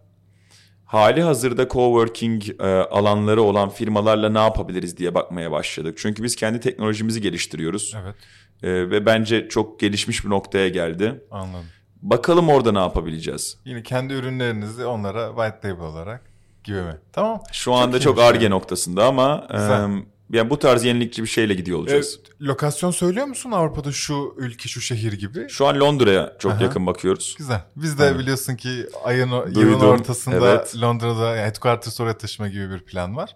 hali 0.86 1.22
hazırda 1.22 1.68
coworking 1.70 2.44
e, 2.60 2.64
alanları 2.68 3.42
olan 3.42 3.70
firmalarla 3.70 4.30
ne 4.30 4.40
yapabiliriz 4.40 4.98
diye 4.98 5.16
bakmaya 5.16 5.52
başladık. 5.52 5.98
Çünkü 6.02 6.24
biz 6.24 6.36
kendi 6.36 6.60
teknolojimizi 6.60 7.22
geliştiriyoruz. 7.22 7.96
Evet, 8.04 8.16
E, 8.64 8.70
ve 8.90 9.06
bence 9.06 9.50
çok 9.50 9.80
gelişmiş 9.80 10.26
bir 10.26 10.30
noktaya 10.30 10.70
geldi. 10.70 11.24
anladım. 11.32 11.66
Bakalım 12.02 12.50
orada 12.50 12.72
ne 12.72 12.80
yapabileceğiz. 12.80 13.58
Yine 13.66 13.84
kendi 13.84 14.14
ürünlerinizi 14.14 14.86
onlara 14.86 15.28
white 15.36 15.70
label 15.70 15.86
olarak 15.86 16.22
gibi 16.64 16.78
mi? 16.82 16.98
Tamam. 17.14 17.42
Şu 17.52 17.74
anda 17.74 17.88
iyiymiş 17.98 18.04
çok 18.04 18.20
arge 18.20 18.50
noktasında 18.50 19.06
ama 19.06 19.48
e, 19.50 19.54
Güzel. 19.54 19.90
Yani 20.30 20.50
bu 20.50 20.60
tarz 20.60 20.84
yenilikçi 20.84 21.24
bir 21.24 21.28
şeyle 21.28 21.54
gidiyor 21.54 21.80
olacağız. 21.80 22.20
E, 22.42 22.46
lokasyon 22.46 22.92
söylüyor 22.92 23.26
musun 23.26 23.52
Avrupa'da 23.52 23.92
şu 23.92 24.36
ülke, 24.38 24.70
şu 24.70 24.82
şehir 24.82 25.14
gibi? 25.14 25.50
Şu 25.50 25.68
an 25.68 25.80
Londra'ya 25.80 26.36
çok 26.40 26.52
Aha. 26.52 26.64
yakın 26.64 26.86
bakıyoruz. 26.86 27.36
Güzel. 27.38 27.62
Biz 27.76 28.00
de 28.00 28.20
biliyorsun 28.20 28.56
ki 28.56 28.70
ayın 29.04 29.32
yılın 29.32 29.80
ortasında 29.80 30.36
evet. 30.56 30.76
Londra'da 30.82 31.36
yani 31.36 31.46
headquarters 31.46 32.02
oraya 32.02 32.18
taşıma 32.18 32.48
gibi 32.50 32.70
bir 32.70 32.80
plan 32.80 33.16
var. 33.16 33.36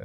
Ee, 0.00 0.04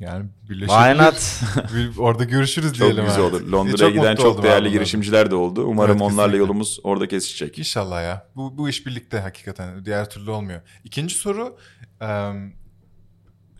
yani 0.00 0.26
Why 0.46 0.54
birleşebilir. 0.54 0.98
not? 1.04 1.40
Bir- 1.74 1.98
Orada 1.98 2.24
görüşürüz 2.24 2.72
Çok 2.72 2.86
diyelim. 2.86 3.04
güzel 3.04 3.24
abi. 3.24 3.36
olur. 3.36 3.52
Londra'ya 3.52 3.90
giden 3.90 4.16
çok 4.16 4.42
değerli 4.42 4.70
girişimciler 4.70 5.30
de 5.30 5.34
oldu. 5.34 5.64
Umarım 5.66 5.90
Evet, 5.90 6.02
onlarla 6.02 6.16
kesinlikle. 6.22 6.38
yolumuz 6.38 6.80
orada 6.84 7.08
kesişecek. 7.08 7.58
İnşallah 7.58 8.02
ya. 8.02 8.26
Bu, 8.36 8.58
bu 8.58 8.68
iş 8.68 8.86
birlikte 8.86 9.18
hakikaten. 9.20 9.84
Diğer 9.84 10.10
türlü 10.10 10.30
olmuyor. 10.30 10.60
İkinci 10.84 11.14
soru. 11.14 11.56
e, 12.02 12.06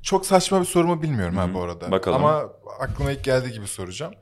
çok 0.06 0.26
saçma 0.26 0.60
bir 0.60 0.66
sorumu 0.66 1.02
bilmiyorum 1.02 1.36
ha 1.36 1.48
Hı, 1.48 1.54
bu 1.54 1.62
arada. 1.62 1.90
bakalım. 1.90 2.24
Ama 2.24 2.52
aklıma 2.80 3.12
ilk 3.12 3.24
geldiği 3.24 3.52
gibi 3.52 3.66
soracağım. 3.66 4.14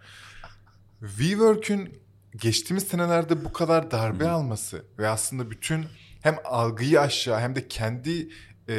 WeWork'ün 1.01 2.03
geçtiğimiz 2.37 2.85
senelerde 2.85 3.45
bu 3.45 3.53
kadar 3.53 3.91
darbe 3.91 4.29
alması 4.29 4.85
ve 4.99 5.09
aslında 5.09 5.51
bütün 5.51 5.85
hem 6.21 6.37
algıyı 6.45 7.01
aşağı 7.01 7.41
hem 7.41 7.57
de 7.57 7.69
kendi 7.69 8.29
e, 8.69 8.77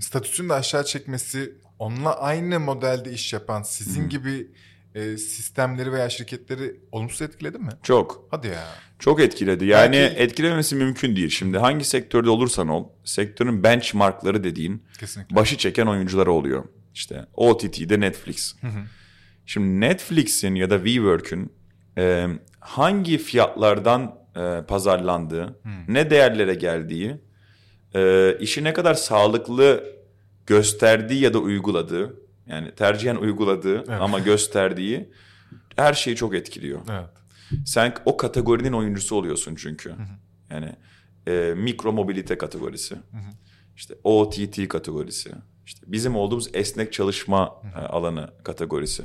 statüsünü 0.00 0.48
de 0.48 0.54
aşağı 0.54 0.84
çekmesi 0.84 1.54
onunla 1.78 2.20
aynı 2.20 2.60
modelde 2.60 3.12
iş 3.12 3.32
yapan 3.32 3.62
sizin 3.62 4.08
gibi 4.08 4.50
e, 4.94 5.16
sistemleri 5.16 5.92
veya 5.92 6.08
şirketleri 6.10 6.80
olumsuz 6.92 7.22
etkiledi 7.22 7.58
mi? 7.58 7.68
Çok. 7.82 8.28
Hadi 8.30 8.46
ya. 8.46 8.64
Çok 8.98 9.20
etkiledi. 9.20 9.64
Yani 9.64 9.96
Belki- 9.96 10.16
etkilememesi 10.22 10.76
mümkün 10.76 11.16
değil. 11.16 11.28
Şimdi 11.28 11.58
hangi 11.58 11.84
sektörde 11.84 12.30
olursan 12.30 12.68
ol, 12.68 12.88
sektörün 13.04 13.62
benchmarkları 13.62 14.44
dediğin 14.44 14.82
Kesinlikle. 15.00 15.36
başı 15.36 15.56
çeken 15.56 15.86
oyuncuları 15.86 16.32
oluyor. 16.32 16.64
İşte 16.94 17.26
OTT'de 17.34 18.00
Netflix. 18.00 18.54
Şimdi 19.46 19.80
Netflix'in 19.80 20.54
ya 20.54 20.70
da 20.70 20.76
WeWork'ün 20.76 21.52
e, 21.98 22.26
hangi 22.60 23.18
fiyatlardan 23.18 24.14
e, 24.36 24.62
pazarlandığı, 24.68 25.58
ne 25.88 26.10
değerlere 26.10 26.54
geldiği, 26.54 27.16
e, 27.94 28.34
işi 28.40 28.64
ne 28.64 28.72
kadar 28.72 28.94
sağlıklı 28.94 29.84
gösterdiği 30.46 31.20
ya 31.20 31.34
da 31.34 31.38
uyguladığı, 31.38 32.16
yani 32.48 32.74
tercihen 32.74 33.16
uyguladığı 33.16 33.92
ama 34.00 34.18
gösterdiği 34.18 35.10
her 35.76 35.94
şeyi 35.94 36.16
çok 36.16 36.34
etkiliyor. 36.34 36.80
Evet. 36.90 37.08
Sen 37.66 37.94
o 38.04 38.16
kategorinin 38.16 38.72
oyuncusu 38.72 39.16
oluyorsun 39.16 39.54
çünkü. 39.54 39.94
Yani 40.50 40.72
e, 41.26 41.54
mikro 41.56 41.92
mobilite 41.92 42.38
kategorisi. 42.38 42.96
İşte 43.76 43.94
OTT 44.04 44.68
kategorisi. 44.68 45.30
İşte 45.66 45.86
bizim 45.86 46.16
olduğumuz 46.16 46.48
esnek 46.54 46.92
çalışma 46.92 47.62
e, 47.76 47.78
alanı 47.78 48.30
kategorisi. 48.44 49.02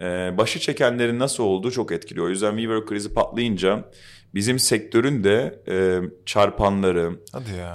E, 0.00 0.34
başı 0.38 0.60
çekenlerin 0.60 1.18
nasıl 1.18 1.44
olduğu 1.44 1.70
çok 1.70 1.92
etkiliyor. 1.92 2.26
O 2.26 2.28
yüzden 2.28 2.56
WeWork 2.56 2.88
krizi 2.88 3.14
patlayınca 3.14 3.84
bizim 4.34 4.58
sektörün 4.58 5.24
de 5.24 5.62
e, 5.68 6.00
çarpanları, 6.26 7.20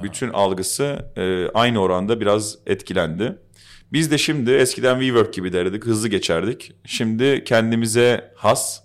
bütün 0.03 0.29
algısı 0.29 1.11
e, 1.17 1.47
aynı 1.53 1.79
oranda 1.81 2.19
biraz 2.19 2.57
etkilendi. 2.65 3.37
Biz 3.93 4.11
de 4.11 4.17
şimdi 4.17 4.51
eskiden 4.51 4.99
WeWork 4.99 5.33
gibi 5.33 5.53
derdik, 5.53 5.85
hızlı 5.85 6.07
geçerdik. 6.07 6.71
Şimdi 6.85 7.43
kendimize 7.43 8.33
has 8.35 8.81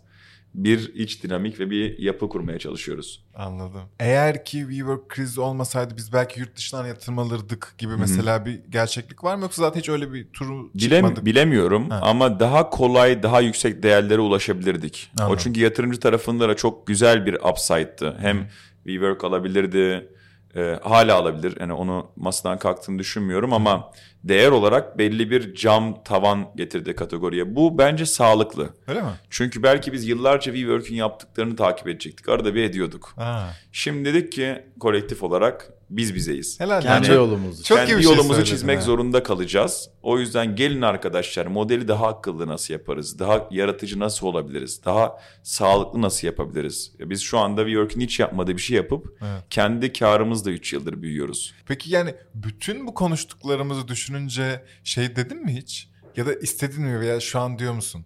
bir 0.54 0.94
iç 0.94 1.22
dinamik 1.22 1.60
ve 1.60 1.70
bir 1.70 1.98
yapı 1.98 2.28
kurmaya 2.28 2.58
çalışıyoruz. 2.58 3.24
Anladım. 3.34 3.80
Eğer 4.00 4.44
ki 4.44 4.58
WeWork 4.70 5.08
krizi 5.08 5.40
olmasaydı 5.40 5.94
biz 5.96 6.12
belki 6.12 6.40
yurt 6.40 6.56
dışından 6.56 6.86
yatırım 6.86 7.18
alırdık 7.18 7.74
gibi 7.78 7.96
mesela 7.96 8.46
bir 8.46 8.60
gerçeklik 8.70 9.24
var 9.24 9.36
mı? 9.36 9.42
Yoksa 9.42 9.62
zaten 9.62 9.80
hiç 9.80 9.88
öyle 9.88 10.12
bir 10.12 10.28
turu 10.32 10.70
Bilem, 10.74 10.90
çıkmadık. 11.00 11.24
bilemiyorum 11.24 11.90
Ha. 11.90 12.00
ama 12.02 12.40
daha 12.40 12.70
kolay, 12.70 13.22
daha 13.22 13.40
yüksek 13.40 13.82
değerlere 13.82 14.20
ulaşabilirdik. 14.20 15.10
Anladım. 15.18 15.34
O 15.34 15.38
çünkü 15.38 15.60
yatırımcı 15.60 16.00
tarafında 16.00 16.48
da 16.48 16.56
çok 16.56 16.86
güzel 16.86 17.26
bir 17.26 17.34
upside'tı. 17.50 18.16
Hem 18.20 18.48
WeWork 18.84 19.24
alabilirdi, 19.24 20.08
e, 20.56 20.78
hala 20.82 21.14
alabilir. 21.14 21.56
Yani 21.60 21.72
onu 21.72 22.10
masadan 22.16 22.58
kalktığını 22.58 22.98
düşünmüyorum 22.98 23.52
ama 23.52 23.92
değer 24.24 24.50
olarak 24.50 24.98
belli 24.98 25.30
bir 25.30 25.54
cam 25.54 26.04
tavan 26.04 26.48
getirdi 26.56 26.96
kategoriye. 26.96 27.56
Bu 27.56 27.78
bence 27.78 28.06
sağlıklı. 28.06 28.68
Öyle 28.86 29.02
mi? 29.02 29.10
Çünkü 29.30 29.62
belki 29.62 29.92
biz 29.92 30.08
yıllarca 30.08 30.54
WeWork'ün 30.54 30.94
yaptıklarını 30.94 31.56
takip 31.56 31.88
edecektik. 31.88 32.28
Arada 32.28 32.54
bir 32.54 32.62
ediyorduk. 32.62 33.12
Ha. 33.16 33.48
Şimdi 33.72 34.14
dedik 34.14 34.32
ki 34.32 34.64
kolektif 34.80 35.22
olarak 35.22 35.70
biz 35.96 36.14
bizeyiz. 36.14 36.60
Helal. 36.60 36.82
Kendi 36.82 37.06
Yani 37.06 37.16
yolumuzu. 37.16 37.64
Çok 37.64 37.78
iyi 37.78 37.86
Kendi 37.86 37.98
bir 37.98 38.02
şey 38.02 38.12
yolumuzu 38.12 38.34
söyledin 38.34 38.50
çizmek 38.50 38.78
ha. 38.78 38.82
zorunda 38.82 39.22
kalacağız. 39.22 39.90
O 40.02 40.18
yüzden 40.18 40.56
gelin 40.56 40.82
arkadaşlar 40.82 41.46
modeli 41.46 41.88
daha 41.88 42.06
akıllı 42.08 42.46
nasıl 42.46 42.74
yaparız? 42.74 43.18
Daha 43.18 43.48
yaratıcı 43.50 43.98
nasıl 43.98 44.26
olabiliriz? 44.26 44.80
Daha 44.84 45.18
sağlıklı 45.42 46.02
nasıl 46.02 46.26
yapabiliriz? 46.26 46.92
Biz 47.00 47.20
şu 47.20 47.38
anda 47.38 47.60
WeWork'ün 47.64 48.00
hiç 48.00 48.20
yapmadığı 48.20 48.56
bir 48.56 48.62
şey 48.62 48.76
yapıp 48.76 49.06
Evet. 49.22 49.42
kendi 49.50 49.92
karımızla 49.92 50.50
3 50.50 50.72
yıldır 50.72 51.02
büyüyoruz. 51.02 51.54
Peki 51.66 51.90
yani 51.90 52.14
bütün 52.34 52.86
bu 52.86 52.94
konuştuklarımızı 52.94 53.88
düşününce 53.88 54.64
şey 54.84 55.16
dedin 55.16 55.44
mi 55.44 55.56
hiç? 55.56 55.88
Ya 56.16 56.26
da 56.26 56.34
istedin 56.34 56.82
mi 56.82 57.00
veya 57.00 57.20
şu 57.20 57.40
an 57.40 57.58
diyor 57.58 57.72
musun? 57.72 58.04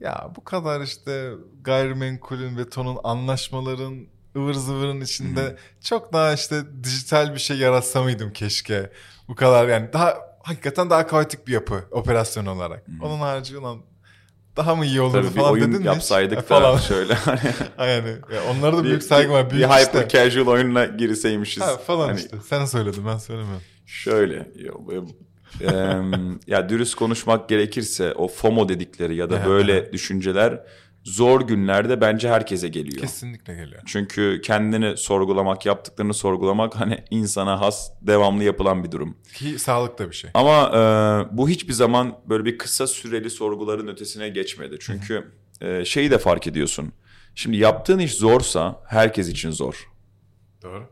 Ya 0.00 0.32
bu 0.36 0.44
kadar 0.44 0.80
işte 0.80 1.32
gayrimenkulün 1.64 2.56
ve 2.56 2.68
tonun 2.68 2.98
anlaşmaların 3.04 4.06
ıvır 4.36 4.54
zıvırın 4.54 5.00
içinde 5.00 5.56
çok 5.80 6.12
daha 6.12 6.32
işte 6.32 6.62
dijital 6.84 7.34
bir 7.34 7.38
şey 7.38 7.56
yaratsa 7.56 8.02
mıydım 8.02 8.32
keşke. 8.32 8.90
Bu 9.28 9.34
kadar 9.34 9.68
yani 9.68 9.92
daha 9.92 10.18
hakikaten 10.42 10.90
daha 10.90 11.06
kaotik 11.06 11.46
bir 11.46 11.52
yapı 11.52 11.84
operasyon 11.90 12.46
olarak. 12.46 12.86
Onun 13.02 13.18
harici 13.18 13.58
ulan 13.58 13.82
daha 14.56 14.74
mı 14.74 14.86
iyi 14.86 15.00
olurdu 15.00 15.22
Tabii 15.22 15.34
bir 15.34 15.40
falan 15.40 15.52
oyun 15.52 15.68
dedin 15.68 15.80
mi 15.80 15.86
yapsaydık 15.86 16.38
da 16.38 16.42
falan. 16.42 16.78
şöyle 16.78 17.12
yani 17.78 18.08
ya 18.34 18.44
onlara 18.50 18.76
da 18.76 18.84
büyük 18.84 19.02
saygım 19.02 19.32
var. 19.32 19.50
Büyük 19.50 19.68
bir 19.70 19.76
işte. 19.78 19.98
hyper 19.98 20.08
casual 20.08 20.46
oyunla 20.46 20.84
girseymişiz. 20.84 21.62
Ha, 21.62 21.76
falan 21.76 22.08
Hani 22.08 22.20
işte. 22.20 22.36
Sen 22.48 22.64
söyledin 22.64 23.06
ben 23.06 23.18
söylemiyorum. 23.18 23.62
Şöyle 23.86 24.34
ya, 24.34 24.72
e, 25.60 25.96
ya 26.46 26.68
dürüst 26.68 26.94
konuşmak 26.94 27.48
gerekirse 27.48 28.12
o 28.12 28.28
FOMO 28.28 28.68
dedikleri 28.68 29.16
ya 29.16 29.30
da 29.30 29.46
böyle 29.46 29.92
düşünceler 29.92 30.62
zor 31.04 31.40
günlerde 31.40 32.00
bence 32.00 32.28
herkese 32.28 32.68
geliyor. 32.68 32.98
Kesinlikle 32.98 33.54
geliyor. 33.54 33.82
Çünkü 33.86 34.40
kendini 34.44 34.96
sorgulamak, 34.96 35.66
yaptıklarını 35.66 36.14
sorgulamak 36.14 36.74
hani 36.74 37.04
insana 37.10 37.60
has, 37.60 37.90
devamlı 38.02 38.44
yapılan 38.44 38.84
bir 38.84 38.90
durum. 38.90 39.16
Ki 39.34 39.58
sağlıklı 39.58 40.10
bir 40.10 40.14
şey. 40.14 40.30
Ama 40.34 40.68
e, 40.68 41.36
bu 41.36 41.48
hiçbir 41.48 41.72
zaman 41.72 42.18
böyle 42.28 42.44
bir 42.44 42.58
kısa 42.58 42.86
süreli 42.86 43.30
sorguların 43.30 43.88
ötesine 43.88 44.28
geçmedi. 44.28 44.76
Çünkü 44.80 45.30
e, 45.60 45.84
şeyi 45.84 46.10
de 46.10 46.18
fark 46.18 46.46
ediyorsun. 46.46 46.92
Şimdi 47.34 47.56
yaptığın 47.56 47.98
iş 47.98 48.14
zorsa 48.14 48.82
herkes 48.86 49.28
için 49.28 49.50
zor. 49.50 49.88
Doğru. 50.62 50.88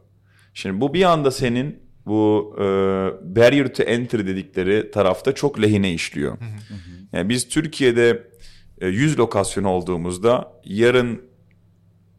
Şimdi 0.54 0.80
bu 0.80 0.94
bir 0.94 1.02
anda 1.02 1.30
senin 1.30 1.82
bu 2.06 2.54
e, 2.58 2.62
barrier 3.36 3.74
to 3.74 3.82
entry 3.82 4.26
dedikleri 4.26 4.90
tarafta 4.90 5.34
çok 5.34 5.62
lehine 5.62 5.92
işliyor. 5.92 6.38
Yani 7.12 7.28
biz 7.28 7.48
Türkiye'de 7.48 8.29
100 8.80 9.18
lokasyon 9.18 9.64
olduğumuzda 9.64 10.52
yarın 10.64 11.22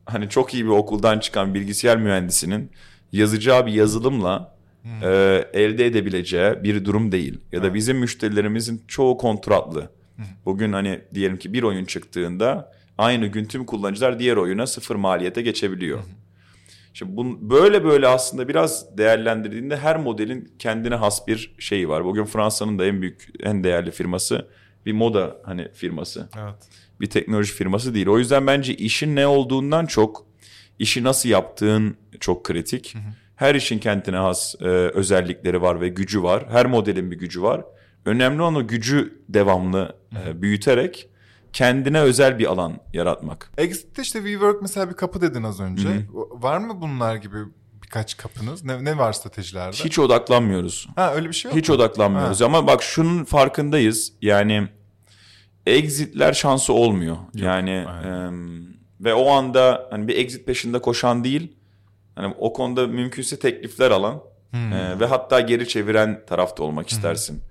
hani 0.05 0.29
çok 0.29 0.53
iyi 0.53 0.65
bir 0.65 0.69
okuldan 0.69 1.19
çıkan 1.19 1.53
bilgisayar 1.53 1.97
mühendisinin 1.97 2.71
yazacağı 3.11 3.65
bir 3.65 3.73
yazılımla 3.73 4.55
e, 5.03 5.43
elde 5.53 5.85
edebileceği 5.85 6.63
bir 6.63 6.85
durum 6.85 7.11
değil. 7.11 7.39
Ya 7.51 7.63
da 7.63 7.73
bizim 7.73 7.97
müşterilerimizin 7.97 8.83
çoğu 8.87 9.17
kontratlı. 9.17 9.89
Bugün 10.45 10.73
hani 10.73 11.01
diyelim 11.13 11.37
ki 11.37 11.53
bir 11.53 11.63
oyun 11.63 11.85
çıktığında 11.85 12.71
aynı 12.97 13.27
gün 13.27 13.45
tüm 13.45 13.65
kullanıcılar 13.65 14.19
diğer 14.19 14.37
oyuna 14.37 14.67
sıfır 14.67 14.95
maliyete 14.95 15.41
geçebiliyor. 15.41 15.99
Şimdi 16.93 17.17
bun, 17.17 17.49
böyle 17.49 17.83
böyle 17.83 18.07
aslında 18.07 18.47
biraz 18.47 18.97
değerlendirdiğinde 18.97 19.77
her 19.77 19.97
modelin 19.97 20.53
kendine 20.59 20.95
has 20.95 21.27
bir 21.27 21.55
şeyi 21.59 21.89
var. 21.89 22.05
Bugün 22.05 22.25
Fransa'nın 22.25 22.79
da 22.79 22.85
en 22.85 23.01
büyük, 23.01 23.27
en 23.39 23.63
değerli 23.63 23.91
firması 23.91 24.47
bir 24.85 24.93
moda 24.93 25.37
hani 25.43 25.71
firması. 25.73 26.29
Evet. 26.39 26.55
Bir 27.01 27.09
teknoloji 27.09 27.53
firması 27.53 27.93
değil. 27.93 28.07
O 28.07 28.19
yüzden 28.19 28.47
bence 28.47 28.75
işin 28.75 29.15
ne 29.15 29.27
olduğundan 29.27 29.85
çok 29.85 30.25
işi 30.79 31.03
nasıl 31.03 31.29
yaptığın 31.29 31.97
çok 32.19 32.43
kritik. 32.43 32.95
Her 33.35 33.55
işin 33.55 33.79
kendine 33.79 34.17
has 34.17 34.55
e, 34.61 34.65
özellikleri 34.67 35.61
var 35.61 35.81
ve 35.81 35.89
gücü 35.89 36.23
var. 36.23 36.45
Her 36.49 36.65
modelin 36.65 37.11
bir 37.11 37.19
gücü 37.19 37.41
var. 37.41 37.65
Önemli 38.05 38.41
olan 38.41 38.55
o 38.55 38.67
gücü 38.67 39.21
devamlı 39.29 39.95
e, 40.25 40.41
büyüterek 40.41 41.09
kendine 41.53 42.01
özel 42.01 42.39
bir 42.39 42.45
alan 42.45 42.77
yaratmak. 42.93 43.51
Exit'te 43.57 44.01
işte 44.01 44.19
WeWork 44.19 44.61
mesela 44.61 44.89
bir 44.89 44.93
kapı 44.93 45.21
dedin 45.21 45.43
az 45.43 45.59
önce. 45.59 45.89
Var 46.31 46.57
mı 46.57 46.81
bunlar 46.81 47.15
gibi 47.15 47.37
birkaç 47.91 48.17
kapınız? 48.17 48.63
Ne, 48.63 48.83
ne 48.83 48.97
var 48.97 49.13
stratejilerde? 49.13 49.77
Hiç 49.77 49.99
odaklanmıyoruz. 49.99 50.87
Ha 50.95 51.13
öyle 51.13 51.29
bir 51.29 51.33
şey 51.33 51.51
yok 51.51 51.57
Hiç 51.59 51.69
mu? 51.69 51.75
odaklanmıyoruz 51.75 52.41
ama 52.41 52.67
bak 52.67 52.83
şunun 52.83 53.23
farkındayız. 53.23 54.13
Yani 54.21 54.67
exitler 55.65 56.33
şansı 56.33 56.73
olmuyor. 56.73 57.17
yani 57.33 57.85
aynen. 57.87 58.27
em, 58.27 58.63
ve 59.01 59.13
o 59.13 59.31
anda 59.31 59.87
hani 59.91 60.07
bir 60.07 60.17
exit 60.17 60.45
peşinde 60.45 60.79
koşan 60.81 61.23
değil. 61.23 61.57
Hani 62.15 62.35
o 62.39 62.53
konuda 62.53 62.87
mümkünse 62.87 63.39
teklifler 63.39 63.91
alan 63.91 64.21
Hmm. 64.51 64.73
e, 64.73 64.99
ve 64.99 65.05
hatta 65.05 65.39
geri 65.39 65.67
çeviren 65.67 66.25
tarafta 66.27 66.63
olmak 66.63 66.89
istersin. 66.89 67.41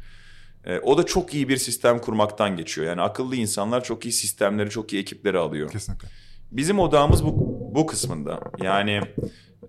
E, 0.65 0.79
o 0.79 0.99
da 0.99 1.07
çok 1.07 1.35
iyi 1.35 1.49
bir 1.49 1.57
sistem 1.57 1.99
kurmaktan 1.99 2.57
geçiyor. 2.57 2.87
Yani 2.87 3.01
akıllı 3.01 3.37
insanlar 3.37 3.85
çok 3.85 4.05
iyi 4.05 4.13
sistemleri, 4.13 4.71
çok 4.71 4.93
iyi 4.93 5.03
ekipleri 5.03 5.39
alıyor. 5.39 5.71
Kesinlikle. 5.71 6.09
Bizim 6.51 6.79
odağımız 6.79 7.25
bu, 7.25 7.35
bu 7.75 7.87
kısmında. 7.87 8.41
Yani 8.63 9.01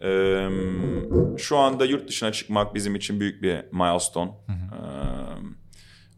e, 0.04 0.47
şu 1.38 1.58
anda 1.58 1.86
yurt 1.86 2.08
dışına 2.08 2.32
çıkmak 2.32 2.76
bizim 2.76 2.95
için 2.95 3.20
büyük 3.20 3.41
bir 3.43 3.56
milestone. 3.72 4.32
E, 4.49 4.82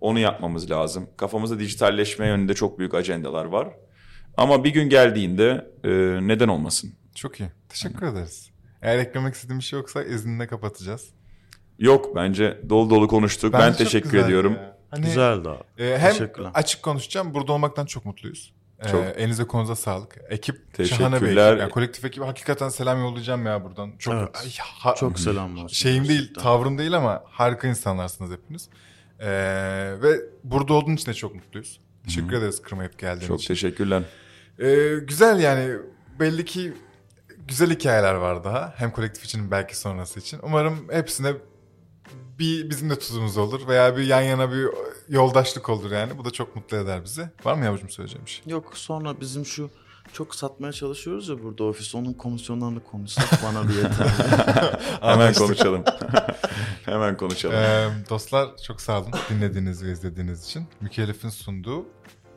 onu 0.02 0.20
yapmamız 0.20 0.72
lazım. 0.72 1.10
Kafamızda 1.18 1.60
dijitalleşme 1.60 2.28
yönünde 2.28 2.54
çok 2.54 2.80
büyük 2.80 2.94
ajendalar 2.94 3.46
var. 3.46 3.68
Ama 4.38 4.64
bir 4.64 4.70
gün 4.70 4.90
geldiğinde 4.90 5.72
e, 5.84 5.90
neden 6.28 6.48
olmasın? 6.48 6.94
Çok 7.16 7.40
iyi. 7.40 7.50
Teşekkür 7.70 8.08
ederiz. 8.08 8.50
Eğer 8.82 8.98
eklemek 9.00 9.34
istediğim 9.34 9.60
bir 9.60 9.64
şey 9.64 9.80
yoksa 9.80 10.04
izninle 10.04 10.48
kapatacağız. 10.48 11.10
Yok 11.80 12.16
bence 12.16 12.62
dolu 12.70 12.90
dolu 12.90 13.08
konuştuk. 13.08 13.54
ben 13.54 13.62
Bence 13.62 13.78
çok 13.78 13.78
teşekkür 13.92 14.18
ediyorum. 14.18 14.54
ya. 14.54 14.78
Hani, 14.92 15.06
Güzeldi 15.06 15.50
abi. 15.50 15.84
e, 15.84 15.98
hem 15.98 16.14
açık 16.54 16.84
konuşacağım. 16.84 17.34
Burada 17.34 17.52
olmaktan 17.54 17.86
çok 17.86 18.06
mutluyuz. 18.06 18.54
Çok. 18.92 19.06
elinize 19.18 19.44
konuza 19.48 19.76
sağlık. 19.76 20.16
Ekip 20.30 20.56
şahane 20.56 21.12
bir 21.12 21.16
ekip. 21.16 21.20
Teşekkürler. 21.20 21.58
Yani 21.58 21.70
kolektif 21.72 22.06
ekibi 22.06 22.26
hakikaten 22.26 22.70
selam 22.70 23.00
yollayacağım 23.00 23.46
ya 23.46 23.64
buradan. 23.64 23.92
Çok 24.00 24.14
Evet. 24.14 24.30
Ay, 24.44 24.52
ha- 24.60 24.96
Çok 24.96 25.20
selamlar. 25.20 25.70
şeyim 25.70 26.08
değil, 26.08 26.34
tavrım 26.34 26.78
değil 26.78 26.94
ama 26.98 27.24
harika 27.26 27.68
insanlarsınız 27.68 28.32
hepiniz. 28.32 28.70
Ee, 29.20 29.28
ve 30.02 30.16
burada 30.44 30.74
olduğun 30.74 30.94
için 30.94 31.06
de 31.06 31.14
çok 31.14 31.36
mutluyuz. 31.36 31.80
Teşekkür 32.06 32.34
ederiz 32.38 32.62
kırmayıp 32.62 33.00
geldiğin 33.00 33.28
Çok 33.28 33.40
için. 33.40 33.48
teşekkürler. 33.54 34.04
Ee, 34.60 34.96
güzel 35.08 35.40
yani 35.40 35.78
belli 36.20 36.46
ki 36.46 36.74
güzel 37.48 37.70
hikayeler 37.72 38.14
var 38.14 38.44
daha. 38.44 38.74
Hem 38.78 38.92
kolektif 38.92 39.24
için 39.26 39.52
belki 39.52 39.78
sonrası 39.78 40.20
için. 40.20 40.40
Umarım 40.44 40.88
hepsine 40.92 41.34
bir 42.40 42.70
bizim 42.70 42.90
de 42.90 43.00
tuzumuz 43.00 43.38
olur 43.38 43.68
veya 43.68 43.98
bir 43.98 44.06
yan 44.06 44.22
yana 44.22 44.52
bir 44.52 44.68
yoldaşlık 45.10 45.70
olur 45.70 45.92
yani. 45.92 46.18
Bu 46.18 46.26
da 46.26 46.32
çok 46.32 46.56
mutlu 46.56 46.78
eder 46.78 47.04
bizi. 47.04 47.30
Var 47.44 47.54
mı 47.54 47.66
yavrucuğum 47.66 47.90
söyleyeceğim 47.90 48.26
bir 48.26 48.32
şey? 48.32 48.44
Yok 48.48 48.78
sonra 48.78 49.22
bizim 49.22 49.46
şu 49.46 49.70
çok 50.14 50.36
satmaya 50.36 50.74
çalışıyoruz 50.74 51.30
ya 51.30 51.44
burada 51.44 51.64
ofis. 51.64 51.96
Onun 51.96 52.14
komisyonlarını 52.14 52.84
konuşsak 52.84 53.44
bana 53.44 53.70
bir 53.70 53.76
yeter. 53.76 54.08
Hemen 55.02 55.34
konuşalım. 55.34 55.84
Hemen 56.86 57.18
konuşalım. 57.18 57.56
Ee, 57.56 57.90
dostlar 58.10 58.58
çok 58.58 58.82
sağ 58.82 59.02
olun 59.02 59.12
dinlediğiniz 59.30 59.84
ve 59.84 59.92
izlediğiniz 59.92 60.46
için. 60.46 60.68
Mükellef'in 60.82 61.30
sunduğu 61.30 61.86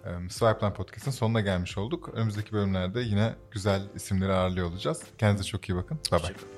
e, 0.05 0.28
Swipeline 0.30 0.72
Podcast'ın 0.72 1.11
sonuna 1.11 1.40
gelmiş 1.40 1.78
olduk. 1.78 2.11
Önümüzdeki 2.14 2.53
bölümlerde 2.53 3.01
yine 3.01 3.34
güzel 3.51 3.82
isimleri 3.94 4.32
ağırlıyor 4.32 4.70
olacağız. 4.70 5.03
Kendinize 5.18 5.44
çok 5.44 5.68
iyi 5.68 5.76
bakın. 5.76 5.99
Bye 6.12 6.22
bye. 6.22 6.55